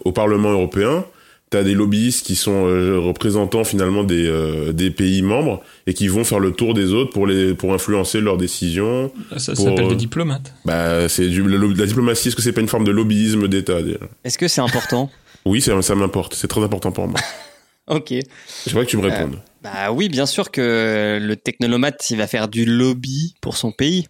au 0.03 0.11
Parlement 0.11 0.51
européen, 0.51 1.05
t'as 1.49 1.63
des 1.63 1.73
lobbyistes 1.73 2.25
qui 2.25 2.35
sont 2.35 2.65
euh, 2.67 2.99
représentants 2.99 3.63
finalement 3.63 4.03
des, 4.03 4.27
euh, 4.27 4.73
des 4.73 4.91
pays 4.91 5.21
membres 5.21 5.61
et 5.85 5.93
qui 5.93 6.09
vont 6.09 6.25
faire 6.25 6.39
le 6.41 6.51
tour 6.51 6.73
des 6.73 6.91
autres 6.91 7.11
pour 7.13 7.25
les 7.25 7.53
pour 7.53 7.73
influencer 7.73 8.19
leurs 8.19 8.35
décisions. 8.37 9.09
Ça 9.37 9.53
Pour, 9.53 9.63
s'appelle 9.63 9.85
euh, 9.85 9.89
des 9.91 9.95
diplomates. 9.95 10.53
Bah, 10.65 11.07
c'est 11.07 11.29
du 11.29 11.47
la 11.47 11.85
diplomatie. 11.85 12.27
Est-ce 12.27 12.35
que 12.35 12.41
c'est 12.41 12.51
pas 12.51 12.59
une 12.59 12.67
forme 12.67 12.83
de 12.83 12.91
lobbyisme 12.91 13.47
d'État 13.47 13.77
Est-ce 14.25 14.37
que 14.37 14.49
c'est 14.49 14.59
important? 14.59 15.09
Oui, 15.45 15.61
ça, 15.61 15.81
ça 15.81 15.95
m'importe. 15.95 16.33
C'est 16.33 16.49
très 16.49 16.61
important 16.61 16.91
pour 16.91 17.07
moi. 17.07 17.19
Ok. 17.89 18.13
J'aimerais 18.67 18.83
que 18.85 18.89
tu 18.89 18.97
me 18.97 19.05
Euh, 19.05 19.09
répondes. 19.09 19.37
Bah 19.73 19.91
oui, 19.91 20.09
bien 20.09 20.25
sûr 20.25 20.51
que 20.51 21.19
le 21.21 21.35
technolomate, 21.35 22.09
il 22.09 22.17
va 22.17 22.27
faire 22.27 22.47
du 22.47 22.65
lobby 22.65 23.35
pour 23.41 23.57
son 23.57 23.71
pays. 23.71 24.07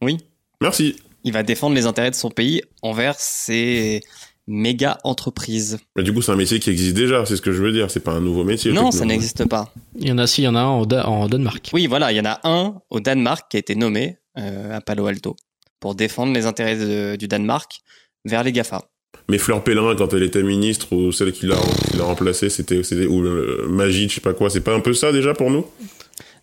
Oui. 0.00 0.18
Merci. 0.60 0.96
Il 1.24 1.32
va 1.32 1.42
défendre 1.42 1.74
les 1.74 1.86
intérêts 1.86 2.10
de 2.10 2.16
son 2.16 2.30
pays 2.30 2.62
envers 2.82 3.14
ses 3.18 4.00
méga 4.48 4.98
entreprises. 5.04 5.78
Mais 5.96 6.02
du 6.02 6.12
coup, 6.12 6.20
c'est 6.20 6.32
un 6.32 6.36
métier 6.36 6.58
qui 6.58 6.70
existe 6.70 6.94
déjà. 6.96 7.24
C'est 7.26 7.36
ce 7.36 7.42
que 7.42 7.52
je 7.52 7.62
veux 7.62 7.72
dire. 7.72 7.90
C'est 7.90 8.00
pas 8.00 8.12
un 8.12 8.20
nouveau 8.20 8.42
métier. 8.44 8.72
Non, 8.72 8.90
ça 8.90 9.04
n'existe 9.04 9.46
pas. 9.48 9.72
Il 9.96 10.08
y 10.08 10.12
en 10.12 10.18
a, 10.18 10.26
si, 10.26 10.42
il 10.42 10.44
y 10.44 10.48
en 10.48 10.56
a 10.56 10.60
un 10.60 10.66
en, 10.66 10.84
Da- 10.86 11.08
en 11.08 11.28
Danemark. 11.28 11.70
Oui, 11.72 11.86
voilà, 11.86 12.10
il 12.12 12.16
y 12.16 12.20
en 12.20 12.24
a 12.24 12.40
un 12.44 12.74
au 12.90 12.98
Danemark 13.00 13.48
qui 13.50 13.56
a 13.56 13.60
été 13.60 13.76
nommé 13.76 14.18
euh, 14.38 14.76
à 14.76 14.80
Palo 14.80 15.06
Alto 15.06 15.36
pour 15.78 15.94
défendre 15.94 16.32
les 16.32 16.46
intérêts 16.46 16.76
de- 16.76 17.16
du 17.16 17.28
Danemark 17.28 17.80
vers 18.24 18.42
les 18.42 18.50
GAFA. 18.52 18.82
Mais 19.28 19.38
Fleur 19.38 19.62
Pellerin, 19.64 19.94
quand 19.96 20.12
elle 20.14 20.22
était 20.24 20.42
ministre, 20.42 20.92
ou 20.94 21.12
celle 21.12 21.32
qui 21.32 21.46
l'a 21.46 21.56
remplacée, 22.00 22.50
c'était 22.50 22.82
c'était 22.82 23.06
ou 23.06 23.22
euh, 23.24 23.66
Magie, 23.68 24.08
je 24.08 24.14
sais 24.16 24.20
pas 24.20 24.34
quoi. 24.34 24.50
C'est 24.50 24.60
pas 24.60 24.74
un 24.74 24.80
peu 24.80 24.94
ça 24.94 25.12
déjà 25.12 25.32
pour 25.32 25.50
nous? 25.50 25.64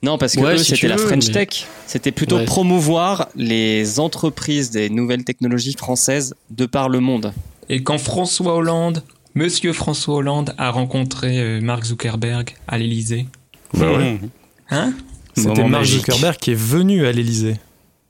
Non, 0.01 0.17
parce 0.17 0.35
que 0.35 0.39
Ouais, 0.39 0.57
si 0.57 0.63
c'était 0.75 0.87
la 0.87 0.97
French 0.97 1.27
mais- 1.27 1.33
Tech. 1.45 1.67
C'était 1.85 2.11
plutôt 2.13 2.37
Ouais. 2.37 2.45
promouvoir 2.45 3.27
les 3.35 3.99
entreprises 3.99 4.71
des 4.71 4.89
nouvelles 4.89 5.25
technologies 5.25 5.75
françaises 5.77 6.35
de 6.51 6.65
par 6.65 6.87
le 6.87 6.99
monde. 7.01 7.33
Et 7.67 7.83
quand 7.83 7.97
François 7.97 8.55
Hollande, 8.55 9.03
Monsieur 9.35 9.73
François 9.73 10.15
Hollande 10.15 10.55
a 10.57 10.71
rencontré 10.71 11.37
euh, 11.39 11.59
Mark 11.61 11.83
Zuckerberg 11.85 12.55
à 12.67 12.77
l'Élysée, 12.77 13.27
Bah 13.73 13.91
ouais. 13.91 14.19
hein? 14.71 14.93
C'était 15.35 15.63
Mark. 15.67 15.85
Zuckerberg 15.85 16.37
qui 16.37 16.51
est 16.51 16.59
venu 16.59 17.05
à 17.05 17.11
l'Elysée. 17.11 17.55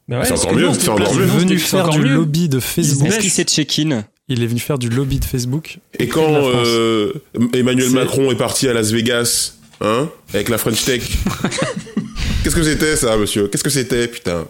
Bah 0.08 0.22
C'est 0.24 0.34
encore 0.34 0.54
mieux, 0.54 0.74
c'est 0.74 0.90
encore 0.90 1.14
mieux. 1.14 1.22
Il 1.22 1.24
est 1.24 1.28
non, 1.34 1.40
venu 1.40 1.58
faire 1.60 1.90
du 1.90 2.00
mieux. 2.00 2.14
lobby 2.16 2.48
de 2.50 2.60
Facebook. 2.60 3.08
Est-ce 3.08 3.20
qu'il 3.20 3.30
s'est 3.32 3.44
check-in? 3.44 4.06
Il 4.32 4.44
est 4.44 4.48
venu 4.48 4.60
faire 4.60 4.78
du 4.78 4.90
lobby 4.90 5.20
de 5.20 5.26
Facebook. 5.26 5.80
Et 5.98 6.08
quand 6.08 6.32
euh, 6.32 7.14
Emmanuel 7.54 7.90
Macron 7.90 8.32
est 8.32 8.38
parti 8.38 8.68
à 8.68 8.74
Las 8.74 8.92
Vegas, 8.92 9.56
hein, 9.82 10.08
avec 10.34 10.50
la 10.50 10.60
French 10.60 10.86
Tech, 10.86 11.02
qu'est-ce 12.44 12.56
que 12.56 12.64
c'était 12.64 12.96
ça, 12.96 13.18
monsieur? 13.18 13.48
Qu'est-ce 13.48 13.64
que 13.64 13.72
c'était, 13.72 14.08
putain? 14.08 14.48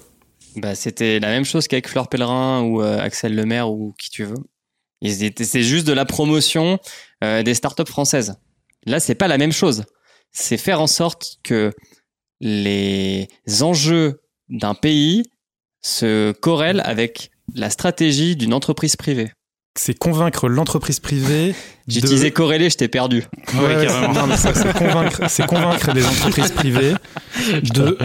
Bah, 0.57 0.75
C'était 0.75 1.21
la 1.21 1.29
même 1.29 1.45
chose 1.45 1.69
qu'avec 1.69 1.87
Fleur 1.87 2.09
Pellerin 2.09 2.61
ou 2.63 2.81
euh, 2.81 2.99
Axel 2.99 3.33
Lemaire 3.33 3.71
ou 3.71 3.93
qui 3.97 4.09
tu 4.09 4.25
veux. 4.25 4.35
C'est 5.01 5.63
juste 5.63 5.87
de 5.87 5.93
la 5.93 6.03
promotion 6.03 6.77
euh, 7.23 7.41
des 7.41 7.53
startups 7.53 7.89
françaises. 7.89 8.35
Là, 8.85 8.99
c'est 8.99 9.15
pas 9.15 9.29
la 9.29 9.37
même 9.37 9.53
chose. 9.53 9.85
C'est 10.33 10.57
faire 10.57 10.81
en 10.81 10.87
sorte 10.87 11.37
que 11.41 11.71
les 12.41 13.27
enjeux 13.61 14.19
d'un 14.49 14.73
pays 14.73 15.23
se 15.81 16.33
corrèle 16.33 16.81
avec 16.83 17.31
la 17.55 17.69
stratégie 17.69 18.35
d'une 18.35 18.53
entreprise 18.53 18.97
privée 18.97 19.31
C'est 19.75 19.97
convaincre 19.97 20.49
l'entreprise 20.49 20.99
privée. 20.99 21.55
J'ai 21.87 22.01
de- 22.01 22.29
corrélé, 22.29 22.69
je 22.69 22.75
t'ai 22.77 22.87
perdu. 22.87 23.23
Ouais, 23.53 23.59
Ouais, 23.61 23.75
c'est- 23.79 23.85
carrément. 23.87 24.13
non, 24.13 24.27
mais 24.27 24.35
c'est 24.37 24.53
c'est 24.55 24.73
convaincre, 24.73 25.21
c'est 25.29 25.45
convaincre 25.47 25.91
les 25.93 26.05
entreprises 26.05 26.51
privées 26.51 26.93
de 27.63 27.97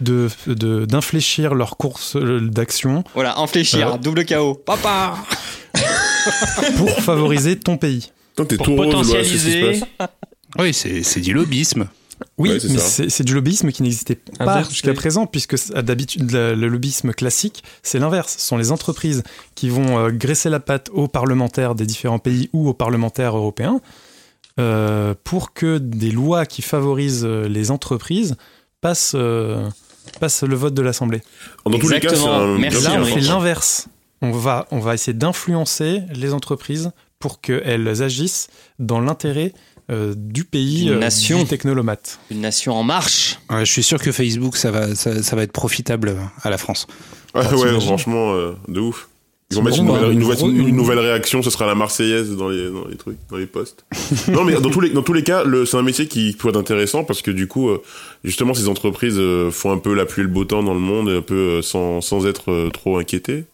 de 0.00 0.28
de- 0.46 0.84
d'infléchir 0.86 1.54
leur 1.54 1.76
course 1.76 2.16
euh, 2.16 2.40
d'action 2.40 3.04
Voilà, 3.14 3.38
infléchir, 3.38 3.94
Euh. 3.94 3.98
double 3.98 4.24
KO. 4.24 4.54
Papa 4.54 5.16
pour 6.76 6.90
favoriser 7.02 7.56
ton 7.58 7.76
pays. 7.76 8.12
Pour 8.36 8.46
tout 8.48 8.74
rose, 8.76 8.92
Loa, 8.92 9.04
c'est 9.04 9.24
ce 9.24 9.32
qui 9.32 9.38
se 9.38 9.44
potentialiser. 9.46 9.80
passe. 9.98 10.08
Oui, 10.58 10.72
c'est 10.72 11.02
c'est 11.02 11.20
du 11.20 11.32
lobbyisme. 11.34 11.86
Oui, 12.38 12.50
Ouais, 12.50 12.58
mais 12.70 12.78
c'est 12.78 13.24
du 13.24 13.34
lobbyisme 13.34 13.70
qui 13.70 13.82
n'existait 13.82 14.18
pas 14.38 14.62
jusqu'à 14.62 14.94
présent, 14.94 15.26
puisque 15.26 15.56
d'habitude 15.72 16.30
le, 16.30 16.54
le 16.54 16.68
lobbyisme 16.68 17.12
classique, 17.12 17.62
c'est 17.82 17.98
l'inverse. 17.98 18.36
Ce 18.38 18.46
sont 18.46 18.56
les 18.56 18.72
entreprises 18.72 19.22
qui 19.54 19.68
vont 19.68 19.98
euh, 19.98 20.10
graisser 20.10 20.48
la 20.50 20.60
patte 20.60 20.90
aux 20.92 21.08
parlementaires 21.08 21.74
des 21.74 21.86
différents 21.86 22.18
pays 22.18 22.48
ou 22.52 22.68
aux 22.68 22.74
parlementaires 22.74 23.36
européens 23.36 23.80
euh, 24.58 25.14
pour 25.24 25.52
que 25.54 25.78
des 25.78 26.10
lois 26.10 26.44
qui 26.44 26.60
favorisent 26.60 27.24
euh, 27.24 27.48
les 27.48 27.70
entreprises 27.70 28.36
passent, 28.80 29.12
euh, 29.14 29.68
passent 30.18 30.42
le 30.42 30.54
vote 30.56 30.74
de 30.74 30.82
l'Assemblée. 30.82 31.22
Dans 31.64 31.78
tous 31.78 31.88
les 31.88 32.00
cas, 32.00 32.14
c'est 32.14 33.20
l'inverse. 33.20 33.88
On 34.22 34.32
va, 34.32 34.66
on 34.70 34.80
va 34.80 34.94
essayer 34.94 35.14
d'influencer 35.14 36.02
les 36.12 36.34
entreprises 36.34 36.90
pour 37.18 37.40
qu'elles 37.40 38.02
agissent 38.02 38.48
dans 38.78 39.00
l'intérêt 39.00 39.52
euh, 39.90 40.14
du 40.16 40.44
pays 40.44 40.84
D'une 40.84 40.94
euh, 40.94 40.98
nation. 40.98 41.40
du 41.42 41.46
technolomate. 41.48 42.18
Une 42.30 42.40
nation 42.40 42.74
en 42.74 42.82
marche. 42.82 43.38
Ouais, 43.50 43.64
je 43.64 43.72
suis 43.72 43.82
sûr 43.82 44.00
que 44.00 44.12
Facebook, 44.12 44.56
ça 44.56 44.70
va, 44.70 44.94
ça, 44.94 45.22
ça 45.22 45.36
va 45.36 45.42
être 45.42 45.52
profitable 45.52 46.16
à 46.42 46.50
la 46.50 46.58
France. 46.58 46.86
Ah, 47.34 47.40
ouais, 47.56 47.80
franchement, 47.80 48.32
euh, 48.34 48.52
de 48.68 48.80
ouf. 48.80 49.08
Ils 49.52 49.56
vont 49.56 49.62
mettre 49.62 49.78
une 49.78 49.86
nouvelle, 49.86 50.02
bah, 50.02 50.12
une, 50.12 50.18
nouvelle, 50.20 50.38
une- 50.60 50.68
une 50.68 50.76
nouvelle 50.76 50.98
réaction, 51.00 51.42
ce 51.42 51.50
sera 51.50 51.66
la 51.66 51.74
Marseillaise 51.74 52.36
dans 52.36 52.48
les, 52.48 52.70
dans 52.70 52.86
les 52.86 52.96
trucs, 52.96 53.16
dans 53.28 53.36
les 53.36 53.46
postes. 53.46 53.84
non, 54.28 54.44
mais 54.44 54.52
dans 54.60 54.70
tous 54.70 54.80
les, 54.80 54.90
dans 54.90 55.02
tous 55.02 55.12
les 55.12 55.24
cas, 55.24 55.42
le, 55.42 55.66
c'est 55.66 55.76
un 55.76 55.82
métier 55.82 56.06
qui 56.06 56.36
peut 56.38 56.50
être 56.50 56.56
intéressant 56.56 57.02
parce 57.02 57.20
que 57.20 57.32
du 57.32 57.48
coup, 57.48 57.68
euh, 57.68 57.82
justement, 58.22 58.54
ces 58.54 58.68
entreprises 58.68 59.16
euh, 59.18 59.50
font 59.50 59.72
un 59.72 59.78
peu 59.78 59.92
la 59.92 60.06
pluie 60.06 60.20
et 60.20 60.24
le 60.24 60.30
beau 60.30 60.44
temps 60.44 60.62
dans 60.62 60.72
le 60.74 60.78
monde, 60.78 61.08
un 61.08 61.20
peu 61.20 61.34
euh, 61.58 61.62
sans, 61.62 62.00
sans 62.00 62.26
être 62.28 62.52
euh, 62.52 62.70
trop 62.70 62.98
inquiétées. 62.98 63.44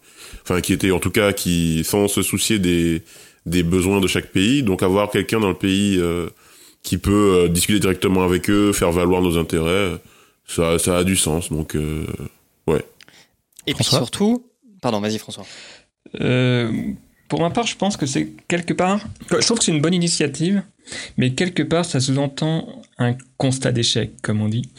Enfin, 0.43 0.55
inquiétées, 0.57 0.91
en 0.91 0.99
tout 0.99 1.09
cas, 1.09 1.33
qui, 1.33 1.83
sans 1.83 2.07
se 2.07 2.21
soucier 2.21 2.59
des, 2.59 3.01
des 3.49 3.63
besoins 3.63 3.99
de 4.01 4.07
chaque 4.07 4.31
pays. 4.31 4.61
Donc, 4.63 4.83
avoir 4.83 5.09
quelqu'un 5.09 5.39
dans 5.39 5.49
le 5.49 5.57
pays 5.57 5.97
euh, 5.99 6.29
qui 6.83 6.97
peut 6.97 7.33
euh, 7.35 7.47
discuter 7.47 7.79
directement 7.79 8.23
avec 8.23 8.49
eux, 8.49 8.71
faire 8.73 8.91
valoir 8.91 9.21
nos 9.21 9.37
intérêts, 9.37 9.69
euh, 9.69 9.97
ça, 10.47 10.77
ça 10.79 10.97
a 10.99 11.03
du 11.03 11.15
sens. 11.15 11.49
Donc, 11.51 11.75
euh, 11.75 12.05
Et 12.69 13.73
puis 13.73 13.83
François 13.83 13.99
surtout, 13.99 14.45
pardon, 14.81 14.99
vas-y 15.01 15.17
François. 15.17 15.45
Euh, 16.21 16.71
pour 17.27 17.41
ma 17.41 17.49
part, 17.49 17.67
je 17.67 17.75
pense 17.75 17.97
que 17.97 18.05
c'est 18.05 18.31
quelque 18.47 18.73
part. 18.73 19.01
Je 19.29 19.45
trouve 19.45 19.57
que 19.59 19.65
c'est 19.65 19.73
une 19.73 19.81
bonne 19.81 19.93
initiative, 19.93 20.63
mais 21.17 21.33
quelque 21.33 21.63
part, 21.63 21.83
ça 21.83 21.99
sous-entend 21.99 22.81
un 22.97 23.15
constat 23.37 23.73
d'échec, 23.73 24.11
comme 24.21 24.41
on 24.41 24.47
dit. 24.47 24.69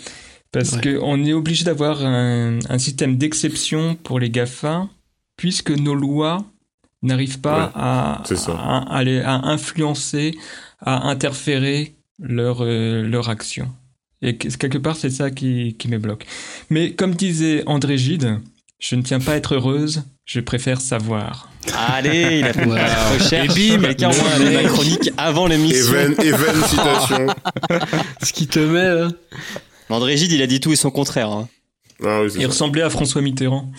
Parce 0.53 0.73
Ouais. 0.73 0.95
qu'on 0.97 1.23
est 1.27 1.35
obligé 1.35 1.65
d'avoir 1.65 2.03
un, 2.05 2.59
un 2.67 2.79
système 2.79 3.19
d'exception 3.19 3.95
pour 4.03 4.19
les 4.19 4.31
GAFA, 4.31 4.89
puisque 5.37 5.71
nos 5.71 5.95
lois 5.95 6.43
n'arrivent 7.03 7.41
pas 7.41 7.67
Ouais, 7.67 7.73
à, 7.75 8.23
à, 8.59 8.97
à 8.97 9.05
les- 9.05 9.21
à 9.21 9.35
influencer, 9.47 10.37
à 10.81 11.09
interférer 11.09 11.95
leur, 12.19 12.59
euh, 12.65 13.03
leur 13.03 13.29
action. 13.29 13.69
Et 14.23 14.37
que- 14.37 14.49
quelque 14.49 14.79
part, 14.79 14.97
c'est 14.97 15.11
ça 15.11 15.31
qui, 15.31 15.77
qui 15.79 15.89
me 15.89 15.99
bloque. 15.99 16.27
Mais 16.71 16.93
comme 16.93 17.15
disait 17.15 17.63
André 17.67 17.97
Gide, 17.99 18.41
je 18.81 18.97
ne 18.97 19.03
tiens 19.03 19.21
pas 19.21 19.33
à 19.33 19.37
être 19.37 19.55
heureuse, 19.55 20.03
je 20.25 20.41
préfère 20.41 20.81
savoir. 20.81 21.49
Allez, 21.77 22.39
il 22.41 22.45
a 22.45 22.53
fait 22.53 22.65
Wow. 22.67 22.75
la 22.75 23.11
recherche. 23.11 23.57
Et 23.59 23.77
bim, 23.77 23.83
Quelqu'un 23.83 24.09
envoie 24.09 24.39
mec. 24.39 24.67
chronique 24.67 25.11
avant 25.17 25.47
l'émission. 25.47 25.95
Even, 25.95 26.15
even 26.21 26.63
citation. 26.67 27.27
Ce 28.23 28.33
qui 28.33 28.47
te 28.47 28.59
met. 28.59 28.79
euh, 28.81 29.09
André 29.91 30.17
Gide, 30.17 30.33
il 30.33 30.43
a 30.43 30.47
dit 30.47 30.61
tout 30.61 30.73
et 30.73 30.77
son 30.77 30.91
contraire. 30.91 31.31
hein. 31.31 31.49
Ah 32.05 32.23
oui, 32.23 32.31
Il 32.37 32.43
ça. 32.43 32.49
ressemblait 32.49 32.83
à 32.83 32.91
François 32.91 33.23
Mitterrand, 33.23 33.71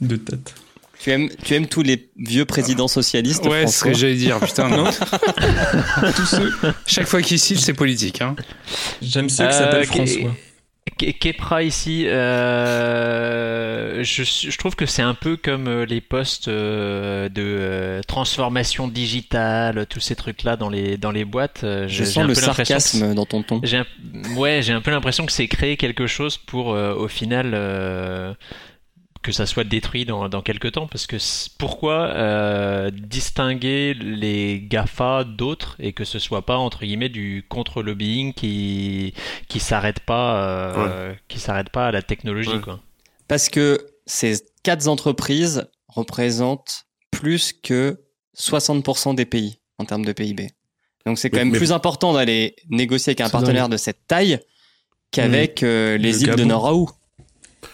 de 0.00 0.16
tête. 0.16 0.54
Tu 1.02 1.10
aimes, 1.10 1.28
tu 1.42 1.54
aimes 1.54 1.66
tous 1.66 1.82
les 1.82 2.10
vieux 2.18 2.44
présidents 2.44 2.88
socialistes, 2.88 3.46
Ouais, 3.46 3.66
c'est 3.66 3.78
ce 3.78 3.84
que 3.84 3.94
j'allais 3.94 4.16
dire. 4.16 4.38
Putain, 4.40 4.68
non. 4.68 4.84
Tous 6.16 6.26
ceux. 6.26 6.52
Chaque 6.86 7.06
fois 7.06 7.22
qu'il 7.22 7.38
cite, 7.38 7.58
c'est 7.58 7.72
politique. 7.72 8.20
Hein. 8.20 8.36
J'aime 9.00 9.30
ceux 9.30 9.44
qui 9.44 9.50
Euh, 9.54 9.58
s'appellent 9.58 9.86
François. 9.86 10.30
Ke- 10.98 11.12
Kepra 11.18 11.62
ici, 11.62 12.06
euh, 12.06 14.02
je, 14.02 14.22
je 14.24 14.58
trouve 14.58 14.74
que 14.76 14.86
c'est 14.86 15.02
un 15.02 15.14
peu 15.14 15.36
comme 15.36 15.68
euh, 15.68 15.84
les 15.86 16.00
postes 16.00 16.48
euh, 16.48 17.28
de 17.28 17.42
euh, 17.42 18.00
transformation 18.06 18.88
digitale, 18.88 19.86
tous 19.88 20.00
ces 20.00 20.16
trucs-là 20.16 20.56
dans 20.56 20.68
les 20.68 20.96
dans 20.96 21.10
les 21.12 21.24
boîtes. 21.24 21.60
Je 21.62 21.86
j'ai 21.88 22.04
sens 22.04 22.24
un 22.24 22.26
le 22.26 22.34
peu 22.34 22.40
l'impression 22.40 22.74
que 22.76 22.80
sarcasme 22.82 23.14
dans 23.14 23.26
ton 23.26 23.42
ton. 23.42 23.60
Un- 23.72 24.34
ouais, 24.36 24.60
j'ai 24.62 24.72
un 24.72 24.80
peu 24.80 24.90
l'impression 24.90 25.26
que 25.26 25.32
c'est 25.32 25.48
créer 25.48 25.76
quelque 25.76 26.06
chose 26.06 26.36
pour 26.38 26.72
euh, 26.74 26.94
au 26.94 27.08
final 27.08 27.52
euh, 27.54 28.32
que 29.22 29.32
ça 29.32 29.44
soit 29.44 29.64
détruit 29.64 30.04
dans, 30.06 30.28
dans 30.30 30.40
quelques 30.40 30.72
temps 30.72 30.86
parce 30.86 31.06
que 31.06 31.16
pourquoi 31.58 32.08
euh, 32.14 32.90
distinguer 32.90 33.92
les 33.94 34.60
GAFA 34.62 35.24
d'autres 35.24 35.76
et 35.78 35.92
que 35.92 36.04
ce 36.04 36.18
soit 36.18 36.46
pas 36.46 36.56
entre 36.56 36.80
guillemets 36.84 37.10
du 37.10 37.44
contre-lobbying 37.48 38.32
qui 38.32 39.12
qui 39.48 39.60
s'arrête 39.60 40.00
pas 40.00 40.42
euh, 40.78 41.14
qui 41.28 41.38
s'arrête 41.38 41.68
pas 41.70 41.88
à 41.88 41.90
la 41.92 42.02
technologie 42.02 42.48
Ouais. 42.50 42.60
quoi. 42.60 42.80
Parce 43.28 43.48
que 43.48 43.86
ces 44.06 44.36
quatre 44.62 44.88
entreprises 44.88 45.68
représentent 45.88 46.86
plus 47.10 47.52
que 47.52 48.00
60% 48.38 49.14
des 49.14 49.26
pays 49.26 49.58
en 49.78 49.84
termes 49.84 50.04
de 50.04 50.12
PIB. 50.12 50.50
Donc 51.06 51.18
c'est 51.18 51.30
quand 51.30 51.38
même 51.38 51.52
plus 51.52 51.72
important 51.72 52.12
d'aller 52.12 52.56
négocier 52.70 53.10
avec 53.10 53.20
un 53.20 53.28
partenaire 53.30 53.68
de 53.68 53.76
cette 53.76 54.06
taille 54.06 54.40
qu'avec 55.10 55.62
euh, 55.62 55.96
les 55.98 56.12
Le 56.12 56.22
îles 56.22 56.36
de. 56.36 56.44
Noraou. 56.44 56.88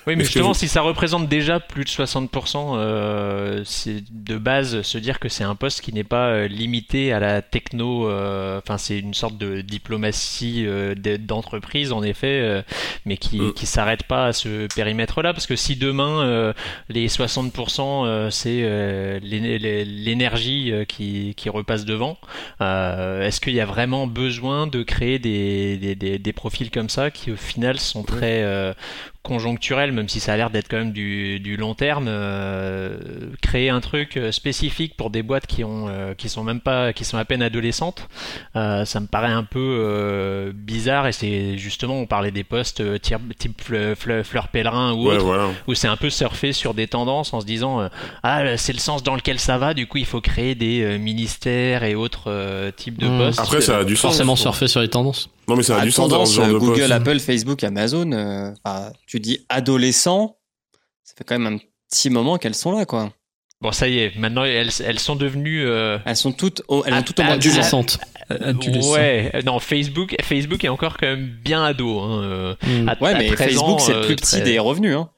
Oui, 0.06 0.14
mais 0.14 0.22
justement, 0.24 0.52
je- 0.52 0.60
si 0.60 0.68
ça 0.68 0.82
représente 0.82 1.28
déjà 1.28 1.58
plus 1.58 1.82
de 1.84 1.88
60%, 1.88 2.74
euh, 2.76 3.62
c'est 3.64 4.04
de 4.12 4.38
base 4.38 4.82
se 4.82 4.98
dire 4.98 5.18
que 5.18 5.28
c'est 5.28 5.42
un 5.42 5.56
poste 5.56 5.80
qui 5.80 5.92
n'est 5.92 6.04
pas 6.04 6.28
euh, 6.28 6.46
limité 6.48 7.12
à 7.12 7.18
la 7.18 7.42
techno. 7.42 8.08
euh, 8.08 8.58
Enfin, 8.62 8.78
c'est 8.78 8.98
une 9.00 9.14
sorte 9.14 9.36
de 9.36 9.62
diplomatie 9.62 10.64
euh, 10.66 10.94
d'entreprise, 11.18 11.92
en 11.92 12.02
effet, 12.04 12.40
euh, 12.40 12.62
mais 13.04 13.16
qui 13.16 13.40
Mm. 13.40 13.52
qui 13.54 13.66
s'arrête 13.66 14.04
pas 14.04 14.26
à 14.26 14.32
ce 14.32 14.68
périmètre-là, 14.74 15.32
parce 15.32 15.46
que 15.46 15.56
si 15.56 15.74
demain 15.76 16.22
euh, 16.22 16.52
les 16.88 17.08
60% 17.08 18.04
euh, 18.06 18.30
c'est 18.30 18.60
euh, 18.62 19.18
l'é- 19.22 19.58
l'é- 19.58 19.84
l'énergie 19.84 20.72
qui 20.88 21.34
qui 21.36 21.48
repasse 21.48 21.84
devant, 21.84 22.16
euh, 22.60 23.22
est-ce 23.26 23.40
qu'il 23.40 23.54
y 23.54 23.60
a 23.60 23.66
vraiment 23.66 24.06
besoin 24.06 24.66
de 24.68 24.82
créer 24.84 25.18
des 25.18 25.76
des, 25.78 25.94
des, 25.96 26.18
des 26.20 26.32
profils 26.32 26.70
comme 26.70 26.88
ça 26.88 27.10
qui 27.10 27.32
au 27.32 27.36
final 27.36 27.78
sont 27.80 28.04
très 28.04 28.42
euh, 28.44 28.72
conjoncturel, 29.26 29.92
même 29.92 30.08
si 30.08 30.20
ça 30.20 30.32
a 30.32 30.36
l'air 30.36 30.50
d'être 30.50 30.68
quand 30.68 30.78
même 30.78 30.92
du, 30.92 31.40
du 31.40 31.56
long 31.56 31.74
terme, 31.74 32.06
euh, 32.08 32.96
créer 33.42 33.68
un 33.70 33.80
truc 33.80 34.16
euh, 34.16 34.32
spécifique 34.32 34.96
pour 34.96 35.10
des 35.10 35.22
boîtes 35.22 35.46
qui 35.46 35.64
ont 35.64 35.88
euh, 35.88 36.14
qui 36.14 36.28
sont 36.28 36.44
même 36.44 36.60
pas 36.60 36.92
qui 36.92 37.04
sont 37.04 37.18
à 37.18 37.24
peine 37.24 37.42
adolescentes, 37.42 38.08
euh, 38.54 38.84
ça 38.84 39.00
me 39.00 39.06
paraît 39.06 39.32
un 39.32 39.44
peu 39.44 39.58
euh, 39.80 40.52
bizarre 40.54 41.06
et 41.08 41.12
c'est 41.12 41.58
justement 41.58 41.98
on 42.00 42.06
parlait 42.06 42.30
des 42.30 42.44
postes 42.44 42.80
euh, 42.80 42.98
type, 42.98 43.36
type 43.38 43.60
fleur, 43.62 44.48
pèlerin 44.48 44.92
ou 44.94 45.08
Ouais, 45.08 45.16
autre 45.16 45.24
voilà. 45.24 45.48
où 45.66 45.74
c'est 45.74 45.88
un 45.88 45.96
peu 45.96 46.10
surfer 46.10 46.52
sur 46.52 46.72
des 46.74 46.86
tendances 46.86 47.34
en 47.34 47.40
se 47.40 47.46
disant 47.46 47.80
euh, 47.80 47.88
ah 48.22 48.56
c'est 48.56 48.72
le 48.72 48.78
sens 48.78 49.02
dans 49.02 49.16
lequel 49.16 49.38
ça 49.38 49.58
va 49.58 49.74
du 49.74 49.86
coup 49.86 49.98
il 49.98 50.06
faut 50.06 50.20
créer 50.20 50.54
des 50.54 50.82
euh, 50.82 50.98
ministères 50.98 51.82
et 51.84 51.94
autres 51.94 52.24
euh, 52.30 52.70
types 52.70 52.98
de 52.98 53.06
Hmm. 53.06 53.18
postes 53.18 53.40
Après, 53.40 53.60
ça 53.60 53.78
a 53.78 53.84
du 53.84 53.94
sens. 53.96 54.02
Forcément 54.02 54.36
surfer 54.36 54.66
sur 54.68 54.80
les 54.80 54.88
tendances. 54.88 55.28
Non, 55.48 55.56
mais 55.56 55.62
ça 55.62 55.78
a 55.80 55.84
du 55.84 55.90
sens 55.92 56.08
dans 56.08 56.16
tendance, 56.16 56.30
ce 56.30 56.36
genre 56.36 56.46
euh, 56.46 56.52
de 56.54 56.58
Google, 56.58 56.80
poste. 56.80 56.92
Apple, 56.92 57.18
Facebook, 57.20 57.64
Amazon, 57.64 58.10
euh, 58.12 58.52
bah, 58.64 58.92
tu 59.06 59.20
dis 59.20 59.44
adolescents, 59.48 60.36
ça 61.04 61.14
fait 61.16 61.24
quand 61.24 61.38
même 61.38 61.54
un 61.54 61.58
petit 61.90 62.10
moment 62.10 62.36
qu'elles 62.38 62.54
sont 62.54 62.72
là, 62.76 62.84
quoi. 62.84 63.12
bon 63.60 63.70
ça 63.72 63.86
y 63.88 63.98
est 64.00 64.16
maintenant 64.18 64.44
elles, 64.44 64.70
elles 64.84 64.98
sont 64.98 65.14
devenues 65.16 65.64
euh, 65.64 65.98
Elles 66.04 66.16
sont 66.16 66.32
toutes 66.32 66.62
au, 66.68 66.84
elles 66.84 66.92
ont 66.94 66.96
Ah, 66.98 67.02
toutes 67.02 67.20
au 67.20 67.22
moins 67.22 67.34
ah, 67.34 67.38
10 67.38 67.48
ans. 67.48 67.52
Adolescente. 67.52 67.98
Adolescent. 68.28 68.92
Ouais, 68.92 69.30
euh, 69.34 69.42
non, 69.42 69.60
Facebook, 69.60 70.16
Facebook 70.22 70.64
est 70.64 70.68
encore 70.68 70.96
quand 70.98 71.06
même 71.06 71.26
bien 71.44 71.62
ado. 71.64 72.00
Hein, 72.00 72.22
euh, 72.24 72.54
Hmm. 72.62 72.88
à- 72.88 72.96
Ouais, 73.00 73.10
à 73.14 73.18
mais 73.18 73.28
13 73.30 73.48
Facebook, 73.50 73.80
c'est 73.80 73.92
le 73.92 73.98
euh, 73.98 74.06
plus 74.06 74.16
petit 74.16 74.26
très- 74.36 74.40
des 74.42 74.58
revenus, 74.58 74.96
hein, 74.96 75.10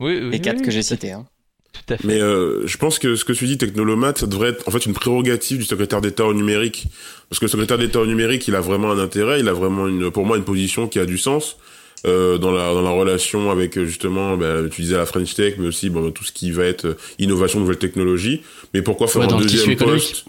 Oui, 0.00 0.18
oui, 0.20 0.30
les 0.30 0.40
quatre 0.40 0.58
oui, 0.58 0.62
que 0.64 0.70
j'ai 0.72 0.82
cités. 0.82 1.12
Hein. 1.12 1.24
Tout 1.72 1.94
à 1.94 1.96
fait. 1.96 2.06
Mais 2.06 2.20
euh, 2.20 2.66
je 2.66 2.76
pense 2.76 2.98
que 2.98 3.16
ce 3.16 3.24
que 3.24 3.32
tu 3.32 3.46
dis, 3.46 3.56
technolomate, 3.58 4.18
ça 4.18 4.26
devrait 4.26 4.50
être 4.50 4.68
en 4.68 4.70
fait 4.70 4.84
une 4.86 4.92
prérogative 4.92 5.58
du 5.58 5.64
secrétaire 5.64 6.00
d'État 6.00 6.24
au 6.26 6.34
numérique. 6.34 6.86
Parce 7.28 7.38
que 7.38 7.46
le 7.46 7.50
secrétaire 7.50 7.78
d'État 7.78 8.00
au 8.00 8.06
numérique, 8.06 8.46
il 8.48 8.54
a 8.54 8.60
vraiment 8.60 8.90
un 8.90 8.98
intérêt, 8.98 9.40
il 9.40 9.48
a 9.48 9.52
vraiment 9.54 9.88
une, 9.88 10.10
pour 10.10 10.26
moi 10.26 10.36
une 10.36 10.44
position 10.44 10.86
qui 10.86 10.98
a 10.98 11.06
du 11.06 11.16
sens 11.18 11.56
euh, 12.06 12.36
dans 12.36 12.50
la 12.52 12.74
dans 12.74 12.82
la 12.82 12.90
relation 12.90 13.50
avec 13.50 13.78
euh, 13.78 13.86
justement, 13.86 14.36
ben, 14.36 14.68
tu 14.68 14.82
disais 14.82 14.96
la 14.96 15.06
French 15.06 15.34
Tech, 15.34 15.54
mais 15.58 15.68
aussi 15.68 15.88
bon, 15.88 16.10
tout 16.10 16.24
ce 16.24 16.32
qui 16.32 16.50
va 16.50 16.64
être 16.64 16.96
innovation, 17.18 17.58
nouvelles 17.60 17.78
technologies. 17.78 18.42
Mais 18.74 18.82
pourquoi 18.82 19.06
faire 19.08 19.22
Ouais, 19.22 19.32
un 19.32 19.38
deuxième 19.38 19.76
poste 19.76 20.24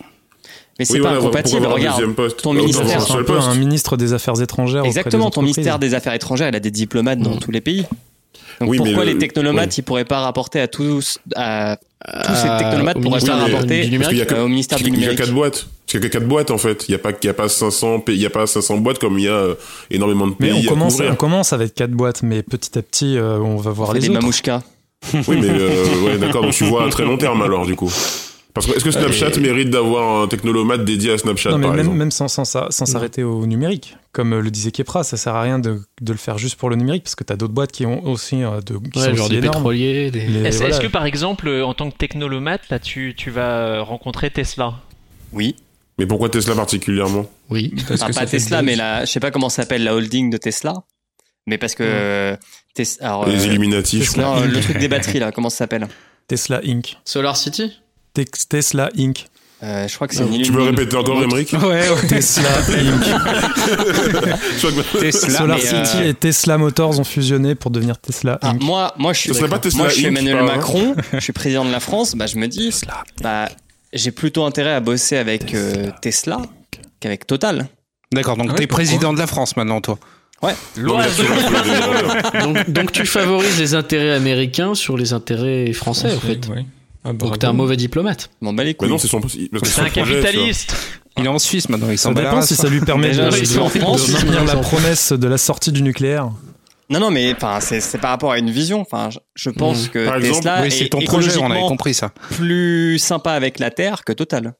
Mais 0.79 0.85
c'est 0.85 0.93
Oui, 0.93 0.99
pas 1.01 1.09
voilà, 1.09 1.17
incompatible. 1.19 1.65
Regarde, 1.65 1.97
deuxième 1.97 2.15
poste 2.15 2.41
ton 2.41 2.53
ministère, 2.53 3.01
C'est 3.01 3.11
un 3.31 3.35
un 3.39 3.55
ministre 3.55 3.97
des 3.97 4.13
Affaires 4.13 4.41
étrangères. 4.41 4.83
des 4.83 4.87
exactement, 4.87 5.29
ton 5.29 5.41
ministère 5.41 5.77
des 5.77 5.93
Affaires 5.93 6.13
étrangères, 6.13 6.47
il 6.49 6.55
a 6.55 6.59
des 6.61 6.71
diplomates 6.71 7.19
dans 7.19 7.35
Mm. 7.35 7.39
tous 7.39 7.51
les 7.51 7.61
pays. 7.61 7.85
Donc 8.59 8.69
Oui, 8.69 8.77
mais 8.79 8.85
pourquoi 8.85 9.05
le- 9.05 9.11
les 9.13 9.17
technomates, 9.17 9.69
oui. 9.69 9.75
ils 9.77 9.81
pourraient 9.83 10.05
pas 10.05 10.19
rapporter 10.21 10.59
à 10.61 10.67
tous, 10.67 11.19
à 11.35 11.77
tous 11.77 12.35
ces 12.35 12.47
Euh, 12.47 12.57
technomates 12.59 12.97
au 12.97 12.99
pourraient 13.01 13.09
ministère 13.19 13.37
pas 13.39 13.45
du 13.45 13.51
rapporter 13.53 13.89
numérique. 13.89 13.99
Parce 13.99 14.09
qu'il 14.09 14.17
y 14.17 14.21
a 14.21 14.25
que- 14.25 14.33
euh, 14.35 14.43
au 14.43 14.47
ministère 14.47 14.77
du 14.77 14.83
Il 14.83 14.87
y 14.87 14.91
a 14.91 14.95
numérique 14.99 15.17
quatre 15.19 15.31
boîtes. 15.33 15.53
Parce 15.85 15.91
qu'il 15.91 16.01
y 16.01 16.03
a 16.03 16.07
que 16.09 16.13
quatre 16.13 16.27
boîtes 16.27 16.51
en 16.51 16.57
fait. 16.57 16.85
Il 16.87 16.91
y 16.91 16.95
a 16.95 16.99
pas, 16.99 17.11
il 17.21 17.25
y 17.25 17.29
a 17.29 17.33
pas 17.33 17.49
500, 17.49 17.99
pa- 17.99 18.11
il 18.11 18.21
y 18.21 18.25
a 18.25 18.29
pas 18.29 18.45
500 18.47 18.77
boîtes 18.77 18.99
comme 18.99 19.17
il 19.19 19.25
y 19.25 19.27
a 19.27 19.31
euh, 19.33 19.55
énormément 19.91 20.27
de 20.27 20.33
Mais 20.39 20.49
pays 20.49 20.59
on 20.63 20.67
à 20.67 20.69
commence, 20.73 20.99
on 20.99 21.15
commence 21.15 21.53
avec 21.53 21.73
quatre 21.75 21.91
boîtes, 21.91 22.23
mais 22.23 22.41
petit 22.43 22.77
à 22.77 22.81
petit, 22.81 23.17
euh, 23.17 23.37
on 23.39 23.57
va 23.57 23.71
voir 23.71 23.89
C'est 23.89 23.95
les 23.95 23.99
des 24.01 24.09
autres. 24.09 24.19
mamouchkas. 24.21 24.61
Oui, 25.13 25.37
mais 25.41 25.49
euh, 25.49 26.01
ouais, 26.05 26.17
d'accord. 26.17 26.43
Donc 26.43 26.53
tu 26.53 26.63
vois 26.63 26.85
à 26.85 26.89
très 26.89 27.03
long 27.03 27.17
terme 27.17 27.41
alors 27.41 27.65
du 27.65 27.75
coup. 27.75 27.91
Parce 28.53 28.67
que 28.67 28.73
est-ce 28.75 28.83
que 28.85 28.91
Snapchat 28.91 29.39
mérite 29.39 29.71
d'avoir 29.71 30.21
un 30.21 30.27
technolomate 30.27 30.85
dédié 30.85 31.11
à 31.13 31.17
Snapchat 31.17 31.49
Non, 31.51 31.57
mais 31.57 31.63
par 31.63 31.71
même, 31.71 31.79
exemple 31.79 31.97
même 31.97 32.11
sans, 32.11 32.27
sans, 32.27 32.45
ça- 32.45 32.67
sans 32.69 32.85
s'arrêter 32.85 33.23
au 33.23 33.47
numérique, 33.47 33.97
comme 34.11 34.33
euh, 34.33 34.41
le 34.41 34.51
disait 34.51 34.69
Kepra, 34.71 35.03
ça 35.03 35.17
sert 35.17 35.33
à 35.33 35.41
rien 35.41 35.57
de, 35.57 35.81
de 36.01 36.11
le 36.11 36.17
faire 36.19 36.37
juste 36.37 36.55
pour 36.57 36.69
le 36.69 36.75
numérique, 36.75 37.03
parce 37.03 37.15
que 37.15 37.23
tu 37.23 37.33
as 37.33 37.35
d'autres 37.35 37.53
boîtes 37.53 37.71
qui 37.71 37.85
ont 37.87 38.05
aussi 38.05 38.43
euh, 38.43 38.61
de, 38.61 38.77
qui 38.77 38.99
Ouais, 38.99 39.05
sont 39.09 39.15
genre 39.15 39.25
aussi 39.25 39.29
des 39.33 39.37
énormes. 39.39 39.55
pétroliers, 39.55 40.11
des... 40.11 40.27
Les- 40.27 40.41
Est-ce 40.43 40.57
voilà. 40.59 40.75
est-ce 40.75 40.81
que 40.81 40.87
par 40.87 41.05
exemple, 41.05 41.47
euh, 41.47 41.65
en 41.65 41.73
tant 41.73 41.89
que 41.89 41.97
technolomate, 41.97 42.69
là, 42.69 42.77
tu, 42.77 43.15
tu 43.17 43.31
vas 43.31 43.57
euh, 43.57 43.81
rencontrer 43.81 44.29
Tesla? 44.29 44.75
Oui. 45.31 45.55
Mais 45.97 46.05
pourquoi 46.05 46.29
Tesla 46.29 46.53
particulièrement? 46.53 47.25
Oui. 47.49 47.73
Parce 47.87 48.01
Ah, 48.03 48.07
que 48.09 48.13
pas 48.13 48.19
ça 48.21 48.25
Tesla, 48.27 48.61
mais 48.61 48.75
la, 48.75 49.05
je 49.05 49.11
sais 49.11 49.19
pas 49.19 49.31
comment 49.31 49.49
s'appelle 49.49 49.83
la 49.83 49.95
holding 49.95 50.29
de 50.29 50.37
Tesla. 50.37 50.73
Mais 51.47 51.57
parce 51.57 51.73
que 51.75 51.83
euh, 51.85 52.35
Tes- 52.75 52.83
alors, 53.01 53.27
Les 53.27 53.43
euh, 53.43 53.47
Illuminati, 53.47 53.99
je 54.01 54.05
Tesla. 54.11 54.23
crois. 54.23 54.39
non, 54.41 54.45
le 54.45 54.59
truc 54.59 54.77
des 54.77 54.87
batteries 54.87 55.19
là, 55.19 55.31
comment 55.31 55.49
ça 55.49 55.57
s'appelle? 55.57 55.87
Tesla 56.27 56.61
Inc. 56.65 56.97
Solar 57.03 57.35
City? 57.35 57.79
Tesla 58.13 58.89
Inc. 58.97 59.25
Euh, 59.63 59.87
Je 59.87 59.95
crois 59.95 60.07
que 60.09 60.15
c'est 60.15 60.25
une 60.25 60.41
Tu 60.41 60.51
peux 60.51 60.57
le 60.57 60.63
répéter 60.65 60.95
encore, 60.97 61.23
Emmerich 61.23 61.53
Ouais, 61.53 61.59
ouais. 61.89 62.07
Tesla 62.09 62.49
Inc. 62.69 63.03
Tesla. 64.99 65.37
Solar 65.39 65.57
mais, 65.57 65.63
City 65.63 65.97
euh, 66.03 66.09
et 66.09 66.13
Tesla 66.13 66.57
Motors 66.57 66.99
ont 66.99 67.03
fusionné 67.03 67.55
pour 67.55 67.71
devenir 67.71 67.97
Tesla 67.97 68.39
Ah, 68.41 68.49
Inc. 68.49 68.61
moi, 68.61 68.93
moi, 68.97 69.13
je 69.13 69.19
suis, 69.19 69.31
pas 69.47 69.59
Tesla 69.59 69.77
moi, 69.83 69.89
je 69.89 69.95
suis 69.95 70.05
Emmanuel 70.05 70.37
hasard 70.37 70.55
Macron, 70.57 70.95
je 71.13 71.19
suis 71.19 71.33
président 71.33 71.63
de 71.65 71.71
la 71.71 71.79
France. 71.79 72.15
Bah, 72.15 72.27
je 72.27 72.37
me 72.37 72.47
dis, 72.47 72.73
bah, 73.21 73.47
j'ai 73.93 74.11
plutôt 74.11 74.43
intérêt 74.43 74.73
à 74.73 74.79
bosser 74.79 75.17
avec 75.17 75.53
euh, 75.53 75.89
Tesla 76.01 76.41
qu'avec 76.99 77.25
Total. 77.25 77.67
D'accord, 78.13 78.35
donc 78.37 78.47
Ah 78.49 78.53
ouais, 78.53 78.59
t'es 78.59 78.67
président 78.67 79.13
de 79.13 79.19
la 79.19 79.27
France 79.27 79.55
maintenant, 79.57 79.81
toi. 79.81 79.97
Les- 80.75 80.83
donc, 82.41 82.69
donc 82.69 82.91
tu 82.91 83.05
favorises 83.05 83.57
les 83.59 83.75
intérêts 83.75 84.11
américains 84.11 84.75
sur 84.75 84.97
les 84.97 85.13
intérêts 85.13 85.71
français, 85.71 86.13
en 86.13 86.19
fait. 86.19 86.47
Ouais. 86.49 86.65
Ah, 87.03 87.13
Donc 87.13 87.37
t'es 87.39 87.47
un 87.47 87.53
mauvais 87.53 87.75
diplomate. 87.77 88.29
M'en 88.41 88.53
bats 88.53 88.63
les 88.63 88.69
Mais 88.69 88.73
couilles. 88.75 88.89
non, 88.89 88.97
c'est 88.97 89.07
son. 89.07 89.19
parce 89.21 89.33
que 89.35 89.39
C'est 89.67 89.81
un 89.81 89.85
projet, 89.89 90.21
capitaliste 90.21 90.75
Il 91.17 91.25
est 91.25 91.29
en 91.29 91.39
Suisse 91.39 91.67
maintenant, 91.69 91.89
il 91.89 91.97
Ça 91.97 92.03
s'en 92.09 92.13
bat 92.13 92.21
la 92.21 92.29
dépend 92.29 92.41
si 92.41 92.55
ça 92.55 92.69
lui 92.69 92.79
permet 92.79 93.09
Déjà, 93.09 93.29
de, 93.29 93.35
en 93.35 93.69
ils 94.39 94.45
la 94.45 94.55
promesse 94.57 95.11
de 95.11 95.27
la 95.27 95.37
sortie 95.37 95.71
du 95.71 95.81
nucléaire. 95.81 96.29
Non, 96.89 96.99
non, 96.99 97.11
mais 97.11 97.33
enfin, 97.33 97.59
c'est 97.59 97.79
c'est 97.81 97.97
par 97.97 98.11
rapport 98.11 98.31
à 98.31 98.39
une 98.39 98.51
vision. 98.51 98.81
Enfin, 98.81 99.09
je, 99.09 99.19
je 99.35 99.49
pense 99.49 99.87
que 99.89 100.05
Par 100.05 100.17
exemple, 100.17 100.35
Tesla 100.43 100.61
Oui, 100.61 100.67
est 100.67 100.69
c'est 100.71 100.89
ton 100.89 100.99
projet, 101.01 101.29
on 101.37 101.45
avait 101.45 101.45
écologiquement 101.45 101.67
compris 101.67 101.93
ça. 101.93 102.09
plus 102.31 102.99
sympa 102.99 103.31
avec 103.31 103.59
la 103.59 103.71
Terre 103.71 104.03
que 104.03 104.13
Total. 104.13 104.53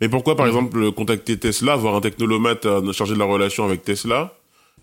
Mais 0.00 0.08
pourquoi, 0.08 0.36
par 0.36 0.46
exemple, 0.46 0.92
contacter 0.92 1.38
Tesla, 1.38 1.72
avoir 1.72 1.96
un 1.96 2.00
technolomate 2.00 2.66
à 2.66 2.80
charger 2.92 3.14
de 3.14 3.18
la 3.18 3.24
relation 3.24 3.64
avec 3.64 3.82
Tesla, 3.82 4.34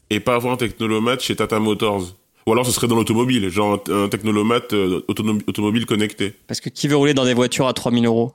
et 0.09 0.19
pas 0.19 0.35
avoir 0.35 0.53
un 0.53 0.57
technolomate 0.57 1.21
chez 1.21 1.35
Tata 1.35 1.59
Motors? 1.59 2.03
Ou 2.47 2.51
alors 2.51 2.65
ce 2.65 2.71
serait 2.71 2.87
dans 2.87 2.95
l'automobile, 2.95 3.49
genre 3.49 3.81
un, 3.89 4.07
technolomate 4.07 4.73
euh, 4.73 5.01
autonom- 5.09 5.41
automobile 5.47 5.85
connecté. 5.87 6.33
Parce 6.47 6.59
que 6.61 6.69
qui 6.69 6.87
veut 6.87 6.95
rouler 6.95 7.13
dans 7.15 7.25
des 7.25 7.33
voitures 7.33 7.67
à 7.67 7.73
3000 7.73 8.05
euros? 8.05 8.33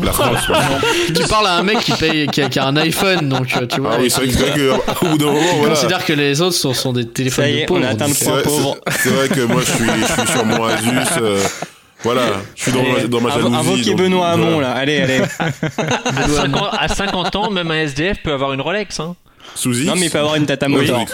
La 0.00 0.12
France, 0.12 0.38
tu 1.06 1.22
parles 1.26 1.46
à 1.48 1.56
un 1.56 1.62
mec 1.64 1.78
qui 1.80 1.92
paye, 1.92 2.26
qui 2.28 2.42
a, 2.42 2.48
qui 2.48 2.58
a 2.60 2.66
un 2.66 2.76
iPhone, 2.76 3.28
donc 3.28 3.56
euh, 3.56 3.66
tu 3.66 3.80
vois. 3.80 3.94
Ah 3.94 3.98
oui, 4.00 4.08
c'est 4.10 4.20
vrai 4.24 4.28
que, 4.28 4.32
c'est 4.34 4.44
vrai 4.46 4.56
que, 4.56 5.04
au 5.06 5.08
bout 5.10 5.18
d'un 5.18 5.26
moment, 5.26 5.40
il 5.40 5.58
voilà. 5.58 5.74
considère 5.74 6.04
que 6.04 6.12
les 6.12 6.40
autres 6.42 6.54
sont, 6.54 6.74
sont 6.74 6.92
des 6.92 7.08
téléphones 7.08 7.48
y 7.48 7.52
de 7.54 7.58
est, 7.60 7.66
pauvres. 7.66 7.80
on 7.80 7.84
a 7.84 7.88
atteint 7.88 8.06
le 8.06 8.10
donc, 8.10 8.16
C'est 8.18 8.24
point 8.26 8.34
vrai, 8.34 8.42
pauvre. 8.44 8.76
c'est- 8.88 8.98
c'est 8.98 9.08
vrai 9.10 9.28
que 9.28 9.40
moi, 9.40 9.62
je 9.62 9.70
suis, 9.72 9.84
je 9.86 10.12
suis 10.22 10.32
sur 10.32 10.44
mon 10.44 10.64
Asus. 10.64 10.88
euh, 11.22 11.42
voilà, 12.04 12.22
je 12.54 12.62
suis 12.62 12.72
dans 12.72 12.82
ma, 12.84 13.06
dans 13.08 13.20
ma 13.20 13.30
jalousie. 13.30 13.56
Invoquez 13.56 13.94
Benoît 13.94 14.28
Hamon, 14.28 14.52
voilà. 14.52 14.68
là. 14.68 14.74
Allez, 14.74 14.98
allez. 15.00 15.20
à 15.80 16.28
50, 16.28 16.68
à 16.78 16.88
50 16.88 17.36
ans, 17.36 17.50
même 17.50 17.70
un 17.72 17.80
SDF 17.80 18.22
peut 18.22 18.32
avoir 18.32 18.52
une 18.52 18.60
Rolex. 18.60 19.00
Hein. 19.00 19.16
Sous 19.54 19.78
X 19.78 19.86
Non, 19.86 19.94
mais 19.96 20.06
il 20.06 20.10
peut 20.10 20.18
avoir 20.18 20.36
une 20.36 20.46
Tata 20.46 20.66
Oui. 20.68 20.90
Non, 20.90 21.06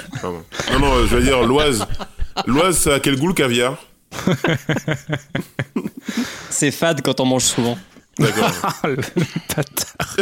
non, 0.78 1.06
je 1.06 1.16
veux 1.16 1.22
dire, 1.22 1.42
l'Oise. 1.42 1.86
L'Oise, 2.46 2.78
ça 2.78 2.94
a 2.94 3.00
quel 3.00 3.16
goût 3.16 3.28
le 3.28 3.34
caviar 3.34 3.76
C'est 6.50 6.70
fade 6.70 7.02
quand 7.02 7.20
on 7.20 7.26
mange 7.26 7.44
souvent. 7.44 7.78
D'accord. 8.18 8.50
Ah, 8.82 8.88
le 8.88 8.96
bâtard. 8.96 10.16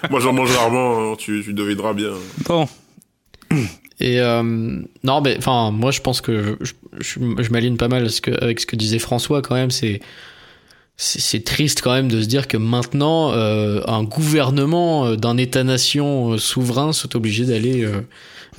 Moi, 0.10 0.20
j'en 0.20 0.32
mange 0.32 0.50
rarement, 0.50 1.12
hein, 1.12 1.16
tu, 1.18 1.42
tu 1.44 1.52
devineras 1.52 1.92
bien. 1.92 2.10
Bon, 2.44 2.68
Et 4.00 4.20
euh, 4.20 4.42
non, 5.02 5.20
mais 5.20 5.36
enfin, 5.38 5.72
moi 5.72 5.90
je 5.90 6.00
pense 6.00 6.20
que 6.20 6.56
je, 6.60 6.72
je, 7.00 7.18
je 7.18 7.50
m'aligne 7.50 7.76
pas 7.76 7.88
mal 7.88 8.04
à 8.04 8.08
ce 8.08 8.20
que, 8.20 8.30
avec 8.42 8.60
ce 8.60 8.66
que 8.66 8.76
disait 8.76 9.00
François 9.00 9.42
quand 9.42 9.54
même. 9.56 9.70
C'est 9.70 10.00
c'est 11.00 11.20
c'est 11.20 11.40
triste 11.44 11.80
quand 11.80 11.92
même 11.92 12.08
de 12.10 12.20
se 12.20 12.26
dire 12.26 12.48
que 12.48 12.56
maintenant 12.56 13.30
euh, 13.32 13.80
un 13.86 14.02
gouvernement 14.02 15.06
euh, 15.06 15.16
d'un 15.16 15.36
État-nation 15.36 16.32
euh, 16.32 16.38
souverain 16.38 16.92
soit 16.92 17.14
obligé 17.14 17.44
d'aller 17.44 17.84
euh, 17.84 18.00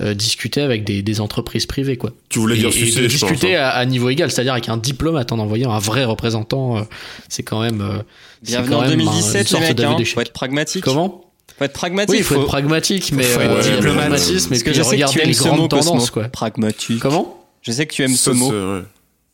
euh, 0.00 0.14
discuter 0.14 0.62
avec 0.62 0.82
des, 0.84 1.02
des 1.02 1.20
entreprises 1.20 1.66
privées 1.66 1.96
quoi. 1.98 2.10
Tu 2.30 2.38
voulais 2.38 2.56
Et, 2.56 2.60
dire 2.60 2.70
et 2.74 2.90
de 3.02 3.06
discuter 3.06 3.56
hein. 3.56 3.64
à, 3.64 3.68
à 3.68 3.84
niveau 3.84 4.08
égal, 4.08 4.30
c'est-à-dire 4.30 4.54
avec 4.54 4.68
un 4.70 4.78
diplomate 4.78 5.30
en 5.32 5.38
envoyant 5.38 5.70
un 5.70 5.78
vrai 5.78 6.04
représentant, 6.04 6.78
euh, 6.78 6.82
c'est 7.28 7.42
quand 7.42 7.60
même. 7.60 7.82
euh, 7.82 7.98
c'est 8.42 8.52
Bienvenue 8.52 8.70
quand 8.70 8.78
en 8.78 8.80
même 8.82 8.90
un- 8.90 8.94
une 8.94 8.98
2017, 9.04 9.34
les 9.42 9.44
sorte 9.46 9.62
mecs. 9.62 9.80
Hein. 9.80 10.04
Faut 10.14 10.20
être 10.22 10.32
pragmatique. 10.32 10.82
Comment? 10.84 11.24
Faut 11.58 11.64
être 11.66 11.72
pragmatique. 11.74 12.10
Oui, 12.12 12.18
il 12.20 12.24
faut, 12.24 12.36
être 12.36 12.46
pragmatique, 12.46 13.12
mais 13.12 13.22
faut 13.22 13.40
être 13.42 13.50
euh, 13.50 13.62
diplomate. 13.76 13.96
pragmatisme 14.08 14.54
et 14.54 14.58
puis 14.60 14.72
je 14.72 14.82
sais 14.82 14.82
que 14.82 14.86
tu 14.86 14.90
regarder 14.94 15.20
aimes 15.20 15.28
les 15.28 15.34
ce 15.34 15.42
grandes 15.42 15.58
mot, 15.60 15.68
tendances 15.68 16.10
quoi. 16.10 16.24
Pragmatique. 16.30 17.00
Comment? 17.00 17.36
Je 17.60 17.72
sais 17.72 17.84
que 17.86 17.92
tu 17.92 18.02
aimes 18.02 18.16
ce 18.16 18.30
mot. 18.30 18.50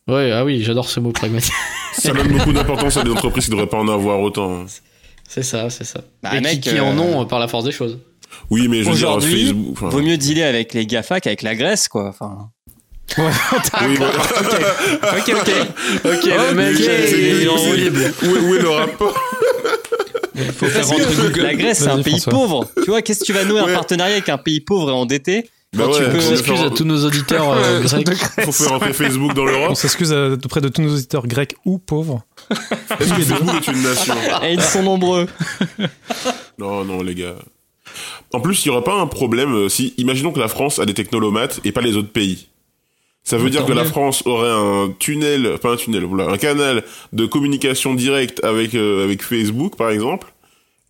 Ouais. 0.07 0.31
Ah 0.31 0.43
oui, 0.45 0.63
j'adore 0.63 0.89
ce 0.89 0.99
mot 0.99 1.11
pragmatique. 1.11 1.53
Ça 1.93 2.11
donne 2.13 2.27
beaucoup 2.27 2.53
d'importance 2.53 2.97
à 2.97 3.03
des 3.03 3.09
entreprises 3.11 3.45
qui 3.45 3.51
devraient 3.51 3.67
pas 3.67 3.77
en 3.77 3.87
avoir 3.87 4.19
autant. 4.21 4.65
C'est 5.27 5.43
ça, 5.43 5.69
c'est 5.69 5.83
ça. 5.83 6.01
Bah, 6.23 6.29
Et 6.33 6.37
qui- 6.37 6.43
mec, 6.43 6.61
qui, 6.61 6.69
euh, 6.77 6.83
en 6.83 6.97
ont 6.97 7.21
euh, 7.21 7.25
par 7.25 7.39
la 7.39 7.47
force 7.47 7.65
des 7.65 7.71
choses. 7.71 7.99
Oui, 8.49 8.67
mais 8.67 8.83
je 8.83 8.89
veux 8.89 8.95
dire, 8.95 9.09
Aujourd'hui, 9.09 9.45
Facebook. 9.45 9.67
enfin, 9.73 9.89
Vaut 9.89 10.01
mieux 10.01 10.17
dealer 10.17 10.43
avec 10.43 10.73
les 10.73 10.85
GAFA 10.85 11.19
qu'avec 11.19 11.41
la 11.41 11.55
Grèce, 11.55 11.87
quoi. 11.87 12.09
Enfin, 12.09 12.49
oui, 13.17 13.95
voilà. 13.97 14.13
ok, 14.19 15.33
ok. 15.33 15.51
Ok, 16.05 16.25
le 16.25 16.53
mec, 16.53 16.75
Ok, 16.75 16.81
est 16.81 17.07
c'est- 17.07 17.47
horrible. 17.47 18.13
où, 18.23 18.25
est, 18.25 18.39
où 18.39 18.55
est 18.55 18.59
le 18.61 18.69
rapport 18.69 19.13
faut 20.53 20.67
faire 20.67 20.87
rentrer 20.87 21.15
Google. 21.15 21.41
la 21.41 21.55
Grèce, 21.55 21.79
c'est 21.79 21.87
un 21.87 22.01
pays 22.03 22.19
François. 22.19 22.31
pauvre. 22.33 22.67
Tu 22.83 22.89
vois, 22.91 23.01
qu'est-ce 23.01 23.21
que 23.21 23.25
tu 23.25 23.33
vas 23.33 23.43
nouer 23.43 23.61
Ouais. 23.61 23.71
un 23.71 23.75
partenariat 23.75 24.13
avec 24.15 24.29
un 24.29 24.37
pays 24.37 24.61
pauvre 24.61 24.89
et 24.91 24.93
endetté? 24.93 25.49
Bah 25.77 25.87
ouais, 25.87 26.07
On 26.15 26.21
s'excuse 26.21 26.61
à 26.61 26.69
tous 26.69 26.83
nos 26.85 27.05
auditeurs 27.05 27.51
euh, 27.51 27.81
grecs. 27.81 28.17
Faut 28.45 28.51
faire 28.51 28.69
rentrer 28.71 28.93
Facebook 28.93 29.33
dans 29.33 29.43
On 29.43 29.45
l'Europe. 29.45 29.75
s'excuse 29.75 30.11
euh, 30.11 30.35
auprès 30.43 30.61
de 30.61 30.69
tous 30.69 30.81
nos 30.81 30.93
auditeurs 30.93 31.27
grecs 31.27 31.55
ou 31.65 31.77
pauvres. 31.77 32.23
Est-ce 32.99 33.13
que 33.13 33.21
Facebook 33.21 33.55
est 33.67 33.71
une 33.71 33.83
nation 33.83 34.15
Et 34.43 34.53
ils 34.53 34.61
sont 34.61 34.83
nombreux. 34.83 35.27
Non, 36.59 36.83
non, 36.83 37.03
les 37.03 37.13
gars. 37.13 37.35
En 38.33 38.39
plus, 38.39 38.65
il 38.65 38.69
y 38.69 38.71
aura 38.71 38.83
pas 38.83 38.95
un 38.95 39.05
problème 39.05 39.53
euh, 39.53 39.69
si, 39.69 39.93
imaginons 39.97 40.31
que 40.31 40.39
la 40.39 40.47
France 40.47 40.79
a 40.79 40.85
des 40.85 40.95
technolomates 40.95 41.59
et 41.63 41.71
pas 41.71 41.81
les 41.81 41.95
autres 41.97 42.11
pays. 42.11 42.47
Ça 43.23 43.37
veut 43.37 43.45
Mais 43.45 43.49
dire 43.51 43.65
que 43.65 43.73
la. 43.73 43.83
France 43.85 44.23
aurait 44.25 44.49
un 44.49 44.91
tunnel, 44.97 45.57
pas 45.61 45.73
un 45.73 45.75
tunnel, 45.75 46.05
voilà, 46.05 46.31
un 46.31 46.37
canal 46.37 46.83
de 47.13 47.25
communication 47.25 47.93
directe 47.93 48.43
avec 48.43 48.73
euh, 48.73 49.03
avec 49.03 49.21
Facebook, 49.21 49.75
par 49.75 49.89
exemple, 49.89 50.33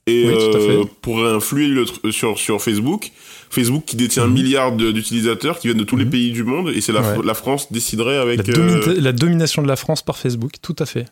et 0.05 0.25
Oui, 0.27 0.33
euh, 0.38 0.83
pourrait 1.01 1.31
influer 1.31 1.67
le 1.67 1.85
sur 2.11 2.38
sur 2.38 2.61
Facebook. 2.61 3.11
Facebook 3.49 3.83
qui 3.85 3.95
détient 3.95 4.23
un 4.23 4.27
Mhm. 4.27 4.33
milliard 4.33 4.71
d'utilisateurs 4.73 5.59
qui 5.59 5.67
viennent 5.67 5.77
de 5.77 5.83
tous 5.83 5.95
les 5.97 6.05
Mhm. 6.05 6.11
pays 6.11 6.31
du 6.31 6.43
monde, 6.43 6.69
et 6.75 6.81
c'est 6.81 6.91
la, 6.91 7.01
Ouais. 7.01 7.17
la 7.23 7.33
France 7.33 7.71
déciderait 7.71 8.17
avec. 8.17 8.45
La, 8.47 8.53
euh, 8.57 8.81
domi- 8.85 8.99
la 8.99 9.11
domination 9.11 9.61
de 9.61 9.67
la 9.67 9.75
France 9.75 10.01
par 10.01 10.17
Facebook, 10.17 10.51
tout 10.61 10.75
à 10.79 10.85
fait. 10.85 11.05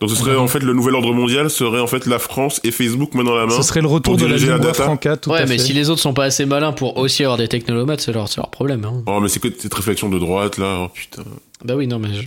donc 0.00 0.10
ce 0.10 0.14
serait 0.16 0.36
en 0.36 0.46
fait 0.46 0.60
le 0.60 0.74
nouvel 0.74 0.94
ordre 0.94 1.12
mondial 1.12 1.50
serait 1.50 1.80
en 1.80 1.88
fait 1.88 2.06
la 2.06 2.20
France 2.20 2.60
et 2.62 2.70
Facebook 2.70 3.14
main 3.14 3.24
dans 3.24 3.34
la 3.34 3.46
main. 3.46 3.56
Ce 3.56 3.62
serait 3.62 3.80
le 3.80 3.88
retour 3.88 4.16
de 4.16 4.26
la 4.26 4.36
lingua 4.36 4.58
data. 4.60 4.84
franca, 4.84 5.16
tout 5.16 5.30
Ouais, 5.30 5.38
à 5.40 5.46
mais 5.46 5.58
fait. 5.58 5.64
si 5.64 5.72
les 5.72 5.90
autres 5.90 6.00
sont 6.00 6.14
pas 6.14 6.24
assez 6.24 6.46
malins 6.46 6.70
pour 6.72 6.96
aussi 6.98 7.24
avoir 7.24 7.36
des 7.36 7.48
technolomates, 7.48 8.00
c'est 8.00 8.12
leur, 8.12 8.28
c'est 8.28 8.36
leur 8.36 8.50
problème. 8.50 8.84
Hein. 8.84 9.02
Oh 9.06 9.18
mais 9.20 9.28
c'est 9.28 9.40
que 9.40 9.48
cette 9.58 9.74
réflexion 9.74 10.08
de 10.08 10.20
droite 10.20 10.56
là, 10.58 10.82
oh 10.84 10.88
putain. 10.94 11.24
Bah 11.64 11.74
oui, 11.74 11.88
non, 11.88 11.98
mais 11.98 12.14
je, 12.14 12.22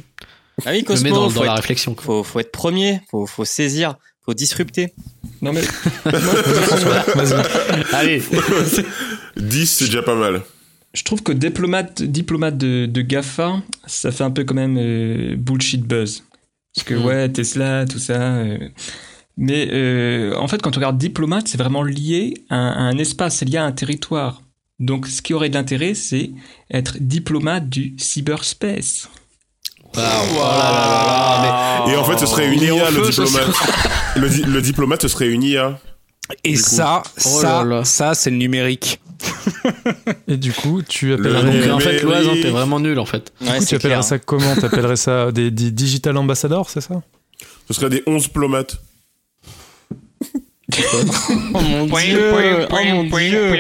Ah 0.66 0.72
oui, 0.72 0.80
me 0.80 0.84
Cosmo, 0.86 1.04
mets 1.06 1.10
dans, 1.16 1.30
faut, 1.30 1.40
dans 1.40 1.46
la 1.46 1.54
réflexion. 1.56 1.94
quoi. 1.96 2.04
faut, 2.04 2.24
faut 2.24 2.40
être 2.42 2.52
premier, 2.52 3.00
faut, 3.10 3.26
faut 3.26 3.46
saisir, 3.46 3.96
faut 4.26 4.34
disrupter. 4.34 4.94
Non 5.42 5.54
mais. 5.54 5.62
Allez, 7.94 8.22
10 9.38 9.66
c'est 9.70 9.86
déjà 9.86 10.02
pas 10.02 10.16
mal. 10.16 10.42
je 10.94 11.04
trouve 11.04 11.22
que 11.24 11.32
diplomate, 11.32 12.02
diplomate 12.04 12.58
de, 12.58 12.86
de 12.86 13.02
GAFA, 13.02 13.62
ça 13.86 14.12
fait 14.12 14.24
un 14.24 14.32
peu 14.32 14.44
quand 14.44 14.56
même 14.56 14.78
euh, 14.80 15.36
bullshit 15.38 15.82
buzz. 15.84 16.24
Parce 16.74 16.88
que 16.88 16.94
Mm. 16.96 17.06
ouais, 17.06 17.30
Tesla, 17.30 17.86
tout 17.86 18.00
ça. 18.00 18.14
euh, 18.38 18.58
mais 19.38 19.68
euh, 19.72 20.34
en 20.38 20.48
fait, 20.48 20.62
quand 20.62 20.72
on 20.72 20.80
regarde 20.80 20.98
diplomate, 20.98 21.48
c'est 21.48 21.58
vraiment 21.58 21.84
lié 21.84 22.34
à 22.50 22.56
un, 22.56 22.72
à 22.72 22.80
un 22.90 22.98
espace, 22.98 23.38
c'est 23.38 23.46
lié 23.46 23.58
à 23.58 23.66
un 23.66 23.72
territoire. 23.74 24.42
Donc, 24.80 25.08
ce 25.08 25.22
qui 25.22 25.34
aurait 25.34 25.50
de 25.50 25.54
l'intérêt, 25.56 25.94
c'est 25.94 26.32
être 26.72 26.98
diplomate 27.00 27.70
du 27.70 27.96
cyberspace. 27.98 29.10
Et 31.88 31.96
en 31.96 32.04
fait, 32.04 32.18
ce 32.20 32.26
serait 32.26 32.48
une 32.48 32.62
IA, 32.62 32.90
le 32.92 33.08
diplomate. 33.10 33.48
le, 34.16 34.30
di- 34.30 34.44
le 34.44 34.62
diplomate, 34.62 35.02
ce 35.02 35.08
serait 35.08 35.28
une 35.30 35.44
IA. 35.44 35.80
Et 36.44 36.54
Du 36.54 36.62
coup. 36.62 36.70
ça, 36.70 37.04
Oh 37.06 37.20
ça, 37.20 37.64
ça, 37.84 38.14
c'est 38.16 38.30
le 38.32 38.38
numérique. 38.38 39.00
Et 40.28 40.38
du 40.38 40.52
coup, 40.52 40.82
tu 40.82 41.16
Le- 41.16 41.36
appellerais, 41.38 41.72
en 41.72 41.80
fait, 41.80 42.04
hein, 42.04 42.34
t'es 42.42 42.50
vraiment 42.50 42.80
nul 42.80 43.00
en 43.00 43.06
fait. 43.06 43.32
du 43.40 43.48
coup, 43.48 43.54
Ouais, 43.54 43.60
tu 43.60 43.76
appellerais 43.76 43.80
clair. 43.96 44.04
ça 44.04 44.20
comment 44.20 44.56
T'appellerais 44.56 44.96
ça 44.98 45.32
des, 45.32 45.52
des 45.52 45.72
digital 45.72 46.18
ambassadors, 46.18 46.70
c'est 46.70 46.82
ça 46.82 47.02
Ce 47.68 47.74
serait 47.74 47.90
des 47.90 48.04
11 48.06 48.28
plomates. 48.30 48.78
Oh 51.54 51.60
mon 51.62 51.86
dieu, 51.86 52.34
oh 52.72 52.76
mon 52.86 53.04
dieu. 53.04 53.54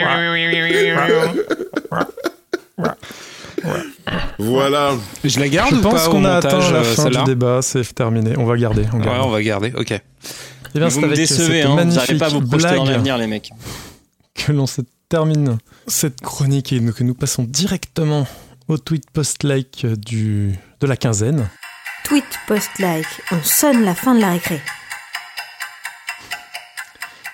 Voilà. 4.37 4.93
Je 5.23 5.39
la 5.39 5.47
garde 5.49 5.71
Je 5.71 5.75
ou 5.79 5.81
pense 5.81 6.07
qu'on 6.07 6.25
a 6.25 6.35
atteint 6.35 6.71
la 6.71 6.79
euh, 6.79 6.83
fin 6.83 7.09
du 7.09 7.23
débat, 7.23 7.61
c'est 7.61 7.83
terminé. 7.93 8.35
On 8.37 8.45
va 8.45 8.57
garder. 8.57 8.85
On 8.93 8.99
Ouais, 8.99 9.19
on 9.21 9.29
va 9.29 9.41
garder. 9.41 9.73
Ok. 9.75 9.91
Eh 9.91 10.79
bien, 10.79 10.87
Vous 10.87 10.99
me 10.99 11.05
avec 11.05 11.17
décevez, 11.17 11.61
hein. 11.61 11.69
Vous 11.69 11.75
magnifique 11.75 11.99
n'arrivez 11.99 12.19
pas 12.19 12.25
à 12.25 12.29
vous 12.29 12.41
projeter 12.41 12.75
dans 12.75 12.83
blague 12.83 12.93
l'avenir, 12.93 13.17
les 13.17 13.27
mecs. 13.27 13.51
que 14.35 14.51
l'on 14.51 14.67
se 14.67 14.81
termine 15.07 15.57
cette 15.87 16.21
chronique 16.21 16.73
et 16.73 16.81
que 16.81 17.03
nous 17.03 17.13
passons 17.13 17.43
directement 17.43 18.27
au 18.67 18.77
tweet 18.77 19.09
post-like 19.11 19.85
du, 19.85 20.57
de 20.81 20.87
la 20.87 20.97
quinzaine. 20.97 21.49
Tweet 22.03 22.25
post-like, 22.47 23.07
on 23.31 23.41
sonne 23.43 23.83
la 23.83 23.95
fin 23.95 24.15
de 24.15 24.21
la 24.21 24.31
récré. 24.31 24.61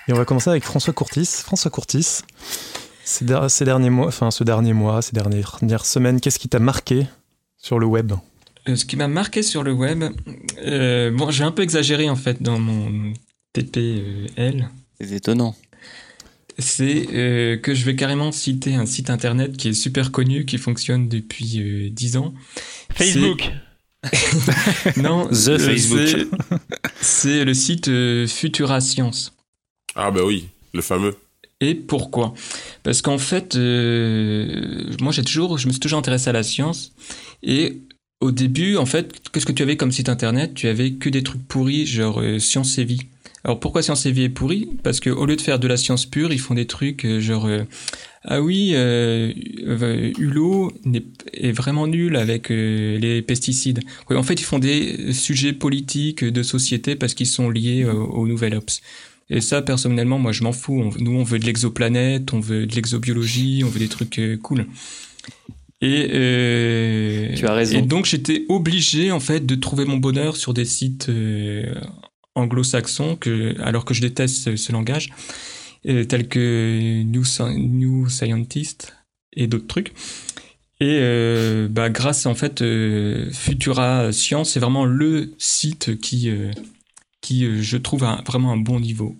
Et 0.08 0.12
on 0.12 0.16
va 0.16 0.24
commencer 0.24 0.50
avec 0.50 0.64
François 0.64 0.92
Courtis. 0.92 1.42
François 1.44 1.70
Courtis, 1.70 2.22
ces, 3.04 3.24
der- 3.24 3.48
ces 3.50 3.64
derniers 3.64 3.90
mois, 3.90 4.06
enfin 4.08 4.30
ce 4.30 4.44
dernier 4.44 4.72
mois, 4.72 5.02
ces 5.02 5.12
dernières, 5.12 5.58
dernières 5.60 5.86
semaines, 5.86 6.20
qu'est-ce 6.20 6.38
qui 6.38 6.48
t'a 6.48 6.58
marqué 6.58 7.06
sur 7.58 7.78
le 7.78 7.86
web? 7.86 8.12
Euh, 8.68 8.76
ce 8.76 8.84
qui 8.84 8.96
m'a 8.96 9.08
marqué 9.08 9.42
sur 9.42 9.62
le 9.62 9.72
web, 9.72 10.04
euh, 10.64 11.10
bon, 11.10 11.30
j'ai 11.30 11.44
un 11.44 11.50
peu 11.52 11.62
exagéré 11.62 12.08
en 12.08 12.16
fait 12.16 12.42
dans 12.42 12.58
mon 12.58 13.12
TPL. 13.52 14.68
C'est 15.00 15.10
étonnant. 15.12 15.56
C'est 16.58 17.08
euh, 17.12 17.56
que 17.56 17.74
je 17.74 17.84
vais 17.84 17.96
carrément 17.96 18.30
citer 18.30 18.74
un 18.74 18.86
site 18.86 19.10
internet 19.10 19.56
qui 19.56 19.68
est 19.68 19.72
super 19.72 20.12
connu, 20.12 20.44
qui 20.44 20.58
fonctionne 20.58 21.08
depuis 21.08 21.60
euh, 21.60 21.90
10 21.90 22.16
ans. 22.18 22.34
Facebook. 22.94 23.50
Non, 24.96 25.26
The 25.30 25.48
euh, 25.48 25.58
Facebook. 25.58 26.08
c'est- 26.08 26.26
C'est 27.00 27.44
le 27.44 27.54
site 27.54 27.86
euh, 27.88 28.26
Futura 28.26 28.80
Science. 28.80 29.32
Ah 29.94 30.10
bah 30.10 30.22
oui, 30.24 30.48
le 30.74 30.82
fameux. 30.82 31.16
Et 31.62 31.76
pourquoi? 31.76 32.34
Parce 32.82 33.02
qu'en 33.02 33.18
fait, 33.18 33.54
euh, 33.54 34.90
moi 35.00 35.12
j'ai 35.12 35.22
toujours, 35.22 35.58
je 35.58 35.68
me 35.68 35.72
suis 35.72 35.78
toujours 35.78 36.00
intéressé 36.00 36.28
à 36.28 36.32
la 36.32 36.42
science. 36.42 36.92
Et 37.44 37.82
au 38.20 38.32
début, 38.32 38.76
en 38.76 38.84
fait, 38.84 39.12
qu'est-ce 39.30 39.46
que 39.46 39.52
tu 39.52 39.62
avais 39.62 39.76
comme 39.76 39.92
site 39.92 40.08
internet? 40.08 40.54
Tu 40.54 40.66
avais 40.66 40.94
que 40.94 41.08
des 41.08 41.22
trucs 41.22 41.46
pourris, 41.46 41.86
genre 41.86 42.20
euh, 42.20 42.40
Science 42.40 42.78
et 42.78 42.84
Vie. 42.84 43.02
Alors 43.44 43.60
pourquoi 43.60 43.80
Science 43.82 44.06
et 44.06 44.10
Vie 44.10 44.24
est 44.24 44.28
pourri? 44.28 44.70
Parce 44.82 44.98
que 44.98 45.08
au 45.08 45.24
lieu 45.24 45.36
de 45.36 45.40
faire 45.40 45.60
de 45.60 45.68
la 45.68 45.76
science 45.76 46.04
pure, 46.04 46.32
ils 46.32 46.40
font 46.40 46.54
des 46.54 46.66
trucs 46.66 47.04
euh, 47.04 47.20
genre 47.20 47.48
ah 48.24 48.42
oui, 48.42 48.72
Hulot 50.18 50.72
est 51.32 51.52
vraiment 51.52 51.86
nul 51.86 52.16
avec 52.16 52.48
les 52.50 53.22
pesticides. 53.22 53.80
En 54.10 54.22
fait, 54.24 54.34
ils 54.34 54.44
font 54.44 54.60
des 54.60 55.12
sujets 55.12 55.52
politiques 55.52 56.24
de 56.24 56.42
société 56.42 56.94
parce 56.96 57.14
qu'ils 57.14 57.26
sont 57.26 57.50
liés 57.50 57.84
aux 57.84 58.26
nouvelles 58.28 58.54
ops. 58.54 58.80
Et 59.30 59.40
ça, 59.40 59.62
personnellement, 59.62 60.18
moi, 60.18 60.32
je 60.32 60.42
m'en 60.42 60.52
fous. 60.52 60.80
On- 60.80 61.02
nous, 61.02 61.12
on 61.12 61.22
veut 61.22 61.38
de 61.38 61.44
l'exoplanète, 61.46 62.32
on 62.34 62.40
veut 62.40 62.66
de 62.66 62.74
l'exobiologie, 62.74 63.62
on 63.64 63.68
veut 63.68 63.78
des 63.78 63.88
trucs 63.88 64.18
euh, 64.18 64.36
cool. 64.36 64.66
Et, 65.80 66.08
euh, 66.12 67.34
Tu 67.34 67.46
as 67.46 67.54
raison. 67.54 67.78
Et 67.78 67.82
donc, 67.82 68.06
j'étais 68.06 68.44
obligé, 68.48 69.10
en 69.10 69.20
fait, 69.20 69.44
de 69.44 69.54
trouver 69.54 69.84
mon 69.84 69.96
bonheur 69.96 70.36
sur 70.36 70.54
des 70.54 70.64
sites 70.64 71.08
euh, 71.08 71.74
anglo-saxons, 72.34 73.16
que, 73.16 73.60
alors 73.60 73.84
que 73.84 73.94
je 73.94 74.00
déteste 74.00 74.36
ce, 74.36 74.56
ce 74.56 74.72
langage, 74.72 75.10
tels 75.84 76.28
que 76.28 77.02
New, 77.02 77.24
New 77.56 78.08
Scientist 78.08 78.94
et 79.34 79.48
d'autres 79.48 79.66
trucs. 79.66 79.92
Et 80.80 80.98
euh, 81.00 81.68
bah, 81.68 81.90
grâce, 81.90 82.26
en 82.26 82.34
fait, 82.34 82.62
euh, 82.62 83.28
Futura 83.32 84.12
Science, 84.12 84.50
c'est 84.52 84.60
vraiment 84.60 84.84
le 84.84 85.32
site 85.38 85.98
qui, 86.00 86.28
euh, 86.30 86.50
qui 87.22 87.46
euh, 87.46 87.62
je 87.62 87.78
trouve, 87.78 88.04
a 88.04 88.22
vraiment 88.26 88.52
un 88.52 88.58
bon 88.58 88.78
niveau. 88.78 89.16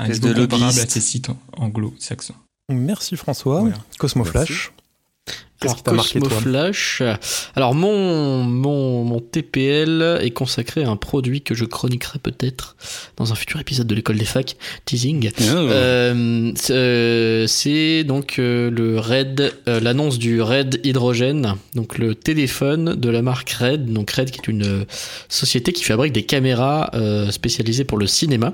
Un 0.00 0.08
niveau 0.08 0.28
de 0.28 0.32
comparable 0.46 0.64
lobbyiste. 0.64 0.90
à 0.90 0.90
ces 0.90 1.00
sites 1.00 1.30
anglo-saxons. 1.52 2.34
Merci 2.68 3.16
François. 3.16 3.60
Voilà. 3.60 3.76
Cosmo 3.98 4.24
Merci. 4.24 4.32
Flash. 4.32 4.72
Qu'est-ce 5.60 5.72
Alors, 5.72 5.76
qui 5.76 5.82
t'a 5.84 5.92
marqué 5.92 6.18
Cosmo 6.20 6.28
toi 6.28 6.40
Flash. 6.40 7.02
Alors, 7.54 7.74
mon, 7.74 8.42
mon, 8.42 9.04
mon 9.04 9.20
TPL 9.20 10.18
est 10.20 10.30
consacré 10.30 10.82
à 10.84 10.90
un 10.90 10.96
produit 10.96 11.42
que 11.42 11.54
je 11.54 11.64
chroniquerai 11.64 12.18
peut-être 12.18 12.76
dans 13.16 13.32
un 13.32 13.34
futur 13.34 13.60
épisode 13.60 13.86
de 13.86 13.94
l'école 13.94 14.16
des 14.18 14.24
facs. 14.24 14.56
Teasing. 14.84 15.30
Euh, 15.40 16.52
c'est- 16.56 16.72
euh, 16.74 17.46
c'est 17.46 18.04
donc 18.04 18.38
euh, 18.38 18.70
le 18.70 18.98
Red, 18.98 19.54
euh, 19.68 19.80
l'annonce 19.80 20.18
du 20.18 20.42
Red 20.42 20.80
Hydrogène, 20.84 21.54
donc 21.74 21.98
le 21.98 22.14
téléphone 22.14 22.94
de 22.96 23.08
la 23.08 23.22
marque 23.22 23.50
Red, 23.50 23.92
donc 23.92 24.10
Red 24.10 24.30
qui 24.32 24.40
est 24.40 24.48
une 24.48 24.64
euh, 24.66 24.84
société 25.28 25.72
qui 25.72 25.84
fabrique 25.84 26.12
des 26.12 26.24
caméras 26.24 26.90
euh, 26.94 27.30
spécialisées 27.30 27.84
pour 27.84 27.98
le 27.98 28.06
cinéma. 28.06 28.52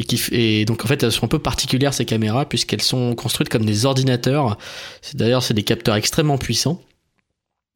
Et, 0.00 0.04
qui, 0.04 0.22
et 0.30 0.64
donc 0.64 0.84
en 0.84 0.88
fait 0.88 1.02
elles 1.02 1.10
sont 1.10 1.24
un 1.24 1.28
peu 1.28 1.40
particulières 1.40 1.92
ces 1.92 2.04
caméras 2.04 2.46
puisqu'elles 2.48 2.82
sont 2.82 3.14
construites 3.16 3.48
comme 3.48 3.64
des 3.64 3.84
ordinateurs. 3.84 4.56
C'est- 5.02 5.16
D'ailleurs 5.16 5.42
c'est 5.42 5.54
des 5.54 5.64
capteurs 5.64 5.96
extrêmement 5.96 6.38
puissants 6.38 6.80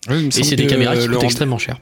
Oui, 0.09 0.29
et 0.29 0.31
c'est 0.45 0.55
des 0.57 0.67
caméras 0.69 0.97
qui 0.97 1.07
coûtent 1.09 1.17
rend- 1.17 1.23
extrêmement 1.25 1.59
cher. 1.59 1.79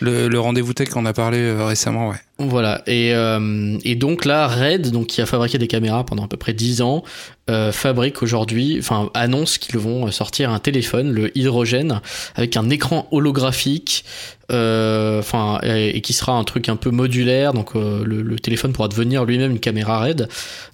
le, 0.00 0.28
le 0.28 0.38
rendez-vous 0.40 0.74
tech 0.74 0.90
qu'on 0.90 1.06
a 1.06 1.12
parlé 1.12 1.38
euh, 1.38 1.64
récemment, 1.66 2.08
ouais. 2.10 2.16
Voilà. 2.38 2.82
Et, 2.86 3.14
euh, 3.14 3.76
et 3.82 3.94
donc 3.96 4.24
là, 4.24 4.46
Red, 4.46 4.90
donc 4.92 5.08
qui 5.08 5.20
a 5.20 5.26
fabriqué 5.26 5.58
des 5.58 5.66
caméras 5.66 6.04
pendant 6.04 6.24
à 6.24 6.28
peu 6.28 6.36
près 6.36 6.52
10 6.52 6.82
ans, 6.82 7.02
euh, 7.50 7.72
fabrique 7.72 8.22
aujourd'hui, 8.22 8.76
enfin 8.78 9.10
annonce 9.14 9.58
qu'ils 9.58 9.78
vont 9.78 10.08
sortir 10.12 10.50
un 10.50 10.60
téléphone, 10.60 11.10
le 11.12 11.36
hydrogène, 11.36 12.00
avec 12.36 12.56
un 12.56 12.70
écran 12.70 13.08
holographique, 13.10 14.04
enfin 14.50 15.58
et, 15.62 15.96
et 15.96 16.00
qui 16.00 16.12
sera 16.12 16.32
un 16.32 16.44
truc 16.44 16.68
un 16.68 16.76
peu 16.76 16.90
modulaire. 16.90 17.52
Donc 17.52 17.76
euh, 17.76 18.02
le, 18.04 18.22
le 18.22 18.38
téléphone 18.38 18.72
pourra 18.72 18.88
devenir 18.88 19.24
lui-même 19.24 19.50
une 19.50 19.60
caméra 19.60 20.00
Red. 20.02 20.28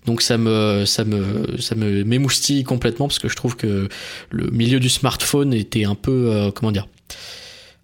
Donc 0.07 0.23
ça 0.23 0.39
me 0.39 0.85
ça 0.85 1.05
me 1.05 1.57
ça 1.61 1.75
me 1.75 2.05
m'émoustille 2.05 2.65
complètement 2.65 3.09
parce 3.09 3.19
que 3.19 3.29
je 3.29 3.37
trouve 3.37 3.57
que 3.57 3.89
le 4.31 4.51
milieu 4.51 4.81
du 4.81 4.89
smartphone 4.89 5.53
était 5.55 5.85
un 5.85 5.95
peu 5.95 6.31
euh, 6.33 6.51
comment 6.51 6.73
dire 6.73 6.87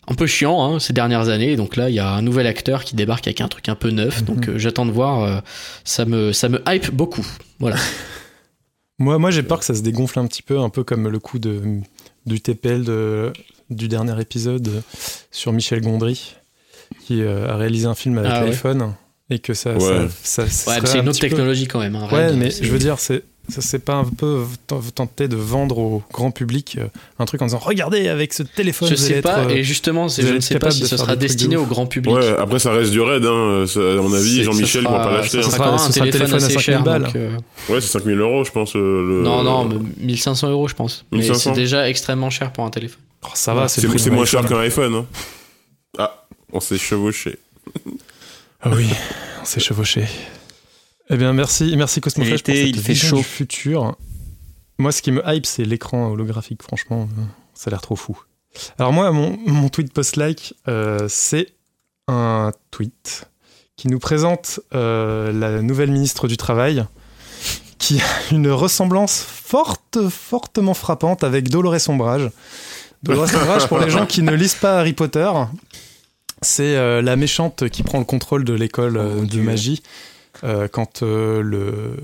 un 0.08 0.14
peu 0.14 0.26
chiant 0.26 0.62
hein, 0.64 0.80
ces 0.80 0.92
dernières 0.92 1.28
années. 1.28 1.54
Donc 1.56 1.76
là, 1.76 1.88
il 1.88 1.94
y 1.94 2.00
a 2.00 2.10
un 2.10 2.22
nouvel 2.22 2.46
acteur 2.48 2.84
qui 2.84 2.96
débarque 2.96 3.28
avec 3.28 3.40
un 3.40 3.48
truc 3.48 3.68
un 3.68 3.76
peu 3.76 3.90
neuf. 3.90 4.24
Donc 4.24 4.48
euh, 4.48 4.58
j'attends 4.58 4.86
de 4.86 4.90
voir. 4.90 5.22
euh, 5.22 5.40
ça 5.84 6.04
me 6.04 6.32
ça 6.32 6.48
me 6.48 6.60
hype 6.68 6.90
beaucoup. 6.90 7.26
Voilà. 7.58 7.76
Moi, 8.98 9.16
moi 9.18 9.30
j'ai 9.30 9.42
peur 9.42 9.60
que 9.60 9.64
ça 9.64 9.74
se 9.74 9.80
dégonfle 9.80 10.18
un 10.18 10.26
petit 10.26 10.42
peu, 10.42 10.58
un 10.58 10.68
peu 10.68 10.84
comme 10.84 11.08
le 11.08 11.18
coup 11.18 11.38
de, 11.38 11.62
du 12.26 12.42
TPL 12.42 12.84
de, 12.84 13.32
du 13.70 13.88
dernier 13.88 14.20
épisode 14.20 14.68
euh, 14.68 14.80
sur 15.30 15.52
Michel 15.52 15.80
Gondry, 15.80 16.34
qui 17.06 17.22
euh, 17.22 17.48
a 17.48 17.56
réalisé 17.56 17.86
un 17.86 17.94
film 17.94 18.18
avec 18.18 18.30
Ah 18.34 18.40
ouais. 18.42 18.46
l'iPhone. 18.50 18.94
Et 19.32 19.38
que 19.38 19.54
ça. 19.54 19.74
Ouais. 19.74 20.08
ça, 20.24 20.46
ça- 20.46 20.48
ça 20.48 20.70
Ouais, 20.72 20.76
serait 20.78 20.86
c'est 20.88 20.98
un 20.98 21.02
une 21.02 21.08
autre 21.08 21.20
peu- 21.20 21.28
technologie 21.28 21.68
quand 21.68 21.78
même. 21.78 21.94
hein, 21.94 22.08
Ouais, 22.10 22.32
mais 22.32 22.50
je 22.50 22.70
veux 22.70 22.78
dire, 22.80 22.98
c'est. 22.98 23.22
Ça 23.48 23.62
c'est 23.62 23.78
pas 23.80 23.94
un 23.94 24.04
peu 24.04 24.42
tenter 24.94 25.26
de 25.26 25.34
vendre 25.34 25.78
au 25.78 26.02
grand 26.12 26.30
public 26.30 26.76
euh, 26.78 26.86
un 27.18 27.24
truc 27.24 27.42
en 27.42 27.46
disant 27.46 27.58
regardez 27.58 28.06
avec 28.06 28.32
ce 28.32 28.44
téléphone 28.44 28.88
Je 28.88 28.94
vous 28.94 29.04
allez 29.06 29.14
sais 29.14 29.22
pas, 29.22 29.42
être, 29.42 29.50
et 29.50 29.64
justement, 29.64 30.06
je 30.06 30.22
ne 30.34 30.40
sais 30.40 30.58
pas 30.60 30.70
si 30.70 30.86
ce 30.86 30.96
sera 30.96 31.16
destiné 31.16 31.56
au 31.56 31.64
grand 31.64 31.86
public. 31.86 32.14
Ouais, 32.14 32.28
après 32.38 32.58
ça 32.60 32.70
reste 32.70 32.92
du 32.92 33.00
raid, 33.00 33.24
hein. 33.24 33.64
ça- 33.66 33.80
à 33.80 33.96
mon 33.96 34.12
avis, 34.12 34.36
C'est- 34.36 34.42
Jean-Michel 34.44 34.82
ça 34.82 34.88
pourra 34.88 35.02
pas 35.04 35.12
l'acheter. 35.16 35.42
Ça 35.42 35.48
hein. 35.48 35.50
sera 35.50 35.78
Ce 35.78 35.88
un 35.88 35.90
sera 35.92 36.04
un 36.06 36.10
téléphone 36.10 36.12
téléphone 36.12 36.32
à 36.34 36.36
assez 36.36 36.46
5000 36.54 36.60
cher. 36.64 36.82
balles. 36.84 37.02
donc, 37.04 37.16
euh, 37.16 37.36
Ouais, 37.70 37.80
c'est 37.80 37.88
5000 37.88 38.18
euros, 38.20 38.44
je 38.44 38.50
pense. 38.52 38.76
euh, 38.76 38.78
le- 38.78 39.22
Non, 39.22 39.42
non, 39.42 39.64
mais 39.64 39.76
1500 39.98 40.48
euros, 40.50 40.68
je 40.68 40.74
pense. 40.74 41.04
Mais 41.10 41.18
1500. 41.18 41.54
c'est 41.54 41.60
déjà 41.60 41.88
extrêmement 41.88 42.30
cher 42.30 42.52
pour 42.52 42.64
un 42.64 42.70
téléphone. 42.70 43.00
Oh, 43.24 43.28
ça 43.34 43.54
va, 43.54 43.68
c'est 43.68 43.80
C'est 43.98 44.10
moins 44.10 44.24
cher 44.24 44.44
qu'un 44.46 44.58
iPhone. 44.60 44.94
hein. 44.94 45.06
Ah, 45.98 46.24
on 46.52 46.60
s'est 46.60 46.78
chevauché. 46.78 47.38
Ah 48.60 48.70
oui, 48.74 48.88
on 49.40 49.44
s'est 49.44 49.60
chevauché. 49.60 50.06
Eh 51.08 51.16
bien, 51.16 51.32
merci, 51.32 51.74
merci 51.76 52.00
Cosmo 52.00 52.24
pour 52.24 52.36
cette 52.36 52.48
il 52.48 52.78
fait 52.80 52.92
vision 52.92 53.08
chaud. 53.10 53.16
du 53.16 53.24
futur. 53.24 53.96
Moi, 54.78 54.92
ce 54.92 55.02
qui 55.02 55.10
me 55.12 55.22
hype, 55.26 55.44
c'est 55.46 55.64
l'écran 55.64 56.10
holographique. 56.10 56.62
Franchement, 56.62 57.08
ça 57.54 57.68
a 57.68 57.70
l'air 57.70 57.80
trop 57.80 57.96
fou. 57.96 58.18
Alors 58.78 58.92
moi, 58.92 59.10
mon, 59.12 59.36
mon 59.46 59.68
tweet 59.68 59.92
post-like, 59.92 60.54
euh, 60.68 61.06
c'est 61.08 61.48
un 62.08 62.52
tweet 62.70 63.24
qui 63.76 63.88
nous 63.88 63.98
présente 63.98 64.60
euh, 64.74 65.32
la 65.32 65.62
nouvelle 65.62 65.90
ministre 65.90 66.28
du 66.28 66.36
Travail, 66.36 66.84
qui 67.78 68.00
a 68.00 68.04
une 68.32 68.50
ressemblance 68.50 69.20
forte, 69.22 69.98
fortement 70.10 70.74
frappante 70.74 71.24
avec 71.24 71.48
Dolores 71.48 71.88
Ombrage. 71.88 72.30
Dolores 73.02 73.34
Ombrage, 73.34 73.66
pour 73.68 73.78
les 73.78 73.90
gens 73.90 74.06
qui 74.06 74.22
ne 74.22 74.32
lisent 74.34 74.54
pas 74.54 74.78
Harry 74.80 74.92
Potter, 74.92 75.30
c'est 76.42 76.76
euh, 76.76 77.00
la 77.02 77.16
méchante 77.16 77.68
qui 77.68 77.82
prend 77.82 77.98
le 77.98 78.04
contrôle 78.04 78.44
de 78.44 78.52
l'école 78.54 78.96
euh, 78.96 79.16
Oh, 79.18 79.20
de 79.20 79.26
Dieu. 79.26 79.42
magie 79.42 79.82
euh, 80.44 80.68
quand 80.68 81.02
euh, 81.02 81.40
le 81.42 81.96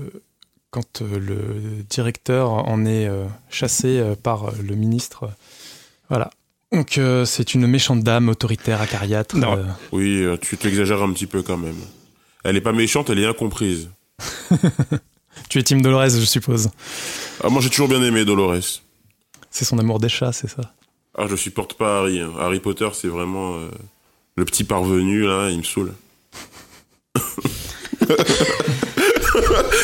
quand 0.71 1.01
euh, 1.01 1.19
le 1.19 1.83
directeur 1.89 2.49
en 2.51 2.85
est 2.85 3.07
euh, 3.07 3.25
chassé 3.49 3.99
euh, 3.99 4.15
par 4.21 4.45
euh, 4.49 4.51
le 4.61 4.75
ministre. 4.75 5.29
Voilà. 6.09 6.29
Donc 6.73 6.97
euh, 6.97 7.25
c'est 7.25 7.53
une 7.53 7.65
méchante 7.67 8.03
dame 8.03 8.27
autoritaire 8.29 8.81
acariâtre. 8.81 9.37
Non. 9.37 9.57
euh, 9.57 9.63
Oui, 9.91 10.25
tu 10.41 10.57
t'exagères 10.57 11.01
un 11.01 11.13
petit 11.13 11.25
peu 11.27 11.41
quand 11.41 11.57
même. 11.57 11.77
Elle 12.43 12.57
est 12.57 12.61
pas 12.61 12.73
méchante, 12.73 13.09
elle 13.09 13.19
est 13.19 13.25
incomprise. 13.27 13.89
Tu 15.49 15.59
es 15.59 15.63
Team 15.63 15.81
Dolores, 15.81 16.09
je 16.09 16.25
suppose. 16.25 16.69
Ah, 17.43 17.49
moi, 17.49 17.61
j'ai 17.61 17.69
toujours 17.69 17.87
bien 17.87 18.01
aimé 18.03 18.25
Dolores. 18.25 18.81
C'est 19.51 19.63
son 19.65 19.77
amour 19.79 19.99
des 19.99 20.09
chats, 20.09 20.33
c'est 20.33 20.49
ça? 20.49 20.73
Ah, 21.17 21.25
je 21.29 21.35
supporte 21.35 21.73
pas 21.73 21.99
Harry. 21.99 22.19
hein. 22.19 22.31
Harry 22.39 22.59
Potter, 22.59 22.87
c'est 22.93 23.07
vraiment 23.07 23.55
euh, 23.55 23.69
le 24.35 24.45
petit 24.45 24.63
parvenu, 24.63 25.25
là, 25.25 25.49
il 25.49 25.57
me 25.57 25.63
saoule. 25.63 25.93
je 27.15 27.21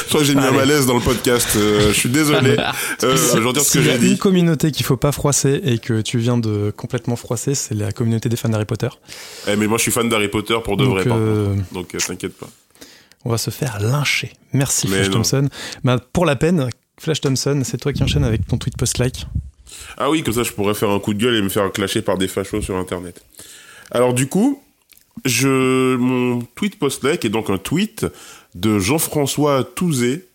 crois 0.10 0.20
que 0.22 0.26
j'ai 0.26 0.36
mis 0.36 0.44
un 0.44 0.52
malaise 0.52 0.86
dans 0.86 0.94
le 0.96 1.02
podcast. 1.02 1.50
euh, 1.56 1.88
je 1.90 1.94
suis 2.00 2.10
désolé. 2.10 2.56
Euh, 3.04 3.18
je 3.18 3.52
dire 3.52 3.64
ce 3.64 3.74
que 3.74 3.80
S'il 3.80 3.86
y 3.86 3.90
a 3.90 3.98
j'ai 3.98 4.08
une 4.08 4.14
dit. 4.14 4.18
communauté 4.18 4.72
qu'il 4.72 4.86
faut 4.86 4.96
pas 4.96 5.12
froisser 5.12 5.60
et 5.66 5.78
que 5.80 6.00
tu 6.00 6.20
viens 6.20 6.38
de 6.38 6.72
complètement 6.78 7.18
froisser, 7.18 7.54
c'est 7.54 7.74
la 7.76 7.92
communauté 7.92 8.30
des 8.30 8.38
fans 8.38 8.48
d'Harry 8.48 8.64
Potter. 8.66 8.88
Eh, 9.48 9.58
mais 9.58 9.68
moi, 9.68 9.78
je 9.78 9.82
suis 9.84 9.92
fan 9.92 10.08
d'Harry 10.08 10.30
Potter 10.30 10.56
pour 10.64 10.78
de 10.78 10.86
Donc, 10.86 10.94
vrai, 10.94 11.04
par 11.04 11.18
euh, 11.20 11.54
contre. 11.56 11.74
Donc, 11.74 11.96
euh, 11.96 11.98
t'inquiète 11.98 12.38
pas. 12.38 12.48
On 13.26 13.30
va 13.30 13.38
se 13.38 13.50
faire 13.50 13.80
lyncher. 13.82 14.32
Merci 14.54 14.88
Mais 14.88 14.98
Flash 14.98 15.08
non. 15.08 15.14
Thompson. 15.16 15.50
Bah, 15.84 15.98
pour 16.14 16.26
la 16.26 16.38
peine, 16.38 16.70
Flash 16.98 17.20
Thompson, 17.20 17.62
c'est 17.66 17.78
toi 17.78 17.92
qui 17.92 18.04
enchaîne 18.04 18.24
avec 18.24 18.48
ton 18.48 18.58
tweet 18.58 18.78
post-like. 18.78 19.28
Ah 19.98 20.10
oui, 20.10 20.24
comme 20.24 20.34
ça, 20.34 20.44
je 20.44 20.52
pourrais 20.52 20.74
faire 20.74 20.90
un 20.90 21.00
coup 21.00 21.14
de 21.14 21.20
gueule 21.20 21.36
et 21.36 21.42
me 21.42 21.50
faire 21.50 21.72
clasher 21.72 22.02
par 22.02 22.18
des 22.18 22.28
fachos 22.28 22.62
sur 22.62 22.76
Internet. 22.78 23.24
Alors, 23.92 24.14
du 24.14 24.28
coup, 24.28 24.62
je, 25.26 25.96
mon 25.96 26.42
tweet 26.56 26.80
post-like 26.80 27.26
est 27.26 27.30
donc 27.30 27.50
un 27.50 27.58
tweet 27.58 28.06
de 28.56 28.80
Jean-François 28.80 29.64
Touzé, 29.64 30.26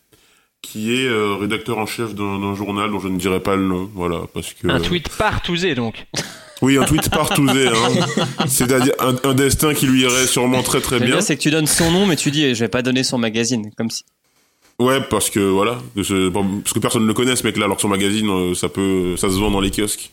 qui 0.62 0.94
est 0.94 1.06
euh, 1.06 1.34
rédacteur 1.34 1.78
en 1.78 1.86
chef 1.86 2.14
d'un 2.14 2.54
journal 2.54 2.90
dont 2.90 3.00
je 3.00 3.08
ne 3.08 3.18
dirai 3.18 3.40
pas 3.40 3.56
le 3.56 3.64
nom, 3.64 3.90
voilà, 3.94 4.22
parce 4.34 4.52
que... 4.52 4.68
Un 4.68 4.80
tweet 4.80 5.08
partousé 5.16 5.74
donc. 5.74 6.06
Oui, 6.60 6.76
un 6.76 6.84
tweet 6.84 7.08
par 7.10 7.28
Touzé, 7.28 7.68
hein. 7.68 8.24
C'est-à-dire 8.48 8.92
un, 8.98 9.14
un 9.22 9.34
destin 9.34 9.74
qui 9.74 9.86
lui 9.86 10.02
irait 10.02 10.26
sûrement 10.26 10.64
très 10.64 10.80
très 10.80 10.98
bien. 10.98 11.06
bien, 11.06 11.20
c'est 11.20 11.36
que 11.36 11.40
tu 11.42 11.52
donnes 11.52 11.68
son 11.68 11.92
nom, 11.92 12.04
mais 12.04 12.16
tu 12.16 12.32
dis, 12.32 12.52
je 12.52 12.58
vais 12.64 12.68
pas 12.68 12.82
donner 12.82 13.04
son 13.04 13.16
magazine. 13.16 13.70
Comme 13.76 13.90
si. 13.90 14.02
Ouais, 14.80 15.00
parce 15.10 15.28
que 15.28 15.40
voilà, 15.40 15.78
parce 15.96 16.08
que 16.08 16.78
personne 16.78 17.02
ne 17.02 17.08
le 17.08 17.14
connaît 17.14 17.34
ce 17.34 17.44
mec-là, 17.44 17.64
alors 17.64 17.76
que 17.76 17.82
son 17.82 17.88
magazine, 17.88 18.28
euh, 18.30 18.54
ça 18.54 18.68
peut, 18.68 19.16
ça 19.16 19.28
se 19.28 19.34
vend 19.34 19.50
dans 19.50 19.60
les 19.60 19.70
kiosques. 19.72 20.12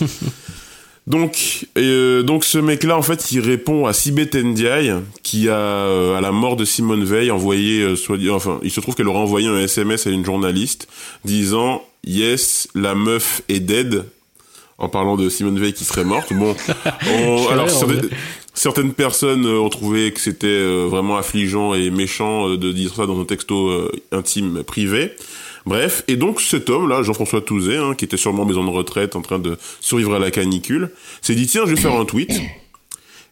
donc, 1.06 1.66
et, 1.76 1.80
euh, 1.80 2.22
donc 2.22 2.44
ce 2.44 2.58
mec-là, 2.58 2.96
en 2.98 3.02
fait, 3.02 3.32
il 3.32 3.40
répond 3.40 3.86
à 3.86 3.92
Sibeth 3.94 4.34
Ndiaye, 4.34 4.92
qui 5.22 5.48
a, 5.48 5.56
euh, 5.56 6.14
à 6.16 6.20
la 6.20 6.30
mort 6.30 6.56
de 6.56 6.64
Simone 6.66 7.04
Veil, 7.04 7.30
envoyé, 7.30 7.80
euh, 7.80 7.96
soit, 7.96 8.18
enfin, 8.30 8.60
il 8.62 8.70
se 8.70 8.80
trouve 8.80 8.94
qu'elle 8.94 9.08
aurait 9.08 9.18
envoyé 9.18 9.48
un 9.48 9.58
SMS 9.58 10.06
à 10.06 10.10
une 10.10 10.24
journaliste 10.24 10.88
disant 11.24 11.82
Yes, 12.06 12.68
la 12.74 12.94
meuf 12.94 13.40
est 13.48 13.60
dead. 13.60 14.04
En 14.78 14.88
parlant 14.88 15.16
de 15.16 15.28
Simone 15.28 15.58
Veil 15.60 15.74
qui 15.74 15.84
serait 15.84 16.04
morte. 16.04 16.32
Bon, 16.32 16.56
on- 17.08 17.48
alors 17.48 17.68
certaines, 18.54 18.92
personnes 18.92 19.46
euh, 19.46 19.60
ont 19.60 19.68
trouvé 19.68 20.12
que 20.12 20.20
c'était 20.20 20.46
euh, 20.46 20.86
vraiment 20.88 21.16
affligeant 21.16 21.74
et 21.74 21.90
méchant 21.90 22.48
euh, 22.48 22.56
de 22.56 22.72
dire 22.72 22.94
ça 22.94 23.06
dans 23.06 23.20
un 23.20 23.24
texto 23.24 23.90
intime 24.10 24.62
privé. 24.62 25.12
Bref, 25.64 26.02
et 26.08 26.16
donc 26.16 26.40
cet 26.40 26.70
homme-là, 26.70 27.02
Jean-François 27.02 27.40
Touzé, 27.40 27.76
hein, 27.76 27.94
qui 27.94 28.04
était 28.04 28.16
sûrement 28.16 28.42
en 28.42 28.46
maison 28.46 28.64
de 28.64 28.70
retraite 28.70 29.14
en 29.14 29.22
train 29.22 29.38
de 29.38 29.56
survivre 29.80 30.14
à 30.14 30.18
la 30.18 30.30
canicule, 30.30 30.90
s'est 31.20 31.34
dit 31.34 31.46
tiens, 31.46 31.62
je 31.66 31.74
vais 31.74 31.80
faire 31.80 31.94
un 31.94 32.04
tweet. 32.04 32.32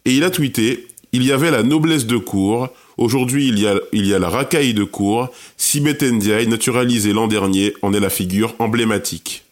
Et 0.05 0.15
il 0.15 0.25
a 0.25 0.31
tweeté 0.31 0.87
il 1.13 1.25
y 1.25 1.33
avait 1.33 1.51
la 1.51 1.63
noblesse 1.63 2.07
de 2.07 2.17
cour. 2.17 2.69
Aujourd'hui, 2.97 3.49
il 3.49 3.59
y 3.59 3.67
a, 3.67 3.75
il 3.93 4.07
y 4.07 4.15
a 4.15 4.19
la 4.19 4.29
racaille 4.29 4.75
de 4.75 4.85
cour. 4.85 5.29
Sibeth 5.57 6.03
Ndiaye, 6.03 6.47
naturalisée 6.47 7.13
l'an 7.13 7.27
dernier, 7.27 7.75
en 7.83 7.93
est 7.93 8.01
la 8.01 8.11
figure 8.11 8.55
emblématique. 8.59 9.45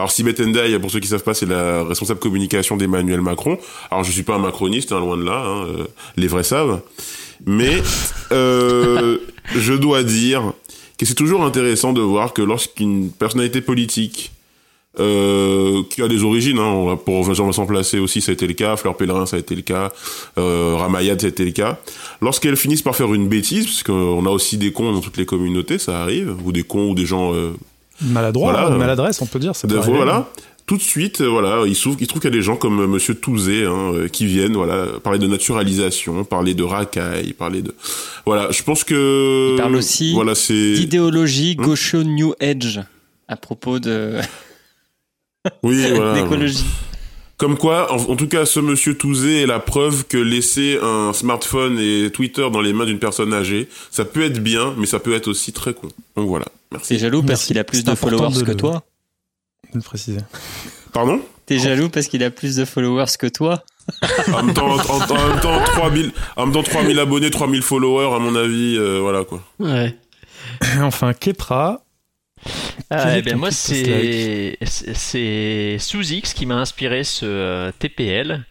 Alors 0.00 0.10
Sibeth 0.10 0.40
Ndiaye, 0.40 0.78
pour 0.78 0.90
ceux 0.90 0.98
qui 0.98 1.08
savent 1.08 1.22
pas, 1.22 1.34
c'est 1.34 1.44
la 1.44 1.84
responsable 1.84 2.20
communication 2.20 2.78
d'Emmanuel 2.78 3.20
Macron. 3.20 3.58
Alors 3.90 4.02
je 4.02 4.10
suis 4.10 4.22
pas 4.22 4.36
un 4.36 4.38
macroniste, 4.38 4.92
hein, 4.92 4.98
loin 4.98 5.18
de 5.18 5.24
là, 5.24 5.44
hein, 5.44 5.66
euh, 5.66 5.84
les 6.16 6.26
vrais 6.26 6.42
savent. 6.42 6.80
Mais 7.44 7.82
euh, 8.32 9.18
je 9.54 9.74
dois 9.74 10.02
dire 10.02 10.54
que 10.96 11.04
c'est 11.04 11.14
toujours 11.14 11.44
intéressant 11.44 11.92
de 11.92 12.00
voir 12.00 12.32
que 12.32 12.40
lorsqu'une 12.40 13.10
personnalité 13.10 13.60
politique 13.60 14.32
euh, 14.98 15.82
qui 15.90 16.00
a 16.00 16.08
des 16.08 16.24
origines, 16.24 16.58
hein, 16.58 16.98
pour 17.04 17.22
Vincent 17.22 17.66
Placé 17.66 17.98
aussi, 17.98 18.22
ça 18.22 18.30
a 18.30 18.32
été 18.32 18.46
le 18.46 18.54
cas, 18.54 18.76
Fleur 18.76 18.96
Pellerin, 18.96 19.26
ça 19.26 19.36
a 19.36 19.40
été 19.40 19.54
le 19.54 19.60
cas, 19.60 19.92
Ramayad, 20.38 21.20
ça 21.20 21.26
a 21.26 21.28
été 21.28 21.44
le 21.44 21.52
cas. 21.52 21.78
Lorsqu'elles 22.22 22.56
finissent 22.56 22.80
par 22.80 22.96
faire 22.96 23.12
une 23.12 23.28
bêtise, 23.28 23.66
parce 23.66 23.82
qu'on 23.82 24.24
a 24.24 24.30
aussi 24.30 24.56
des 24.56 24.72
cons 24.72 24.94
dans 24.94 25.00
toutes 25.00 25.18
les 25.18 25.26
communautés, 25.26 25.78
ça 25.78 26.00
arrive, 26.00 26.36
ou 26.46 26.52
des 26.52 26.62
cons 26.62 26.88
ou 26.88 26.94
des 26.94 27.04
gens 27.04 27.34
Maladroit, 28.02 28.52
Voilà. 28.52 28.66
hein, 28.68 28.76
maladresse, 28.78 29.20
on 29.22 29.26
peut 29.26 29.38
dire. 29.38 29.54
Ça 29.54 29.68
peut 29.68 29.74
de- 29.74 29.78
arriver. 29.78 29.96
voilà. 29.96 30.28
Tout 30.66 30.76
de 30.76 30.82
suite, 30.82 31.20
euh, 31.20 31.26
voilà, 31.26 31.64
il 31.66 31.76
trouve, 31.76 31.96
il 31.98 32.06
trouve 32.06 32.20
qu'il 32.22 32.30
y 32.30 32.32
a 32.32 32.36
des 32.36 32.42
gens 32.42 32.54
comme 32.54 32.80
euh, 32.80 32.86
Monsieur 32.86 33.14
Touzé 33.16 33.64
hein, 33.64 33.92
euh, 33.92 34.08
qui 34.08 34.24
viennent, 34.26 34.52
voilà, 34.54 34.86
parler 35.02 35.18
de 35.18 35.26
naturalisation, 35.26 36.22
parler 36.24 36.54
de 36.54 36.62
racaille, 36.62 37.32
parler 37.32 37.60
de, 37.62 37.74
voilà. 38.24 38.52
Je 38.52 38.62
pense 38.62 38.84
que 38.84 39.50
Il 39.52 39.56
parle 39.56 39.74
aussi 39.74 40.12
voilà, 40.14 40.36
c'est 40.36 40.74
D'idéologie 40.74 41.56
Hmm. 41.58 41.62
gaucho 41.62 42.02
New 42.04 42.34
Age 42.40 42.80
à 43.26 43.36
propos 43.36 43.80
de 43.80 44.18
oui, 45.64 45.84
voilà. 45.94 46.14
d'écologie. 46.22 46.64
Comme 47.40 47.56
quoi, 47.56 47.90
en, 47.90 47.96
en 47.96 48.16
tout 48.16 48.28
cas, 48.28 48.44
ce 48.44 48.60
Monsieur 48.60 48.94
Touzé 48.98 49.40
est 49.40 49.46
la 49.46 49.60
preuve 49.60 50.04
que 50.04 50.18
laisser 50.18 50.78
un 50.82 51.14
smartphone 51.14 51.78
et 51.80 52.10
Twitter 52.12 52.46
dans 52.52 52.60
les 52.60 52.74
mains 52.74 52.84
d'une 52.84 52.98
personne 52.98 53.32
âgée, 53.32 53.66
ça 53.90 54.04
peut 54.04 54.22
être 54.22 54.42
bien, 54.42 54.74
mais 54.76 54.84
ça 54.84 54.98
peut 54.98 55.14
être 55.14 55.26
aussi 55.26 55.54
très 55.54 55.72
con. 55.72 55.88
Donc 56.16 56.28
voilà. 56.28 56.44
Merci. 56.70 56.88
T'es 56.90 56.98
jaloux 56.98 57.22
parce 57.22 57.46
qu'il 57.46 57.58
a 57.58 57.64
plus 57.64 57.82
de 57.82 57.94
followers 57.94 58.34
de 58.34 58.42
que 58.44 58.50
le- 58.50 58.56
toi 58.56 58.84
de 59.72 59.78
le 59.78 59.80
préciser. 59.82 60.20
Pardon? 60.92 61.20
T'es 61.46 61.58
jaloux 61.58 61.88
parce 61.88 62.08
qu'il 62.08 62.22
a 62.24 62.30
plus 62.30 62.56
de 62.56 62.66
followers 62.66 63.06
que 63.18 63.26
toi 63.26 63.64
en 64.32 64.42
même 64.44 64.52
temps, 64.54 64.74
en- 64.74 64.78
en 64.78 65.28
même 65.28 65.40
temps, 65.40 65.64
3000, 65.64 66.12
en 66.36 66.44
même 66.44 66.54
temps, 66.54 66.62
3000 66.62 66.98
abonnés, 66.98 67.30
3000 67.30 67.62
followers, 67.62 68.14
à 68.14 68.18
mon 68.18 68.34
avis, 68.36 68.76
euh, 68.78 68.98
voilà 69.00 69.24
quoi. 69.24 69.42
Ouais. 69.58 69.96
enfin, 70.82 71.14
Kepra. 71.14 71.82
Quel 72.90 73.18
eh 73.18 73.22
bien, 73.22 73.34
ton 73.34 73.38
moi, 73.38 73.50
c'est 73.50 74.58
c'est 74.62 75.76
Sous-X 75.78 76.34
qui 76.34 76.46
m'a 76.46 76.56
inspiré 76.56 77.04
ce 77.04 77.24
euh, 77.24 77.72
TPL, 77.78 78.44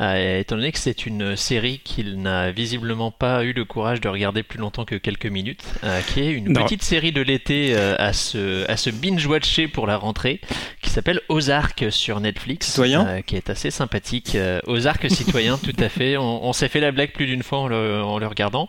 euh, 0.00 0.40
étant 0.40 0.56
donné 0.56 0.72
que 0.72 0.78
c'est 0.78 1.06
une 1.06 1.36
série 1.36 1.78
qu'il 1.78 2.20
n'a 2.20 2.50
visiblement 2.50 3.10
pas 3.10 3.44
eu 3.44 3.52
le 3.52 3.64
courage 3.64 4.00
de 4.00 4.08
regarder 4.08 4.42
plus 4.42 4.58
longtemps 4.58 4.84
que 4.84 4.94
quelques 4.96 5.26
minutes, 5.26 5.62
euh, 5.84 6.00
qui 6.02 6.20
est 6.20 6.30
une 6.32 6.52
Non. 6.52 6.62
petite 6.64 6.82
série 6.82 7.12
de 7.12 7.22
l'été 7.22 7.74
euh, 7.74 7.94
à 7.98 8.12
se, 8.12 8.70
à 8.70 8.76
se 8.76 8.90
binge-watcher 8.90 9.68
pour 9.68 9.86
la 9.86 9.96
rentrée, 9.96 10.40
qui 10.82 10.90
s'appelle 10.90 11.20
Ozark 11.28 11.86
sur 11.90 12.20
Netflix, 12.20 12.66
Citoyen 12.68 13.06
euh, 13.06 13.20
qui 13.22 13.36
est 13.36 13.48
assez 13.50 13.70
sympathique. 13.70 14.34
Euh, 14.34 14.60
Ozark 14.66 15.06
citoyen, 15.10 15.56
tout 15.58 15.72
à 15.78 15.88
fait. 15.88 16.16
On, 16.16 16.44
on 16.46 16.52
s'est 16.52 16.68
fait 16.68 16.80
la 16.80 16.92
blague 16.92 17.12
plus 17.12 17.26
d'une 17.26 17.42
fois 17.42 17.58
en 17.60 17.68
le, 17.68 18.02
en 18.02 18.18
le 18.18 18.26
regardant. 18.26 18.68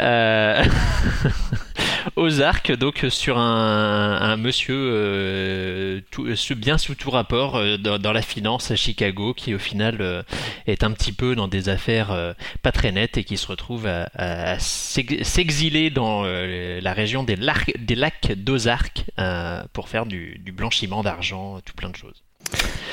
Euh, 0.00 0.64
Ozark, 2.16 2.70
donc 2.72 3.04
sur 3.08 3.38
un, 3.38 4.18
un 4.20 4.36
monsieur 4.36 4.76
euh, 4.76 6.00
tout- 6.10 6.26
bien 6.56 6.76
sous 6.78 6.94
tout 6.94 7.10
rapport 7.10 7.56
euh, 7.56 7.76
dans, 7.78 7.98
dans 7.98 8.12
la 8.12 8.22
finance 8.22 8.70
à 8.70 8.76
Chicago, 8.76 9.32
qui 9.34 9.54
au 9.54 9.58
final 9.58 9.96
euh, 10.00 10.22
est 10.66 10.82
un 10.84 10.90
petit 10.92 11.12
peu 11.12 11.34
dans 11.34 11.48
des 11.48 11.68
affaires 11.68 12.10
euh, 12.10 12.32
pas 12.62 12.72
très 12.72 12.92
nettes 12.92 13.16
et 13.16 13.24
qui 13.24 13.36
se 13.36 13.46
retrouve 13.46 13.86
à, 13.86 14.10
à- 14.14 14.52
à 14.52 14.58
s'ex- 14.58 15.22
s'exiler 15.22 15.90
dans 15.90 16.22
euh, 16.24 16.80
la 16.80 16.92
région 16.92 17.24
des, 17.24 17.36
des 17.78 17.94
lacs 17.94 18.32
d'Ozark 18.36 19.04
euh, 19.18 19.62
pour 19.72 19.88
faire 19.88 20.06
du, 20.06 20.38
du 20.44 20.52
blanchiment 20.52 21.02
d'argent, 21.02 21.60
tout 21.64 21.74
plein 21.74 21.90
de 21.90 21.96
choses. 21.96 22.22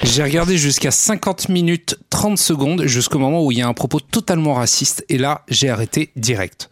J'ai 0.03 0.24
regardé 0.24 0.57
jusqu'à 0.57 0.91
50 0.91 1.49
minutes 1.49 1.97
30 2.09 2.38
secondes 2.38 2.86
jusqu'au 2.86 3.20
moment 3.20 3.43
où 3.45 3.51
il 3.51 3.57
y 3.57 3.62
a 3.62 3.68
un 3.68 3.74
propos 3.74 3.99
totalement 3.99 4.53
raciste 4.55 5.05
et 5.09 5.18
là 5.18 5.43
j'ai 5.49 5.70
arrêté 5.70 6.09
direct. 6.16 6.70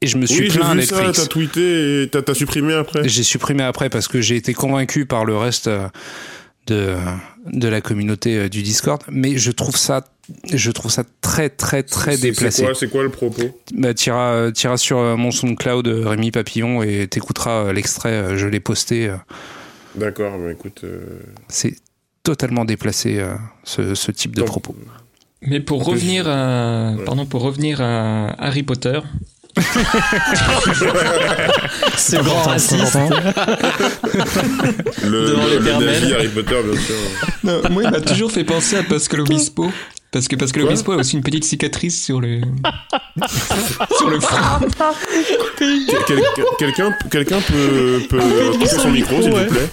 Et 0.00 0.06
je 0.08 0.16
me 0.16 0.26
suis 0.26 0.40
oui, 0.40 0.48
plaint 0.48 0.64
à 0.70 0.74
Netflix. 0.74 1.18
t'as 1.20 1.26
tweeté 1.26 2.02
et 2.02 2.08
t'as 2.08 2.34
supprimé 2.34 2.72
après. 2.74 3.08
J'ai 3.08 3.22
supprimé 3.22 3.62
après 3.62 3.88
parce 3.88 4.08
que 4.08 4.20
j'ai 4.20 4.34
été 4.36 4.52
convaincu 4.54 5.06
par 5.06 5.24
le 5.24 5.36
reste 5.36 5.68
de, 6.66 6.96
de 7.46 7.68
la 7.68 7.80
communauté 7.80 8.48
du 8.48 8.62
Discord, 8.62 9.02
mais 9.08 9.36
je 9.38 9.50
trouve 9.52 9.76
ça, 9.76 10.02
je 10.52 10.70
trouve 10.70 10.90
ça 10.90 11.04
très 11.20 11.48
très 11.50 11.82
très 11.82 12.16
C'est- 12.16 12.22
déplacé. 12.22 12.56
C'est 12.58 12.64
quoi, 12.64 12.74
c'est 12.74 12.88
quoi 12.88 13.02
le 13.02 13.08
propos 13.10 13.60
Bah, 13.74 13.92
t'iras, 13.94 14.32
euh, 14.34 14.50
t'iras 14.50 14.76
sur 14.76 14.98
euh, 14.98 15.16
mon 15.16 15.30
SoundCloud 15.30 15.86
euh, 15.88 16.08
Rémi 16.08 16.30
Papillon 16.30 16.82
et 16.82 17.06
t'écouteras 17.08 17.72
l'extrait. 17.72 18.36
Je 18.36 18.46
l'ai 18.46 18.60
posté. 18.60 19.12
D'accord, 19.94 20.38
bah 20.38 20.52
écoute. 20.52 20.80
euh, 20.84 21.00
C'est 21.48 21.74
totalement 22.22 22.64
déplacé 22.64 23.18
euh, 23.18 23.34
ce, 23.64 23.94
ce 23.94 24.10
type 24.12 24.34
de 24.34 24.40
Donc, 24.40 24.46
propos. 24.48 24.74
Mais 25.42 25.58
pour 25.60 25.84
revenir 25.84 26.28
à, 26.28 26.92
ouais. 26.96 27.04
pardon, 27.04 27.26
pour 27.26 27.42
revenir 27.42 27.80
à 27.80 28.28
Harry 28.38 28.62
Potter, 28.62 29.00
Ce 31.98 32.16
grand 32.22 32.42
raciste. 32.42 32.96
le, 35.04 35.26
Devant 35.28 35.46
le, 35.46 35.58
le 35.58 36.14
Harry 36.14 36.28
Potter, 36.28 36.56
bien 36.64 36.80
sûr. 36.80 36.94
Non, 37.44 37.60
moi, 37.70 37.82
il 37.84 37.90
m'a 37.90 38.00
toujours 38.00 38.30
fait 38.32 38.44
penser 38.44 38.76
à 38.76 38.82
Pascal 38.82 39.20
Obispo. 39.20 39.70
Parce 40.12 40.28
que 40.28 40.36
Pascal 40.36 40.62
Quoi 40.64 40.70
Obispo 40.72 40.92
a 40.92 40.96
aussi 40.96 41.16
une 41.16 41.22
petite 41.22 41.44
cicatrice 41.44 42.04
sur 42.04 42.20
le, 42.20 42.42
sur 43.96 44.10
le 44.10 44.20
front. 44.20 44.66
Quel- 45.58 45.86
quel- 46.06 46.22
Quelqu'un 46.58 46.92
quelqu'un 47.10 47.40
peut, 47.40 48.02
peut 48.08 48.20
couper 48.52 48.66
son 48.68 48.90
micro, 48.90 49.20
s'il 49.22 49.30
vous 49.32 49.44
plaît 49.46 49.70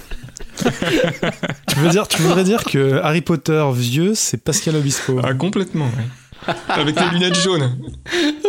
Tu 1.68 1.78
veux 1.80 1.90
dire, 1.90 2.08
tu 2.08 2.22
voudrais 2.22 2.44
dire 2.44 2.64
que 2.64 3.00
Harry 3.02 3.20
Potter 3.20 3.64
vieux, 3.74 4.12
c'est 4.14 4.38
Pascal 4.42 4.76
Obispo. 4.76 5.20
Ah, 5.22 5.34
complètement, 5.34 5.84
ouais. 5.86 6.54
Avec 6.68 6.98
les 6.98 7.06
lunettes 7.10 7.34
jaunes. 7.38 7.76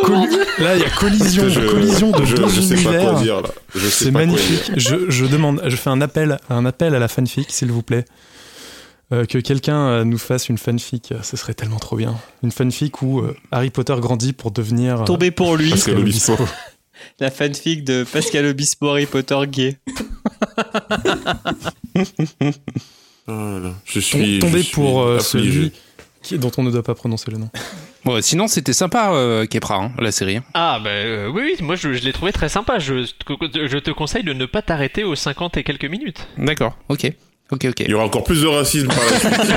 Colli- 0.03 0.37
Là, 0.59 0.75
il 0.77 0.81
y 0.81 0.85
a 0.85 0.89
collision, 0.91 1.49
Je- 1.49 1.59
collision 1.59 2.11
de 2.11 2.23
je, 2.23 2.35
deux 2.37 2.47
je 2.47 2.61
sais 2.61 2.75
pas 2.75 2.81
univers. 2.83 3.11
quoi 3.11 3.21
dire 3.21 3.41
là. 3.41 3.49
Je 3.75 3.79
sais 3.87 4.05
C'est 4.05 4.11
pas 4.13 4.19
quoi 4.19 4.27
magnifique. 4.27 4.71
Je, 4.77 4.95
je 5.09 5.25
demande, 5.25 5.61
je 5.67 5.75
fais 5.75 5.89
un 5.89 5.99
appel, 5.99 6.39
un 6.49 6.65
appel 6.65 6.95
à 6.95 6.99
la 6.99 7.09
fanfic, 7.09 7.51
s'il 7.51 7.69
vous 7.69 7.81
plaît. 7.81 8.05
Euh, 9.11 9.25
que 9.25 9.37
quelqu'un 9.39 9.87
euh, 9.87 10.03
nous 10.05 10.17
fasse 10.17 10.47
une 10.47 10.57
fanfic, 10.57 11.11
euh, 11.11 11.21
ce 11.21 11.35
serait 11.35 11.53
tellement 11.53 11.79
trop 11.79 11.97
bien. 11.97 12.17
Une 12.43 12.51
fanfic 12.51 13.01
où 13.01 13.19
euh, 13.19 13.35
Harry 13.51 13.69
Potter 13.69 13.95
grandit 13.99 14.31
pour 14.31 14.51
devenir. 14.51 15.03
Tombé 15.03 15.31
pour 15.31 15.57
lui. 15.57 15.69
Pascal 15.71 15.97
Obispo. 15.99 16.37
La 17.19 17.29
fanfic 17.31 17.83
de 17.83 18.03
Pascal 18.03 18.45
Obispo 18.45 18.87
Harry 18.89 19.05
Potter 19.05 19.39
gay. 19.47 19.77
Ah 23.27 23.59
là, 23.61 23.73
je 23.85 23.99
suis 23.99 24.39
tombé 24.39 24.57
je 24.59 24.63
suis 24.63 24.73
pour 24.73 25.01
euh, 25.03 25.19
celui 25.19 25.71
qui, 26.23 26.37
dont 26.39 26.51
on 26.57 26.63
ne 26.63 26.71
doit 26.71 26.83
pas 26.83 26.95
prononcer 26.95 27.29
le 27.31 27.37
nom. 27.37 27.49
Bon, 28.03 28.19
sinon, 28.21 28.47
c'était 28.47 28.73
sympa, 28.73 29.11
euh, 29.13 29.45
Kepra, 29.45 29.75
hein, 29.75 29.91
la 29.99 30.11
série. 30.11 30.39
Ah 30.55 30.79
bah 30.83 30.89
euh, 30.89 31.27
oui, 31.27 31.43
oui, 31.45 31.63
moi 31.63 31.75
je, 31.75 31.93
je 31.93 32.03
l'ai 32.03 32.13
trouvé 32.13 32.33
très 32.33 32.49
sympa. 32.49 32.79
Je, 32.79 33.05
je 33.05 33.77
te 33.77 33.91
conseille 33.91 34.23
de 34.23 34.33
ne 34.33 34.45
pas 34.47 34.63
t'arrêter 34.63 35.03
aux 35.03 35.15
50 35.15 35.57
et 35.57 35.63
quelques 35.63 35.85
minutes. 35.85 36.27
D'accord, 36.37 36.75
ok. 36.89 37.13
Ok, 37.51 37.65
ok. 37.65 37.79
Il 37.81 37.89
y 37.89 37.93
aura 37.93 38.05
encore 38.05 38.23
plus 38.23 38.41
de 38.41 38.47
racisme 38.47 38.87
par 38.87 38.97
la 39.11 39.19
suite. 39.19 39.31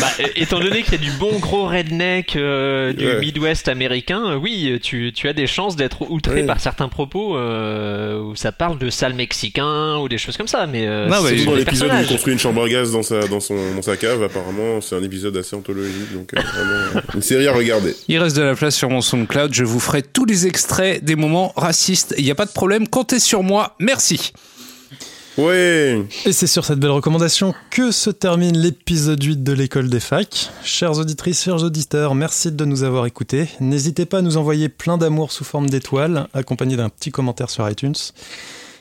Bah, 0.00 0.08
étant 0.36 0.58
donné 0.58 0.82
qu'il 0.82 0.92
y 0.94 0.96
a 0.96 0.98
du 0.98 1.10
bon 1.18 1.38
gros 1.38 1.66
redneck 1.66 2.34
euh, 2.36 2.92
du 2.92 3.06
Ouais. 3.06 3.18
Midwest 3.20 3.68
américain, 3.68 4.22
euh, 4.32 4.36
oui, 4.36 4.78
tu, 4.82 5.12
tu 5.14 5.28
as 5.28 5.32
des 5.32 5.46
chances 5.46 5.76
d'être 5.76 6.10
outré 6.10 6.32
Ouais. 6.36 6.44
par 6.44 6.60
certains 6.60 6.88
propos 6.88 7.36
euh, 7.36 8.18
où 8.20 8.34
ça 8.34 8.52
parle 8.52 8.78
de 8.78 8.88
sales 8.90 9.14
mexicains 9.14 9.98
ou 9.98 10.08
des 10.08 10.18
choses 10.18 10.36
comme 10.36 10.46
ça. 10.48 10.66
Mais 10.66 10.86
euh, 10.86 11.08
c'est 11.10 11.20
ouais, 11.40 11.44
Dans 11.44 11.54
l'épisode 11.54 11.90
où 11.92 12.00
il 12.00 12.06
construit 12.06 12.32
une 12.32 12.38
chambre 12.38 12.64
à 12.64 12.68
gaz 12.68 12.92
dans 12.92 13.02
sa, 13.02 13.26
dans 13.28 13.40
son, 13.40 13.74
dans 13.74 13.82
sa 13.82 13.96
cave, 13.96 14.22
apparemment, 14.22 14.80
c'est 14.80 14.96
un 14.96 15.02
épisode 15.02 15.36
assez 15.36 15.54
anthologique, 15.54 16.12
donc 16.14 16.32
euh, 16.34 16.40
vraiment, 16.40 17.02
une 17.14 17.22
série 17.22 17.46
à 17.48 17.52
regarder. 17.52 17.94
Il 18.08 18.18
reste 18.18 18.36
de 18.36 18.42
la 18.42 18.54
place 18.54 18.74
sur 18.74 18.88
mon 18.88 19.02
SoundCloud. 19.02 19.52
Je 19.52 19.64
vous 19.64 19.80
ferai 19.80 20.02
tous 20.02 20.24
les 20.24 20.46
extraits 20.46 21.04
des 21.04 21.16
moments 21.16 21.52
racistes. 21.56 22.14
Il 22.18 22.24
n'y 22.24 22.30
a 22.30 22.34
pas 22.36 22.46
de 22.46 22.52
problème. 22.52 22.88
Comptez 22.88 23.18
sur 23.20 23.42
moi. 23.42 23.74
Merci. 23.78 24.32
Ouais. 25.38 26.02
Et 26.26 26.32
c'est 26.32 26.46
sur 26.46 26.64
cette 26.64 26.78
belle 26.78 26.90
recommandation 26.90 27.54
que 27.70 27.90
se 27.90 28.10
termine 28.10 28.56
l'épisode 28.58 29.22
8 29.22 29.42
de 29.42 29.52
l'école 29.52 29.88
des 29.88 30.00
facs. 30.00 30.50
Chères 30.62 30.98
auditrices, 30.98 31.42
chers 31.42 31.62
auditeurs, 31.62 32.14
merci 32.14 32.52
de 32.52 32.64
nous 32.64 32.82
avoir 32.82 33.06
écoutés. 33.06 33.48
N'hésitez 33.60 34.04
pas 34.04 34.18
à 34.18 34.22
nous 34.22 34.36
envoyer 34.36 34.68
plein 34.68 34.98
d'amour 34.98 35.32
sous 35.32 35.44
forme 35.44 35.70
d'étoiles, 35.70 36.28
accompagné 36.34 36.76
d'un 36.76 36.90
petit 36.90 37.10
commentaire 37.10 37.48
sur 37.48 37.68
iTunes. 37.68 37.94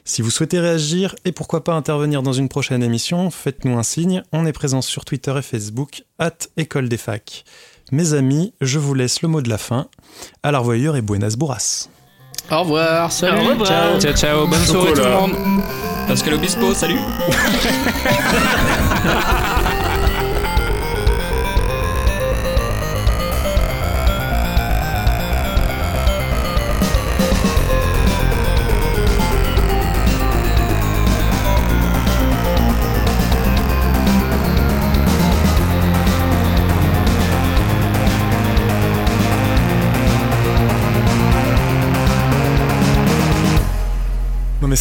Si 0.03 0.21
vous 0.21 0.31
souhaitez 0.31 0.59
réagir 0.59 1.15
et 1.25 1.31
pourquoi 1.31 1.63
pas 1.63 1.73
intervenir 1.73 2.23
dans 2.23 2.33
une 2.33 2.49
prochaine 2.49 2.83
émission, 2.83 3.29
faites-nous 3.29 3.77
un 3.77 3.83
signe. 3.83 4.23
On 4.33 4.45
est 4.45 4.51
présent 4.51 4.81
sur 4.81 5.05
Twitter 5.05 5.33
et 5.37 5.41
Facebook, 5.41 6.03
at 6.19 6.37
École 6.57 6.89
des 6.89 6.97
facs. 6.97 7.45
Mes 7.91 8.13
amis, 8.13 8.53
je 8.61 8.79
vous 8.79 8.93
laisse 8.93 9.21
le 9.21 9.27
mot 9.27 9.41
de 9.41 9.49
la 9.49 9.57
fin. 9.57 9.87
À 10.43 10.51
la 10.51 10.59
revoyure 10.59 10.95
et 10.95 11.01
buenas 11.01 11.35
burras. 11.37 11.87
Au 12.49 12.61
revoir, 12.61 13.11
salut. 13.11 13.45
Au 13.45 13.49
revoir. 13.51 13.67
ciao. 13.67 13.99
Ciao, 13.99 14.13
ciao. 14.13 14.47
Bonne 14.47 14.65
soirée 14.65 14.93
tout 14.93 15.01
le 15.01 15.09
monde. 15.09 15.61
Pascal 16.07 16.33
Obispo, 16.33 16.73
salut. 16.73 16.99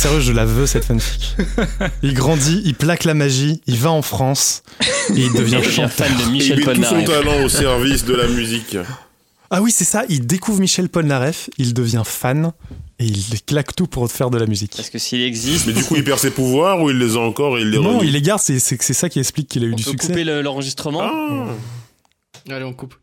sérieux, 0.00 0.20
je 0.20 0.32
la 0.32 0.44
veux 0.44 0.66
cette 0.66 0.84
fanfic. 0.84 1.36
Il 2.02 2.14
grandit, 2.14 2.62
il 2.64 2.74
plaque 2.74 3.04
la 3.04 3.14
magie, 3.14 3.60
il 3.66 3.76
va 3.76 3.90
en 3.90 4.02
France 4.02 4.62
et 4.80 5.20
il 5.20 5.32
devient 5.32 5.62
chanteur. 5.62 5.90
fan 6.08 6.16
de 6.16 6.20
Et 6.22 6.24
il 6.26 6.30
Michel 6.32 6.58
met 6.66 6.74
tout 6.74 6.84
son 6.84 7.04
talent 7.04 7.42
au 7.44 7.48
service 7.48 8.04
de 8.04 8.14
la 8.14 8.26
musique. 8.26 8.76
Ah 9.50 9.60
oui, 9.62 9.72
c'est 9.72 9.84
ça, 9.84 10.04
il 10.08 10.26
découvre 10.26 10.60
Michel 10.60 10.88
Polnareff, 10.88 11.50
il 11.58 11.74
devient 11.74 12.02
fan 12.04 12.52
et 13.00 13.04
il 13.06 13.42
claque 13.46 13.74
tout 13.74 13.86
pour 13.88 14.10
faire 14.10 14.30
de 14.30 14.38
la 14.38 14.46
musique. 14.46 14.74
Parce 14.76 14.90
que 14.90 14.98
s'il 14.98 15.22
existe, 15.22 15.66
Mais 15.66 15.72
du 15.72 15.82
coup, 15.82 15.96
il 15.96 16.04
perd 16.04 16.18
ses 16.20 16.30
pouvoirs 16.30 16.80
ou 16.80 16.90
il 16.90 16.98
les 16.98 17.16
a 17.16 17.20
encore 17.20 17.58
et 17.58 17.62
il 17.62 17.70
les 17.70 17.78
Non, 17.78 17.98
renie 17.98 18.08
il 18.08 18.12
les 18.12 18.22
garde, 18.22 18.40
c'est 18.40 18.58
c'est- 18.60 18.80
c'est 18.80 18.94
ça 18.94 19.08
qui 19.08 19.18
explique 19.18 19.48
qu'il 19.48 19.64
a 19.64 19.66
eu 19.66 19.72
on 19.72 19.76
du 19.76 19.82
peut 19.84 19.90
succès. 19.90 20.06
couper 20.08 20.24
le- 20.24 20.40
l'enregistrement. 20.42 21.02
Ah. 21.02 21.46
Allez, 22.48 22.64
on 22.64 22.72
coupe. 22.72 22.94